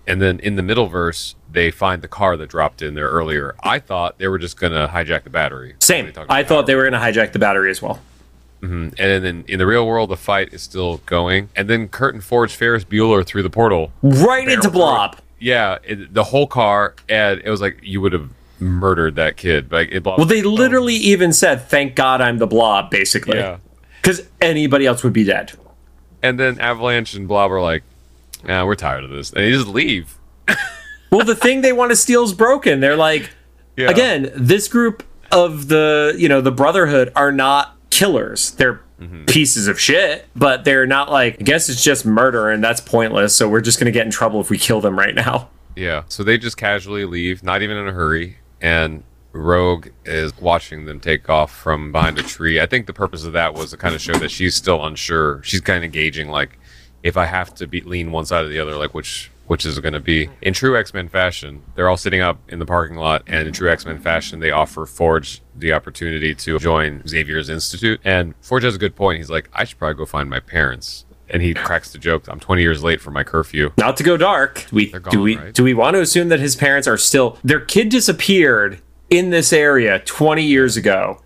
And 0.09 0.21
then 0.21 0.41
in 0.41 0.57
the 0.57 0.63
Middleverse, 0.63 1.35
they 1.51 1.71
find 1.71 2.03
the 2.03 2.09
car 2.09 2.37
that 2.37 2.49
dropped 2.49 2.83
in 2.83 2.95
there 2.95 3.09
earlier. 3.09 3.55
I 3.63 3.79
thought 3.79 4.19
they 4.19 4.27
were 4.27 4.39
just 4.39 4.59
gonna 4.59 4.89
hijack 4.89 5.23
the 5.23 5.31
battery. 5.31 5.77
Same. 5.81 6.13
I 6.29 6.43
thought 6.43 6.67
they 6.67 6.75
were 6.75 6.89
going 6.89 6.95
to 6.95 6.99
hijack 6.99 7.33
the 7.33 7.39
battery 7.39 7.71
as 7.71 7.81
well. 7.81 8.01
Mm-hmm. 8.63 8.89
And 8.99 9.25
then 9.25 9.45
in 9.47 9.59
the 9.59 9.67
real 9.67 9.87
world, 9.87 10.11
the 10.11 10.17
fight 10.17 10.53
is 10.53 10.63
still 10.63 10.99
going. 11.07 11.49
And 11.55 11.69
then 11.69 11.89
Kurt 11.89 12.15
and 12.15 12.25
Forge 12.25 12.55
Ferris 12.55 12.85
Bueller 12.85 13.25
through 13.25 13.43
the 13.43 13.51
portal. 13.51 13.93
Right 14.03 14.49
into 14.49 14.71
Blob. 14.71 15.19
Yeah, 15.39 15.79
it, 15.85 16.13
the 16.13 16.25
whole 16.25 16.49
car, 16.49 16.95
and 17.09 17.41
it 17.45 17.51
was 17.51 17.61
like 17.61 17.79
you 17.83 18.01
would 18.01 18.13
have 18.13 18.31
murdered 18.59 19.15
that 19.15 19.37
kid. 19.37 19.71
Like 19.71 19.91
it. 19.93 20.05
Well, 20.05 20.25
they 20.25 20.43
literally 20.43 20.97
even 20.97 21.33
said, 21.33 21.69
"Thank 21.69 21.95
God 21.95 22.21
I'm 22.21 22.39
the 22.39 22.47
Blob," 22.47 22.91
basically. 22.91 23.39
Yeah. 23.39 23.59
Because 24.03 24.27
anybody 24.41 24.87
else 24.87 25.05
would 25.05 25.13
be 25.13 25.25
dead. 25.25 25.53
And 26.23 26.41
then 26.41 26.59
Avalanche 26.59 27.15
and 27.15 27.29
Blob 27.29 27.53
are 27.53 27.61
like, 27.61 27.85
"Yeah, 28.47 28.65
we're 28.65 28.75
tired 28.75 29.05
of 29.05 29.11
this," 29.11 29.33
and 29.33 29.43
they 29.45 29.51
just 29.53 29.69
leave. 29.69 30.19
Well, 31.11 31.25
the 31.25 31.35
thing 31.35 31.63
they 31.63 31.73
want 31.73 31.91
to 31.91 31.97
steal 31.97 32.23
is 32.23 32.35
broken. 32.35 32.81
They're 32.81 32.95
like, 32.95 33.31
Yeah. 33.79 33.89
again, 33.89 34.31
this 34.37 34.69
group 34.69 35.03
of 35.33 35.69
the 35.69 36.15
you 36.19 36.29
know 36.29 36.43
the 36.43 36.53
Brotherhood 36.53 37.11
are 37.17 37.33
not 37.33 37.77
killers. 37.91 38.51
They're 38.53 38.81
Mm-hmm. 39.01 39.27
pieces 39.27 39.69
of 39.69 39.79
shit, 39.81 40.27
but 40.35 40.65
they're 40.65 40.85
not 40.85 41.09
like. 41.09 41.37
I 41.41 41.45
guess 41.45 41.69
it's 41.69 41.83
just 41.85 42.05
murder, 42.05 42.51
and 42.51 42.63
that's 42.65 42.81
pointless. 42.81 43.35
So 43.37 43.49
we're 43.49 43.61
just 43.61 43.79
gonna 43.79 43.93
get 43.93 44.05
in 44.05 44.11
trouble 44.13 44.41
if 44.41 44.51
we 44.51 44.59
kill 44.59 44.81
them 44.81 44.99
right 44.99 45.15
now. 45.15 45.49
Yeah. 45.77 46.03
So 46.09 46.25
they 46.25 46.37
just 46.37 46.57
casually 46.57 47.05
leave, 47.05 47.43
not 47.45 47.63
even 47.63 47.77
in 47.77 47.87
a 47.89 47.93
hurry. 47.93 48.39
And 48.61 49.05
Rogue 49.33 49.89
is 50.05 50.37
watching 50.41 50.85
them 50.87 50.99
take 50.99 51.31
off 51.31 51.55
from 51.55 51.93
behind 51.93 52.19
a 52.19 52.23
tree. 52.25 52.61
I 52.61 52.67
think 52.67 52.87
the 52.87 52.93
purpose 52.93 53.25
of 53.25 53.33
that 53.35 53.55
was 53.55 53.71
to 53.71 53.77
kind 53.77 53.95
of 53.95 54.01
show 54.01 54.15
that 54.19 54.33
she's 54.33 54.57
still 54.57 54.85
unsure. 54.85 55.41
She's 55.45 55.61
kind 55.61 55.85
of 55.85 55.93
gauging, 55.93 56.29
like, 56.29 56.59
if 57.03 57.17
I 57.17 57.27
have 57.27 57.55
to 57.57 57.67
be 57.67 57.81
lean 57.81 58.13
one 58.13 58.27
side 58.27 58.45
or 58.45 58.49
the 58.49 58.61
other, 58.61 58.77
like 58.77 58.95
which 58.95 59.31
which 59.49 59.65
is 59.65 59.79
going 59.81 59.95
to 59.95 60.01
be. 60.01 60.29
In 60.43 60.53
true 60.53 60.77
X 60.77 60.95
Men 60.95 61.09
fashion, 61.09 61.63
they're 61.75 61.89
all 61.89 61.97
sitting 61.97 62.21
up 62.21 62.39
in 62.49 62.59
the 62.59 62.67
parking 62.67 62.97
lot, 62.97 63.23
and 63.27 63.49
in 63.49 63.53
true 63.53 63.71
X 63.71 63.85
Men 63.85 63.99
fashion, 63.99 64.41
they 64.41 64.51
offer 64.51 64.87
Forge 64.87 65.43
the 65.57 65.73
opportunity 65.73 66.35
to 66.35 66.59
join 66.59 67.07
Xavier's 67.07 67.49
Institute. 67.49 68.01
And 68.05 68.35
Forge 68.41 68.63
has 68.65 68.77
a 68.77 68.79
good 68.79 68.95
point. 68.95 69.19
He's 69.19 69.31
like, 69.31 69.49
I 69.53 69.65
should 69.65 69.79
probably 69.79 69.95
go 69.95 70.07
find 70.07 70.31
my 70.31 70.41
parents. 70.41 71.05
And 71.31 71.43
he 71.43 71.53
cracks 71.53 71.93
the 71.93 71.99
joke. 71.99 72.27
I'm 72.29 72.41
20 72.41 72.63
years 72.63 72.83
late 72.83 73.03
for 73.03 73.11
my 73.11 73.23
curfew. 73.23 73.71
Not 73.77 73.99
to 73.99 74.03
go 74.03 74.17
dark. 74.17 74.65
We 74.73 74.87
They're 74.91 75.01
do 75.01 75.21
we 75.21 75.37
right? 75.37 75.53
do 75.53 75.63
we 75.63 75.75
want 75.75 75.95
to 75.95 76.01
assume 76.01 76.29
that 76.29 76.41
his 76.41 76.57
parents 76.57 76.89
are 76.89 76.97
still 76.97 77.39
their 77.45 77.61
kid 77.61 77.91
disappeared 77.91 78.81
in 79.11 79.31
this 79.31 79.53
area 79.53 79.99
20 80.01 80.43
years 80.43 80.77
ago. 80.77 81.21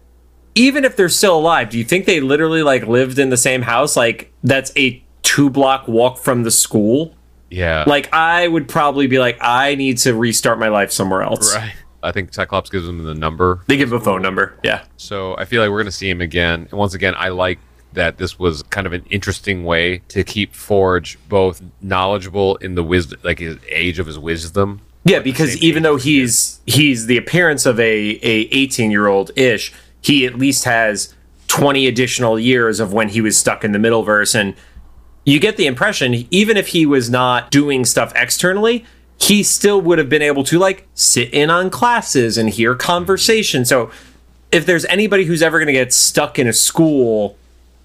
Even 0.54 0.84
if 0.84 0.96
they're 0.96 1.08
still 1.08 1.38
alive, 1.38 1.70
do 1.70 1.78
you 1.78 1.84
think 1.84 2.06
they 2.06 2.20
literally 2.20 2.62
like 2.62 2.86
lived 2.86 3.18
in 3.18 3.30
the 3.30 3.36
same 3.36 3.62
house? 3.62 3.96
Like 3.96 4.32
that's 4.42 4.72
a 4.76 5.02
two 5.32 5.48
block 5.48 5.88
walk 5.88 6.18
from 6.18 6.42
the 6.42 6.50
school. 6.50 7.14
Yeah. 7.48 7.84
Like 7.86 8.12
I 8.12 8.46
would 8.46 8.68
probably 8.68 9.06
be 9.06 9.18
like, 9.18 9.38
I 9.40 9.74
need 9.76 9.96
to 9.98 10.14
restart 10.14 10.58
my 10.58 10.68
life 10.68 10.92
somewhere 10.92 11.22
else. 11.22 11.56
Right. 11.56 11.72
I 12.02 12.12
think 12.12 12.34
Cyclops 12.34 12.68
gives 12.68 12.86
him 12.86 13.04
the 13.04 13.14
number. 13.14 13.62
They 13.66 13.78
give 13.78 13.92
him 13.92 13.98
a 13.98 14.04
phone 14.04 14.20
number. 14.20 14.58
Yeah. 14.62 14.84
So 14.98 15.34
I 15.38 15.46
feel 15.46 15.62
like 15.62 15.70
we're 15.70 15.78
going 15.78 15.86
to 15.86 15.92
see 15.92 16.10
him 16.10 16.20
again. 16.20 16.68
And 16.70 16.78
once 16.78 16.92
again, 16.92 17.14
I 17.16 17.30
like 17.30 17.58
that 17.94 18.18
this 18.18 18.38
was 18.38 18.62
kind 18.64 18.86
of 18.86 18.92
an 18.92 19.06
interesting 19.08 19.64
way 19.64 19.98
to 20.08 20.22
keep 20.22 20.54
Forge 20.54 21.18
both 21.30 21.62
knowledgeable 21.80 22.56
in 22.56 22.74
the 22.74 22.84
wisdom, 22.84 23.18
like 23.22 23.38
his 23.38 23.56
age 23.70 23.98
of 23.98 24.06
his 24.06 24.18
wisdom. 24.18 24.82
Yeah, 25.04 25.20
because 25.20 25.56
even 25.62 25.82
though 25.82 25.96
he's 25.96 26.60
he's 26.66 27.06
the 27.06 27.16
appearance 27.16 27.64
of 27.64 27.80
a 27.80 28.18
a 28.22 28.48
18 28.52 28.90
year 28.90 29.06
old 29.06 29.30
ish, 29.34 29.72
he 30.02 30.26
at 30.26 30.36
least 30.36 30.64
has 30.64 31.14
20 31.48 31.86
additional 31.86 32.38
years 32.38 32.80
of 32.80 32.92
when 32.92 33.08
he 33.08 33.20
was 33.20 33.36
stuck 33.36 33.64
in 33.64 33.72
the 33.72 33.78
Middleverse, 33.78 34.34
and 34.34 34.54
you 35.24 35.38
get 35.40 35.56
the 35.56 35.66
impression 35.66 36.26
even 36.30 36.56
if 36.56 36.68
he 36.68 36.84
was 36.86 37.08
not 37.10 37.50
doing 37.50 37.84
stuff 37.84 38.12
externally, 38.16 38.84
he 39.18 39.42
still 39.42 39.80
would 39.80 39.98
have 39.98 40.08
been 40.08 40.22
able 40.22 40.42
to 40.44 40.58
like 40.58 40.86
sit 40.94 41.32
in 41.32 41.48
on 41.50 41.70
classes 41.70 42.36
and 42.36 42.50
hear 42.50 42.74
conversation. 42.74 43.64
So 43.64 43.90
if 44.50 44.66
there's 44.66 44.84
anybody 44.86 45.24
who's 45.24 45.42
ever 45.42 45.58
going 45.58 45.68
to 45.68 45.72
get 45.72 45.92
stuck 45.92 46.38
in 46.38 46.48
a 46.48 46.52
school 46.52 47.36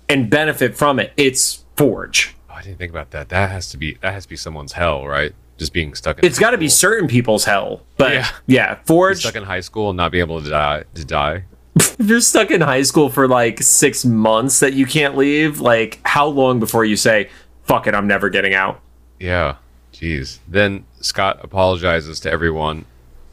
and 0.10 0.30
benefit 0.30 0.76
from 0.76 1.00
it, 1.00 1.14
it's 1.18 1.64
Forge. 1.76 2.36
Oh, 2.50 2.54
I 2.56 2.62
didn't 2.64 2.80
think 2.80 2.90
about 2.92 3.12
that. 3.12 3.30
That 3.30 3.52
has 3.52 3.70
to 3.70 3.78
be 3.78 3.94
that 4.02 4.14
has 4.14 4.24
to 4.24 4.30
be 4.30 4.36
someone's 4.36 4.74
hell, 4.74 5.06
right? 5.06 5.34
Just 5.60 5.74
being 5.74 5.94
stuck 5.94 6.18
in 6.20 6.26
It's 6.26 6.40
got 6.40 6.52
to 6.52 6.58
be 6.58 6.70
certain 6.70 7.08
people's 7.08 7.46
hell, 7.46 7.82
but 7.98 8.14
Yeah. 8.14 8.28
yeah, 8.48 8.76
Forge. 8.86 9.20
stuck 9.20 9.36
in 9.36 9.44
high 9.44 9.60
school 9.60 9.92
and 9.92 9.98
not 9.98 10.12
be 10.12 10.20
able 10.20 10.42
to 10.42 10.50
die 10.50 10.84
to 10.96 11.06
die. 11.06 11.44
If 11.80 12.08
you're 12.08 12.22
stuck 12.22 12.52
in 12.52 12.62
high 12.62 12.82
school 12.82 13.10
for 13.10 13.28
like 13.28 13.62
six 13.62 14.06
months 14.06 14.60
that 14.60 14.74
you 14.74 14.86
can't 14.86 15.16
leave, 15.18 15.60
like 15.60 16.00
how 16.04 16.28
long 16.28 16.60
before 16.60 16.86
you 16.86 16.96
say, 16.96 17.30
fuck 17.64 17.88
it, 17.88 17.96
I'm 17.96 18.08
never 18.08 18.30
getting 18.30 18.54
out? 18.54 18.80
Yeah. 19.20 19.56
Jeez. 19.94 20.40
Then 20.48 20.86
Scott 21.02 21.40
apologizes 21.42 22.20
to 22.22 22.32
everyone 22.32 22.86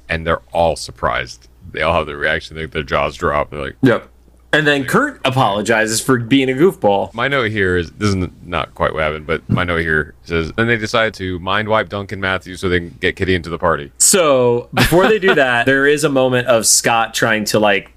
and 0.09 0.27
they're 0.27 0.43
all 0.53 0.77
surprised. 0.77 1.49
They 1.73 1.83
all 1.83 1.95
have 1.95 2.07
the 2.07 2.17
reaction, 2.17 2.57
they, 2.57 2.67
their 2.67 2.83
jaws 2.83 3.17
drop. 3.17 3.51
They're 3.51 3.61
like, 3.61 3.77
Yep. 3.83 4.11
And 4.55 4.69
then 4.69 4.85
Kurt 4.85 5.21
apologizes 5.25 6.01
for 6.01 6.17
being 6.17 6.49
a 6.49 6.53
goofball. 6.53 7.13
My 7.13 7.27
note 7.27 7.51
here 7.51 7.77
is 7.77 7.91
this 7.91 8.15
is 8.15 8.29
not 8.45 8.73
quite 8.77 8.95
what 8.95 9.03
happened, 9.03 9.27
but 9.27 9.49
my 9.49 9.65
note 9.65 9.81
here 9.81 10.15
says 10.23 10.53
then 10.53 10.69
they 10.69 10.77
decide 10.77 11.13
to 11.15 11.41
mind 11.41 11.69
wipe 11.69 11.89
Duncan 11.89 12.21
Matthews 12.21 12.61
so 12.61 12.69
they 12.69 12.79
can 12.79 12.97
get 13.01 13.17
Kitty 13.17 13.35
into 13.35 13.51
the 13.51 13.59
party. 13.59 13.91
So 13.99 14.69
before 14.73 15.09
they 15.09 15.19
do 15.19 15.35
that, 15.35 15.67
there 15.67 15.89
is 15.89 16.05
a 16.05 16.09
moment 16.09 16.47
of 16.47 16.67
Scott 16.67 17.15
trying 17.15 17.45
to 17.47 17.59
like, 17.59 17.91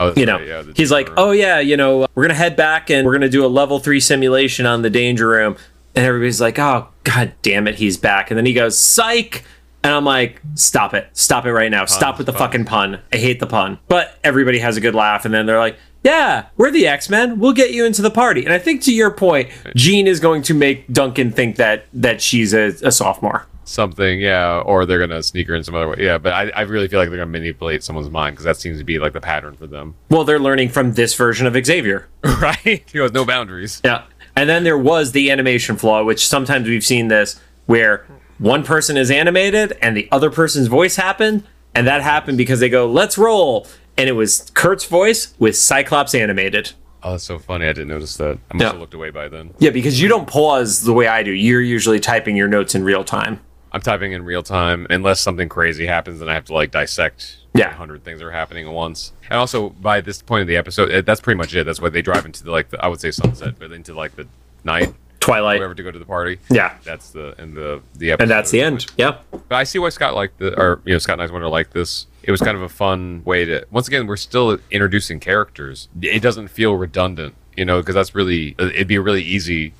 Oh, 0.00 0.12
you 0.16 0.26
know, 0.26 0.38
right, 0.38 0.46
yeah, 0.46 0.62
he's 0.76 0.90
like, 0.90 1.08
room. 1.08 1.16
oh 1.18 1.30
yeah, 1.32 1.58
you 1.58 1.76
know, 1.76 2.06
we're 2.14 2.24
gonna 2.24 2.34
head 2.34 2.56
back 2.56 2.90
and 2.90 3.06
we're 3.06 3.14
gonna 3.14 3.28
do 3.28 3.44
a 3.44 3.48
level 3.48 3.78
three 3.78 4.00
simulation 4.00 4.64
on 4.66 4.82
the 4.82 4.90
danger 4.90 5.28
room. 5.28 5.56
And 5.94 6.06
everybody's 6.06 6.40
like, 6.40 6.58
oh 6.58 6.88
god 7.04 7.32
damn 7.42 7.66
it, 7.66 7.74
he's 7.76 7.96
back. 7.96 8.30
And 8.30 8.38
then 8.38 8.46
he 8.46 8.52
goes, 8.52 8.78
psych. 8.78 9.44
And 9.84 9.92
I'm 9.94 10.04
like, 10.04 10.42
stop 10.54 10.92
it. 10.92 11.08
Stop 11.12 11.46
it 11.46 11.52
right 11.52 11.70
now. 11.70 11.84
Stop 11.84 12.18
with 12.18 12.26
the 12.26 12.32
puns. 12.32 12.40
fucking 12.40 12.64
pun. 12.64 13.00
I 13.12 13.16
hate 13.16 13.38
the 13.38 13.46
pun. 13.46 13.78
But 13.86 14.18
everybody 14.24 14.58
has 14.58 14.76
a 14.76 14.80
good 14.80 14.94
laugh. 14.94 15.24
And 15.24 15.32
then 15.32 15.46
they're 15.46 15.58
like, 15.58 15.78
yeah, 16.02 16.46
we're 16.56 16.70
the 16.72 16.86
X 16.86 17.08
Men. 17.08 17.38
We'll 17.38 17.52
get 17.52 17.72
you 17.72 17.84
into 17.84 18.02
the 18.02 18.10
party. 18.10 18.44
And 18.44 18.52
I 18.52 18.58
think 18.58 18.82
to 18.82 18.92
your 18.92 19.10
point, 19.10 19.50
Jean 19.76 20.06
is 20.06 20.20
going 20.20 20.42
to 20.42 20.54
make 20.54 20.92
Duncan 20.92 21.30
think 21.30 21.56
that 21.56 21.86
that 21.92 22.20
she's 22.20 22.52
a, 22.52 22.66
a 22.82 22.90
sophomore. 22.92 23.46
Something, 23.68 24.20
yeah, 24.20 24.60
or 24.64 24.86
they're 24.86 24.98
gonna 24.98 25.22
sneak 25.22 25.48
her 25.48 25.54
in 25.54 25.62
some 25.64 25.74
other 25.74 25.88
way, 25.88 25.96
yeah. 25.98 26.18
But 26.18 26.32
I, 26.32 26.50
I 26.50 26.60
really 26.62 26.88
feel 26.88 26.98
like 26.98 27.08
they're 27.08 27.18
gonna 27.18 27.30
manipulate 27.30 27.84
someone's 27.84 28.10
mind 28.10 28.34
because 28.34 28.44
that 28.44 28.56
seems 28.56 28.78
to 28.78 28.84
be 28.84 28.98
like 28.98 29.12
the 29.12 29.20
pattern 29.20 29.54
for 29.56 29.66
them, 29.66 29.94
Well, 30.10 30.24
they're 30.24 30.38
learning 30.38 30.70
from 30.70 30.94
this 30.94 31.14
version 31.14 31.46
of 31.46 31.54
Xavier. 31.64 32.08
right? 32.24 32.84
He 32.90 32.98
has 32.98 33.12
no 33.12 33.24
boundaries. 33.24 33.80
Yeah. 33.84 34.04
And 34.36 34.48
then 34.48 34.64
there 34.64 34.78
was 34.78 35.12
the 35.12 35.30
animation 35.30 35.76
flaw, 35.76 36.04
which 36.04 36.26
sometimes 36.26 36.68
we've 36.68 36.84
seen 36.84 37.08
this 37.08 37.40
where 37.66 38.06
one 38.38 38.62
person 38.62 38.96
is 38.96 39.10
animated 39.10 39.76
and 39.82 39.96
the 39.96 40.08
other 40.12 40.30
person's 40.30 40.68
voice 40.68 40.96
happened. 40.96 41.42
And 41.74 41.86
that 41.86 42.02
happened 42.02 42.38
because 42.38 42.60
they 42.60 42.68
go, 42.68 42.90
let's 42.90 43.18
roll. 43.18 43.66
And 43.96 44.08
it 44.08 44.12
was 44.12 44.50
Kurt's 44.54 44.84
voice 44.84 45.34
with 45.38 45.56
Cyclops 45.56 46.14
animated. 46.14 46.72
Oh, 47.02 47.12
that's 47.12 47.24
so 47.24 47.38
funny. 47.38 47.66
I 47.66 47.72
didn't 47.72 47.88
notice 47.88 48.16
that. 48.16 48.38
I 48.50 48.54
must 48.54 48.62
Yeah. 48.62 48.70
have 48.72 48.80
looked 48.80 48.94
away 48.94 49.10
by 49.10 49.28
then. 49.28 49.54
Yeah, 49.58 49.70
because 49.70 50.00
you 50.00 50.08
don't 50.08 50.26
pause 50.26 50.82
the 50.82 50.92
way 50.92 51.06
I 51.08 51.22
do. 51.22 51.30
You're 51.32 51.60
usually 51.60 52.00
typing 52.00 52.36
your 52.36 52.48
notes 52.48 52.74
in 52.74 52.84
real 52.84 53.04
time. 53.04 53.40
I'm 53.72 53.80
typing 53.80 54.12
in 54.12 54.24
real 54.24 54.42
time 54.42 54.86
unless 54.90 55.20
something 55.20 55.48
crazy 55.48 55.86
happens 55.86 56.20
and 56.20 56.30
I 56.30 56.34
have 56.34 56.44
to 56.46 56.54
like 56.54 56.70
dissect 56.70 57.36
Yeah. 57.54 57.72
hundred 57.72 58.04
things 58.04 58.20
that 58.20 58.26
are 58.26 58.30
happening 58.32 58.66
at 58.66 58.72
once. 58.72 59.12
And 59.30 59.38
also 59.38 59.70
by 59.70 60.00
this 60.00 60.22
point 60.22 60.42
of 60.42 60.48
the 60.48 60.56
episode, 60.56 61.04
that's 61.04 61.20
pretty 61.20 61.36
much 61.38 61.54
it. 61.54 61.64
That's 61.64 61.80
why 61.80 61.88
they 61.90 62.02
drive 62.02 62.24
into 62.24 62.44
the 62.44 62.50
like 62.50 62.70
the, 62.70 62.82
I 62.84 62.88
would 62.88 63.00
say 63.00 63.10
sunset, 63.10 63.54
but 63.58 63.72
into 63.72 63.94
like 63.94 64.16
the 64.16 64.26
night, 64.64 64.94
Twilight. 65.20 65.58
whatever 65.58 65.74
to 65.74 65.82
go 65.82 65.90
to 65.90 65.98
the 65.98 66.04
party. 66.06 66.38
Yeah. 66.50 66.76
That's 66.84 67.10
the 67.10 67.34
and 67.38 67.54
the 67.54 67.82
the 67.96 68.12
episode. 68.12 68.22
And 68.24 68.30
that's 68.30 68.50
the 68.50 68.60
end. 68.62 68.86
Yeah. 68.96 69.18
But 69.30 69.56
I 69.56 69.64
see 69.64 69.78
why 69.78 69.90
Scott 69.90 70.14
liked 70.14 70.38
the 70.38 70.58
or 70.58 70.80
you 70.84 70.94
know 70.94 70.98
Scott 70.98 71.14
and 71.14 71.22
I's 71.22 71.32
Wonder 71.32 71.48
like 71.48 71.70
this. 71.70 72.06
It 72.22 72.30
was 72.30 72.40
kind 72.40 72.56
of 72.56 72.62
a 72.62 72.68
fun 72.68 73.22
way 73.24 73.44
to 73.44 73.66
once 73.70 73.88
again 73.88 74.06
we're 74.06 74.16
still 74.16 74.58
introducing 74.70 75.20
characters. 75.20 75.88
It 76.00 76.20
doesn't 76.22 76.48
feel 76.48 76.74
redundant, 76.74 77.34
you 77.56 77.64
know, 77.64 77.80
because 77.80 77.94
that's 77.94 78.14
really 78.14 78.54
uh, 78.58 78.66
it'd 78.66 78.86
be 78.88 78.98
really 78.98 79.22
easy 79.22 79.72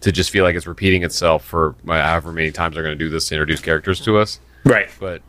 to 0.00 0.12
just 0.12 0.30
feel 0.30 0.44
like 0.44 0.54
it's 0.54 0.66
repeating 0.66 1.02
itself 1.02 1.44
for 1.44 1.74
however 1.86 2.32
many 2.32 2.50
times 2.50 2.74
they're 2.74 2.84
going 2.84 2.96
to 2.96 3.04
do 3.04 3.10
this 3.10 3.28
to 3.28 3.34
introduce 3.34 3.60
characters 3.60 4.00
to 4.00 4.18
us. 4.18 4.40
Right. 4.64 4.88
But 5.00 5.22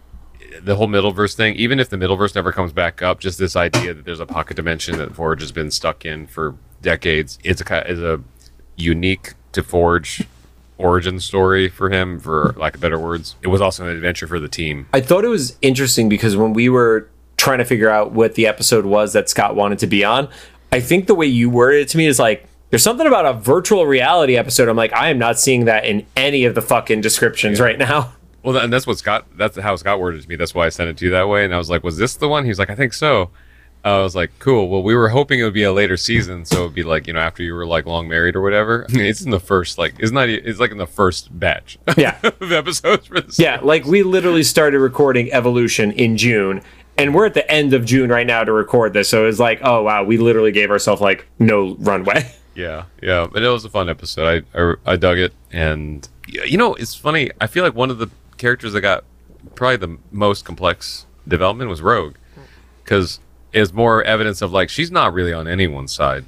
the 0.61 0.75
whole 0.75 0.87
Middleverse 0.87 1.35
thing, 1.35 1.55
even 1.55 1.79
if 1.79 1.89
the 1.89 1.97
Middleverse 1.97 2.35
never 2.35 2.51
comes 2.51 2.73
back 2.73 3.01
up, 3.01 3.19
just 3.19 3.39
this 3.39 3.55
idea 3.55 3.93
that 3.93 4.05
there's 4.05 4.19
a 4.19 4.25
pocket 4.25 4.55
dimension 4.55 4.97
that 4.97 5.15
Forge 5.15 5.41
has 5.41 5.51
been 5.51 5.71
stuck 5.71 6.05
in 6.05 6.27
for 6.27 6.55
decades, 6.81 7.39
it's 7.43 7.61
a 7.61 7.91
is 7.91 8.01
a 8.01 8.21
unique 8.75 9.33
to 9.53 9.63
Forge 9.63 10.25
origin 10.77 11.19
story 11.19 11.69
for 11.69 11.89
him, 11.89 12.19
for 12.19 12.53
lack 12.57 12.75
of 12.75 12.81
better 12.81 12.99
words. 12.99 13.35
It 13.41 13.47
was 13.47 13.61
also 13.61 13.85
an 13.85 13.95
adventure 13.95 14.27
for 14.27 14.39
the 14.39 14.47
team. 14.47 14.87
I 14.93 15.01
thought 15.01 15.25
it 15.25 15.29
was 15.29 15.57
interesting 15.61 16.07
because 16.07 16.35
when 16.37 16.53
we 16.53 16.69
were 16.69 17.09
trying 17.37 17.57
to 17.59 17.65
figure 17.65 17.89
out 17.89 18.11
what 18.11 18.35
the 18.35 18.47
episode 18.47 18.85
was 18.85 19.13
that 19.13 19.29
Scott 19.29 19.55
wanted 19.55 19.79
to 19.79 19.87
be 19.87 20.03
on, 20.03 20.29
I 20.71 20.79
think 20.79 21.07
the 21.07 21.15
way 21.15 21.25
you 21.25 21.49
worded 21.49 21.81
it 21.81 21.89
to 21.89 21.97
me 21.97 22.05
is 22.05 22.19
like, 22.19 22.47
there's 22.69 22.83
something 22.83 23.07
about 23.07 23.25
a 23.25 23.33
virtual 23.33 23.85
reality 23.85 24.37
episode. 24.37 24.67
I'm 24.67 24.75
like, 24.77 24.93
I 24.93 25.09
am 25.09 25.17
not 25.17 25.39
seeing 25.39 25.65
that 25.65 25.85
in 25.85 26.05
any 26.15 26.45
of 26.45 26.55
the 26.55 26.61
fucking 26.61 27.01
descriptions 27.01 27.59
right 27.59 27.77
now. 27.77 28.13
Well, 28.43 28.55
and 28.57 28.71
that's 28.71 28.87
what 28.87 28.97
Scott. 28.97 29.25
That's 29.35 29.57
how 29.59 29.75
Scott 29.75 29.99
worded 29.99 30.19
it 30.19 30.23
to 30.23 30.29
me. 30.29 30.37
That's 30.37 30.55
why 30.55 30.67
I 30.67 30.69
sent 30.69 30.89
it 30.89 30.97
to 30.97 31.05
you 31.05 31.11
that 31.11 31.27
way. 31.27 31.43
And 31.43 31.53
I 31.53 31.57
was 31.57 31.69
like, 31.69 31.83
"Was 31.83 31.97
this 31.97 32.15
the 32.15 32.29
one?" 32.29 32.45
He's 32.45 32.57
like, 32.59 32.69
"I 32.69 32.75
think 32.75 32.93
so." 32.93 33.29
I 33.83 33.97
was 33.99 34.15
like, 34.15 34.31
"Cool." 34.39 34.69
Well, 34.69 34.83
we 34.83 34.95
were 34.95 35.09
hoping 35.09 35.41
it 35.41 35.43
would 35.43 35.53
be 35.53 35.63
a 35.63 35.73
later 35.73 35.97
season, 35.97 36.45
so 36.45 36.61
it'd 36.61 36.73
be 36.75 36.83
like 36.83 37.07
you 37.07 37.13
know 37.13 37.19
after 37.19 37.43
you 37.43 37.53
were 37.53 37.65
like 37.65 37.85
long 37.85 38.07
married 38.07 38.37
or 38.37 38.41
whatever. 38.41 38.85
it's 38.89 39.21
in 39.21 39.31
the 39.31 39.39
first 39.41 39.77
like 39.77 39.95
it's 39.99 40.13
not. 40.13 40.29
It's 40.29 40.61
like 40.61 40.71
in 40.71 40.77
the 40.77 40.87
first 40.87 41.37
batch. 41.37 41.77
Yeah. 41.97 42.17
of 42.23 42.49
episodes 42.53 43.07
for 43.07 43.19
this. 43.19 43.37
Yeah, 43.37 43.59
like 43.61 43.83
we 43.83 44.01
literally 44.03 44.43
started 44.43 44.79
recording 44.79 45.29
Evolution 45.33 45.91
in 45.91 46.15
June, 46.15 46.61
and 46.97 47.13
we're 47.13 47.25
at 47.25 47.33
the 47.33 47.51
end 47.51 47.73
of 47.73 47.83
June 47.83 48.09
right 48.09 48.27
now 48.27 48.45
to 48.45 48.53
record 48.53 48.93
this. 48.93 49.09
So 49.09 49.25
it's 49.25 49.39
like, 49.39 49.59
oh 49.61 49.83
wow, 49.83 50.05
we 50.05 50.17
literally 50.17 50.53
gave 50.53 50.71
ourselves 50.71 51.01
like 51.01 51.27
no 51.37 51.75
runway. 51.79 52.31
Yeah, 52.57 52.85
yeah, 53.03 53.27
but 53.31 53.43
it 53.43 53.49
was 53.49 53.63
a 53.65 53.69
fun 53.69 53.87
episode. 53.87 54.43
I 54.55 54.59
I, 54.59 54.73
I 54.85 54.95
dug 54.95 55.19
it, 55.19 55.31
and 55.51 56.07
you 56.27 56.57
know, 56.57 56.73
it's 56.73 56.95
funny. 56.95 57.29
I 57.39 57.45
feel 57.45 57.63
like 57.63 57.75
one 57.75 57.91
of 57.91 57.99
the 57.99 58.09
characters 58.37 58.73
that 58.73 58.81
got 58.81 59.03
probably 59.53 59.77
the 59.77 59.97
most 60.11 60.43
complex 60.43 61.05
development 61.27 61.69
was 61.69 61.83
Rogue, 61.83 62.15
because 62.83 63.19
it's 63.53 63.71
more 63.73 64.03
evidence 64.03 64.41
of 64.41 64.51
like 64.51 64.69
she's 64.69 64.89
not 64.89 65.13
really 65.13 65.31
on 65.31 65.47
anyone's 65.47 65.91
side. 65.91 66.25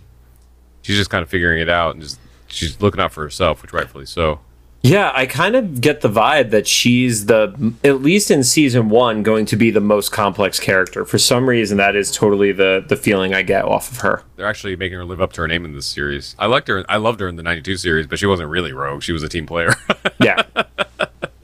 She's 0.84 0.97
just 0.97 1.09
kind 1.09 1.23
of 1.23 1.30
figuring 1.30 1.59
it 1.61 1.67
out 1.69 1.95
and 1.95 2.03
just 2.03 2.19
she's 2.47 2.80
looking 2.80 3.01
out 3.01 3.11
for 3.11 3.23
herself, 3.23 3.63
which 3.63 3.73
rightfully 3.73 4.05
so. 4.05 4.39
Yeah, 4.82 5.11
I 5.13 5.25
kind 5.25 5.57
of 5.57 5.82
get 5.82 5.99
the 5.99 6.07
vibe 6.09 6.51
that 6.51 6.65
she's 6.65 7.25
the 7.25 7.73
at 7.84 8.01
least 8.01 8.32
in 8.32 8.45
season 8.45 8.88
one 8.88 9.23
going 9.23 9.45
to 9.47 9.57
be 9.57 9.71
the 9.71 9.82
most 9.82 10.13
complex 10.13 10.57
character. 10.57 11.03
For 11.03 11.17
some 11.17 11.49
reason, 11.49 11.75
that 11.77 11.97
is 11.97 12.11
totally 12.13 12.53
the 12.53 12.86
the 12.88 12.95
feeling 12.95 13.34
I 13.34 13.41
get 13.41 13.65
off 13.65 13.91
of 13.91 13.97
her. 13.97 14.23
They're 14.38 14.45
actually 14.47 14.77
making 14.77 14.97
her 14.97 15.03
live 15.03 15.19
up 15.19 15.34
to 15.34 15.41
her 15.41 15.47
name 15.49 15.65
in 15.65 15.73
this 15.73 15.86
series. 15.86 16.34
I 16.39 16.45
liked 16.45 16.69
her. 16.69 16.86
I 16.88 16.95
loved 16.95 17.19
her 17.19 17.27
in 17.27 17.36
the 17.36 17.43
'92 17.43 17.75
series, 17.75 18.07
but 18.07 18.19
she 18.19 18.25
wasn't 18.25 18.49
really 18.49 18.71
Rogue. 18.71 19.03
She 19.03 19.11
was 19.11 19.21
a 19.21 19.30
team 19.30 19.45
player. 19.45 19.73
Yeah, 20.21 20.43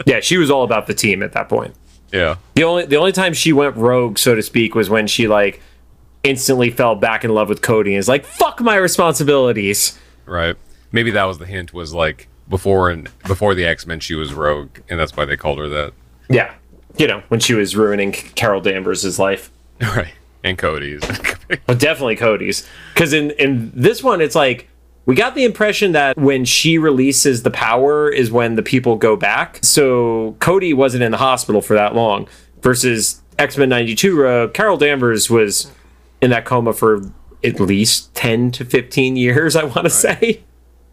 yeah, 0.06 0.20
she 0.20 0.38
was 0.38 0.52
all 0.52 0.64
about 0.64 0.88
the 0.88 0.94
team 0.94 1.24
at 1.24 1.32
that 1.32 1.48
point. 1.48 1.74
yeah. 2.12 2.36
The 2.56 2.64
only 2.66 2.86
the 2.86 2.98
only 2.98 3.14
time 3.14 3.34
she 3.34 3.54
went 3.54 3.76
rogue, 3.78 4.18
so 4.18 4.36
to 4.36 4.42
speak, 4.44 4.76
was 4.76 4.90
when 4.90 5.08
she 5.08 5.28
like 5.30 5.62
instantly 6.24 6.72
fell 6.72 6.96
back 6.96 7.24
in 7.24 7.34
love 7.34 7.48
with 7.48 7.62
Cody 7.62 7.92
and 7.94 8.00
is 8.00 8.10
like, 8.10 8.26
"Fuck 8.26 8.60
my 8.60 8.76
responsibilities." 8.76 9.98
Right. 10.26 10.56
Maybe 10.92 11.10
that 11.12 11.24
was 11.24 11.38
the 11.38 11.46
hint. 11.46 11.74
Was 11.74 11.94
like 11.94 12.28
before 12.50 12.90
and 12.90 13.10
before 13.28 13.56
the 13.56 13.66
X 13.66 13.86
Men, 13.86 14.00
she 14.00 14.16
was 14.16 14.34
Rogue, 14.34 14.80
and 14.90 15.00
that's 15.00 15.16
why 15.16 15.26
they 15.26 15.38
called 15.38 15.60
her 15.60 15.70
that. 15.70 15.94
Yeah, 16.30 16.54
you 16.98 17.08
know 17.08 17.24
when 17.28 17.40
she 17.40 17.54
was 17.54 17.76
ruining 17.76 18.12
Carol 18.12 18.62
Danvers' 18.62 19.20
life. 19.20 19.52
Right. 19.82 20.14
And 20.42 20.58
Cody's. 20.58 21.02
But 21.66 21.80
definitely 21.80 22.16
Cody's. 22.16 22.68
Because 22.94 23.14
in, 23.14 23.32
in 23.32 23.72
this 23.76 24.02
one, 24.02 24.22
it's 24.22 24.36
like 24.36 24.70
we 25.06 25.16
got 25.16 25.36
the 25.36 25.44
impression 25.44 25.92
that 25.92 26.18
when 26.18 26.46
she 26.46 26.78
releases 26.78 27.44
the 27.44 27.52
power 27.52 28.10
is 28.10 28.32
when 28.32 28.56
the 28.56 28.64
people 28.64 28.96
go 28.96 29.16
back. 29.16 29.60
So 29.64 30.36
Cody 30.40 30.74
wasn't 30.74 31.04
in 31.04 31.12
the 31.12 31.18
hospital 31.18 31.62
for 31.62 31.76
that 31.76 31.94
long. 31.94 32.28
Versus 32.62 33.22
X 33.38 33.58
Men 33.58 33.70
92, 33.70 34.26
uh, 34.26 34.48
Carol 34.48 34.78
Danvers 34.78 35.30
was 35.30 35.72
in 36.22 36.32
that 36.32 36.46
coma 36.46 36.74
for 36.74 37.02
at 37.44 37.60
least 37.60 38.14
10 38.16 38.52
to 38.52 38.66
15 38.66 39.16
years, 39.16 39.56
I 39.56 39.66
want 39.66 39.84
to 39.84 39.90
say. 39.90 40.44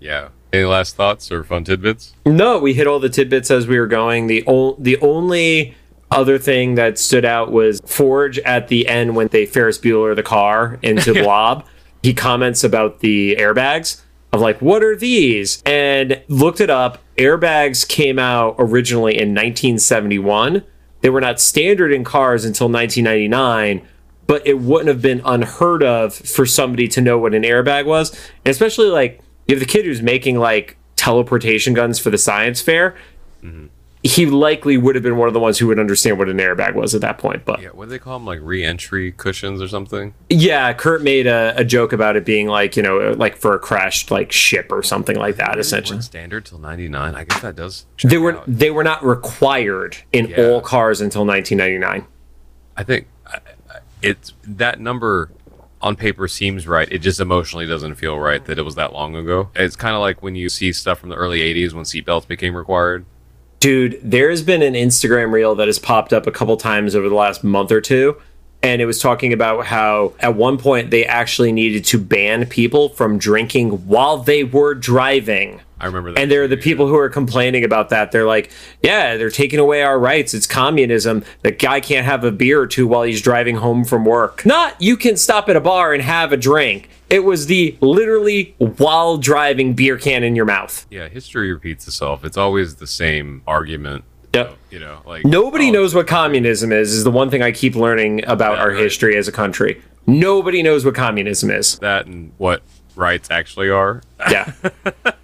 Yeah. 0.03 0.29
Any 0.53 0.65
last 0.65 0.97
thoughts 0.97 1.33
or 1.33 1.45
fun 1.45 1.65
tidbits? 1.65 2.15
No, 2.27 2.59
we 2.59 2.75
hit 2.75 2.87
all 2.87 2.99
the 2.99 3.09
tidbits 3.09 3.51
as 3.51 3.67
we 3.67 3.79
were 3.79 3.87
going. 3.87 4.27
The 4.27 4.45
o- 4.47 4.77
the 4.79 4.99
only 4.99 5.75
other 6.11 6.39
thing 6.39 6.75
that 6.75 6.99
stood 6.99 7.25
out 7.25 7.51
was 7.51 7.81
Forge 7.87 8.39
at 8.41 8.69
the 8.69 8.87
end 8.87 9.17
when 9.17 9.29
they 9.29 9.47
Ferris 9.47 9.79
Bueller 9.79 10.15
the 10.15 10.23
car 10.23 10.79
into 10.83 11.15
Blob. 11.23 11.65
He 12.03 12.13
comments 12.13 12.65
about 12.65 12.99
the 12.99 13.37
airbags 13.37 14.03
of 14.33 14.41
like, 14.41 14.61
what 14.61 14.83
are 14.83 14.97
these? 14.97 15.63
And 15.65 16.21
looked 16.29 16.61
it 16.61 16.69
up. 16.69 16.99
Airbags 17.17 17.89
came 17.89 18.19
out 18.19 18.57
originally 18.59 19.13
in 19.15 19.31
1971. 19.31 20.65
They 21.01 21.11
were 21.11 21.21
not 21.21 21.41
standard 21.41 21.93
in 21.93 22.05
cars 22.05 22.45
until 22.45 22.69
1999 22.69 23.89
but 24.25 24.47
it 24.47 24.59
wouldn't 24.61 24.89
have 24.89 25.03
been 25.03 25.21
unheard 25.25 25.83
of 25.83 26.15
for 26.15 26.47
somebody 26.47 26.89
to 26.89 27.01
know 27.01 27.19
what 27.19 27.35
an 27.35 27.43
airbag 27.43 27.85
was. 27.85 28.11
And 28.45 28.51
especially 28.51 28.87
like 28.87 29.21
you 29.47 29.55
have 29.55 29.61
the 29.61 29.67
kid 29.67 29.85
who's 29.85 30.03
making 30.03 30.39
like 30.39 30.77
teleportation 30.97 31.75
guns 31.75 31.99
for 31.99 32.11
the 32.11 32.19
science 32.19 32.61
fair. 32.61 32.97
Mm-hmm. 33.43 33.67
He 34.05 34.27
likely 34.27 34.77
would 34.77 34.97
have 34.97 35.05
been 35.05 35.17
one 35.17 35.29
of 35.29 35.35
the 35.35 35.39
ones 35.39 35.59
who 35.59 35.69
would 35.69 35.79
understand 35.79 36.19
what 36.19 36.29
an 36.29 36.39
airbag 36.39 36.75
was 36.75 36.93
at 36.93 37.01
that 37.03 37.19
point. 37.19 37.45
But 37.45 37.63
Yeah. 37.63 37.69
What 37.69 37.85
do 37.85 37.91
they 37.91 38.01
call 38.01 38.19
them? 38.19 38.27
Like 38.27 38.41
re-entry 38.43 39.13
cushions 39.13 39.63
or 39.63 39.69
something? 39.69 40.13
yeah, 40.29 40.73
Kurt 40.73 41.03
made 41.03 41.29
a, 41.29 41.55
a 41.57 41.65
joke 41.65 41.93
about 41.93 42.17
it 42.17 42.25
being 42.25 42.49
like, 42.49 42.77
you 42.77 42.83
know, 42.83 43.15
like 43.17 43.37
for 43.37 43.55
a 43.55 43.61
crashed 43.61 44.11
like 44.11 44.33
ship 44.33 44.73
or 44.73 44.83
something 44.83 45.17
like 45.17 45.37
that, 45.37 45.57
essentially. 45.57 46.03
Standard 46.03 46.45
till 46.47 46.59
'99. 46.59 47.15
I 47.15 47.23
guess 47.25 47.41
that 47.43 47.55
does. 47.55 47.87
They 48.03 48.19
were 48.19 48.39
out. 48.39 48.45
they 48.49 48.73
were 48.73 48.83
not 48.83 49.05
required 49.05 49.99
in 50.13 50.27
Yeah. 50.29 50.47
all 50.49 50.61
cars 50.61 51.01
until 51.01 51.25
1999. 51.25 52.05
I 52.77 52.83
think 52.83 53.07
I- 53.25 53.37
I- 53.71 53.79
it's 54.03 54.33
that 54.43 54.81
number 54.81 55.31
on 55.83 55.97
paper 55.97 56.29
seems 56.29 56.67
right. 56.67 56.91
It 56.91 56.99
just 56.99 57.21
emotionally 57.21 57.67
doesn't 57.67 57.97
feel 57.97 58.19
right 58.19 58.45
that 58.47 58.59
it 58.59 58.63
was 58.63 58.77
that 58.77 58.93
long 58.93 59.17
ago. 59.17 59.51
It's 59.55 59.77
kind 59.77 59.95
of 59.95 60.01
like 60.01 60.23
when 60.23 60.35
you 60.35 60.49
see 60.49 60.73
stuff 60.73 60.99
from 60.99 61.09
the 61.09 61.17
early 61.17 61.41
'80s 61.41 61.73
when 61.73 61.85
seatbelts 61.85 62.27
became 62.27 62.57
required. 62.57 63.05
Dude, 63.61 64.01
there's 64.03 64.43
been 64.43 64.63
an 64.63 64.75
Instagram 64.75 65.31
reel 65.33 65.55
that 65.55 65.69
has 65.69 65.79
popped 65.79 66.13
up 66.13 66.27
a 66.27 66.33
couple 66.33 66.57
times 66.57 66.97
over 66.97 67.09
the 67.09 67.15
last 67.15 67.45
month 67.45 67.71
or 67.71 67.81
two. 67.81 68.17
And 68.65 68.81
it 68.81 68.87
was 68.87 69.01
talking 69.01 69.33
about 69.33 69.67
how 69.67 70.15
at 70.21 70.37
one 70.37 70.57
point 70.57 70.91
they 70.91 71.05
actually 71.05 71.51
needed 71.51 71.85
to 71.87 71.99
ban 71.99 72.47
people 72.47 72.91
from 72.91 73.19
drinking 73.19 73.89
while 73.89 74.19
they 74.19 74.45
were 74.45 74.75
driving. 74.75 75.61
I 75.83 75.87
remember 75.87 76.13
that. 76.13 76.21
And 76.21 76.31
there 76.31 76.45
are 76.45 76.49
the 76.49 76.57
people 76.57 76.87
who 76.87 76.97
are 76.97 77.09
complaining 77.09 77.65
about 77.65 77.89
that. 77.91 78.13
They're 78.13 78.25
like, 78.27 78.51
yeah, 78.83 79.17
they're 79.17 79.31
taking 79.31 79.59
away 79.59 79.83
our 79.83 79.99
rights. 79.99 80.33
It's 80.33 80.47
communism. 80.47 81.25
The 81.43 81.51
guy 81.51 81.81
can't 81.81 82.07
have 82.07 82.23
a 82.23 82.31
beer 82.31 82.61
or 82.61 82.67
two 82.69 82.87
while 82.87 83.03
he's 83.03 83.21
driving 83.21 83.57
home 83.57 83.85
from 83.85 84.05
work. 84.05 84.47
Not 84.47 84.81
you 84.81 84.97
can 84.97 85.17
stop 85.17 85.49
at 85.49 85.57
a 85.57 85.61
bar 85.61 85.93
and 85.93 86.03
have 86.03 86.33
a 86.33 86.37
drink. 86.37 86.89
It 87.11 87.25
was 87.25 87.47
the 87.47 87.77
literally 87.81 88.55
while 88.59 89.19
driving 89.19 89.75
beer 89.75 89.99
can 89.99 90.23
in 90.23 90.35
your 90.37 90.45
mouth. 90.47 90.87
Yeah, 90.89 91.09
history 91.09 91.53
repeats 91.53 91.87
itself. 91.87 92.25
It's 92.25 92.37
always 92.39 92.77
the 92.77 92.87
same 92.87 93.43
argument. 93.47 94.05
Yep. 94.35 94.57
You 94.71 94.79
know, 94.79 95.03
like 95.05 95.27
Nobody 95.27 95.69
oh, 95.69 95.73
knows 95.73 95.95
what 95.95 96.07
communism 96.07 96.73
is, 96.73 96.95
is 96.95 97.05
the 97.05 97.11
one 97.11 97.29
thing 97.29 97.43
I 97.43 97.53
keep 97.53 97.75
learning 97.75 98.25
about 98.27 98.55
Yeah, 98.57 98.63
our 98.63 98.71
right. 98.71 98.79
history 98.81 99.17
as 99.19 99.29
a 99.29 99.33
country. 99.33 99.83
Nobody 100.07 100.63
knows 100.63 100.85
what 100.87 100.95
communism 100.95 101.51
is. 101.51 101.79
that 101.81 102.07
and 102.07 102.33
what 102.39 102.63
rights 102.97 103.31
actually 103.31 103.69
are. 103.71 104.03
Yeah. 104.31 104.53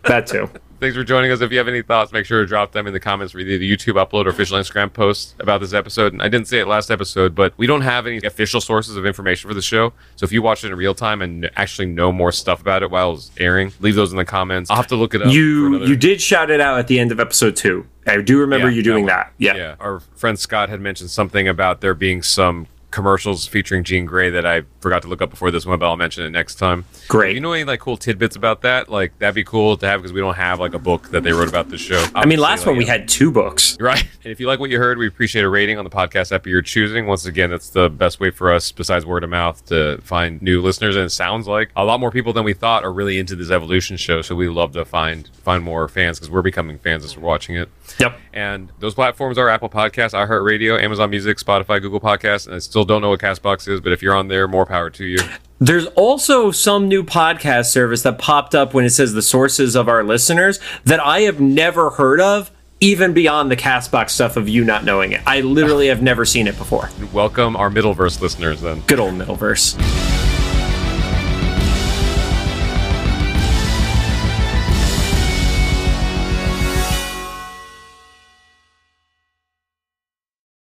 that 0.04 0.26
too. 0.26 0.48
Thanks 0.80 0.94
for 0.96 1.02
joining 1.02 1.32
us. 1.32 1.40
If 1.40 1.50
you 1.50 1.58
have 1.58 1.66
any 1.66 1.82
thoughts, 1.82 2.12
make 2.12 2.24
sure 2.24 2.40
to 2.40 2.46
drop 2.46 2.70
them 2.70 2.86
in 2.86 2.92
the 2.92 3.00
comments 3.00 3.32
for 3.32 3.40
either 3.40 3.58
the 3.58 3.68
YouTube 3.76 3.94
upload 3.94 4.26
or 4.26 4.28
official 4.28 4.56
Instagram 4.56 4.92
post 4.92 5.34
about 5.40 5.60
this 5.60 5.72
episode. 5.72 6.12
And 6.12 6.22
I 6.22 6.28
didn't 6.28 6.46
say 6.46 6.60
it 6.60 6.68
last 6.68 6.88
episode, 6.92 7.34
but 7.34 7.52
we 7.56 7.66
don't 7.66 7.80
have 7.80 8.06
any 8.06 8.18
official 8.18 8.60
sources 8.60 8.94
of 8.96 9.04
information 9.04 9.48
for 9.50 9.54
the 9.54 9.60
show. 9.62 9.92
So 10.14 10.22
if 10.22 10.30
you 10.30 10.40
watch 10.40 10.62
it 10.62 10.68
in 10.70 10.76
real 10.76 10.94
time 10.94 11.20
and 11.20 11.50
actually 11.56 11.86
know 11.86 12.12
more 12.12 12.30
stuff 12.30 12.60
about 12.60 12.84
it 12.84 12.92
while 12.92 13.14
it's 13.14 13.32
airing, 13.38 13.72
leave 13.80 13.96
those 13.96 14.12
in 14.12 14.18
the 14.18 14.24
comments. 14.24 14.70
I'll 14.70 14.76
have 14.76 14.86
to 14.86 14.94
look 14.96 15.16
it 15.16 15.22
up. 15.22 15.32
You 15.32 15.66
another- 15.66 15.86
you 15.86 15.96
did 15.96 16.20
shout 16.20 16.48
it 16.48 16.60
out 16.60 16.78
at 16.78 16.86
the 16.86 17.00
end 17.00 17.10
of 17.10 17.18
episode 17.18 17.56
two. 17.56 17.84
I 18.06 18.20
do 18.20 18.38
remember 18.38 18.70
Yeah, 18.70 18.76
you 18.76 18.82
doing 18.84 19.02
one. 19.02 19.08
that. 19.08 19.32
Yeah. 19.38 19.56
Yeah. 19.56 19.74
Our 19.80 19.98
friend 20.14 20.38
Scott 20.38 20.68
had 20.68 20.80
mentioned 20.80 21.10
something 21.10 21.48
about 21.48 21.80
there 21.80 21.94
being 21.94 22.22
some 22.22 22.68
commercials 22.92 23.48
featuring 23.48 23.82
Jean 23.82 24.06
Grey 24.06 24.30
that 24.30 24.46
I 24.46 24.62
forgot 24.81 25.03
to 25.03 25.09
look 25.09 25.22
up 25.22 25.31
before 25.31 25.51
this 25.51 25.66
one, 25.66 25.79
but 25.79 25.87
I'll 25.87 25.97
mention 25.97 26.24
it 26.24 26.31
next 26.31 26.57
time. 26.57 26.85
Great. 27.09 27.31
If 27.31 27.35
you 27.37 27.41
know 27.41 27.53
any 27.53 27.64
like 27.64 27.81
cool 27.81 27.97
tidbits 27.97 28.37
about 28.37 28.62
that? 28.62 28.89
Like 28.89 29.18
that'd 29.18 29.35
be 29.35 29.45
cool 29.45 29.76
to 29.76 29.87
have 29.87 30.01
because 30.01 30.12
we 30.12 30.20
don't 30.20 30.35
have 30.37 30.61
like 30.61 30.74
a 30.74 30.79
book 30.79 31.11
that 31.11 31.22
they 31.22 31.33
wrote 31.33 31.49
about 31.49 31.68
the 31.68 31.79
show. 31.79 32.05
I 32.14 32.26
mean, 32.26 32.39
last 32.39 32.66
one 32.66 32.76
we 32.76 32.85
had 32.85 33.09
two 33.09 33.31
books. 33.31 33.76
Right. 33.89 34.03
And 34.03 34.33
if 34.33 34.39
you 34.39 34.47
like 34.47 34.61
what 34.61 34.68
you 34.68 34.79
heard, 34.79 34.99
we 34.99 35.07
appreciate 35.07 35.45
a 35.45 35.49
rating 35.49 35.79
on 35.79 35.85
the 35.85 35.91
podcast 35.91 36.31
app 36.31 36.43
of 36.43 36.47
your 36.47 36.61
choosing. 36.61 37.07
Once 37.07 37.24
again, 37.24 37.49
that's 37.49 37.70
the 37.70 37.89
best 37.89 38.20
way 38.20 38.31
for 38.31 38.53
us, 38.53 38.70
besides 38.70 39.07
word 39.07 39.24
of 39.24 39.31
mouth, 39.31 39.64
to 39.66 39.99
find 40.03 40.43
new 40.43 40.61
listeners. 40.61 40.95
And 40.95 41.07
it 41.07 41.11
sounds 41.11 41.49
like 41.49 41.70
a 41.74 41.85
lot 41.85 41.99
more 42.01 42.11
people 42.11 42.35
than 42.35 42.45
we 42.45 42.53
thought 42.53 42.85
are 42.85 42.93
really 42.93 43.18
into 43.18 43.35
this 43.35 43.51
evolution 43.51 43.97
show. 43.97 44.20
So 44.20 44.35
we 44.35 44.49
love 44.49 44.72
to 44.72 44.85
find 44.85 45.29
find 45.43 45.64
more 45.64 45.89
fans 45.89 46.18
because 46.18 46.31
we're 46.31 46.43
becoming 46.43 46.79
fans 46.79 47.03
as 47.05 47.16
we're 47.16 47.22
watching 47.22 47.57
it. 47.57 47.70
Yep. 47.99 48.18
And 48.35 48.70
those 48.81 48.95
platforms 48.95 49.39
are 49.39 49.49
Apple 49.49 49.70
Podcasts, 49.70 50.12
iHeartRadio, 50.12 50.83
Amazon 50.83 51.09
Music, 51.09 51.39
Spotify, 51.39 51.81
Google 51.81 52.01
Podcasts. 52.01 52.47
And 52.47 52.55
I 52.55 52.59
still 52.59 52.85
don't 52.85 53.01
know 53.01 53.11
what 53.11 53.20
Castbox 53.20 53.66
is, 53.68 53.81
but 53.81 53.93
if 53.93 54.03
you're 54.03 54.14
on 54.14 54.29
there, 54.29 54.47
more 54.47 54.66
power 54.68 54.90
to 54.90 55.04
you. 55.04 55.18
There's 55.58 55.86
also 55.86 56.52
some 56.52 56.86
new 56.86 57.02
podcast 57.02 57.66
service 57.66 58.02
that 58.02 58.18
popped 58.18 58.54
up 58.54 58.74
when 58.74 58.84
it 58.84 58.90
says 58.90 59.12
the 59.12 59.22
sources 59.22 59.74
of 59.74 59.88
our 59.88 60.04
listeners 60.04 60.60
that 60.84 61.00
I 61.00 61.22
have 61.22 61.40
never 61.40 61.90
heard 61.90 62.20
of 62.20 62.52
even 62.80 63.12
beyond 63.12 63.50
the 63.50 63.56
Castbox 63.56 64.10
stuff 64.10 64.36
of 64.36 64.48
you 64.48 64.64
not 64.64 64.84
knowing 64.84 65.10
it. 65.10 65.20
I 65.26 65.40
literally 65.40 65.88
have 65.88 66.00
never 66.00 66.24
seen 66.24 66.46
it 66.46 66.56
before. 66.56 66.90
Welcome 67.12 67.56
our 67.56 67.70
Middleverse 67.70 68.20
listeners 68.20 68.60
then. 68.60 68.82
Good 68.86 69.00
old 69.00 69.14
Middleverse. 69.14 70.28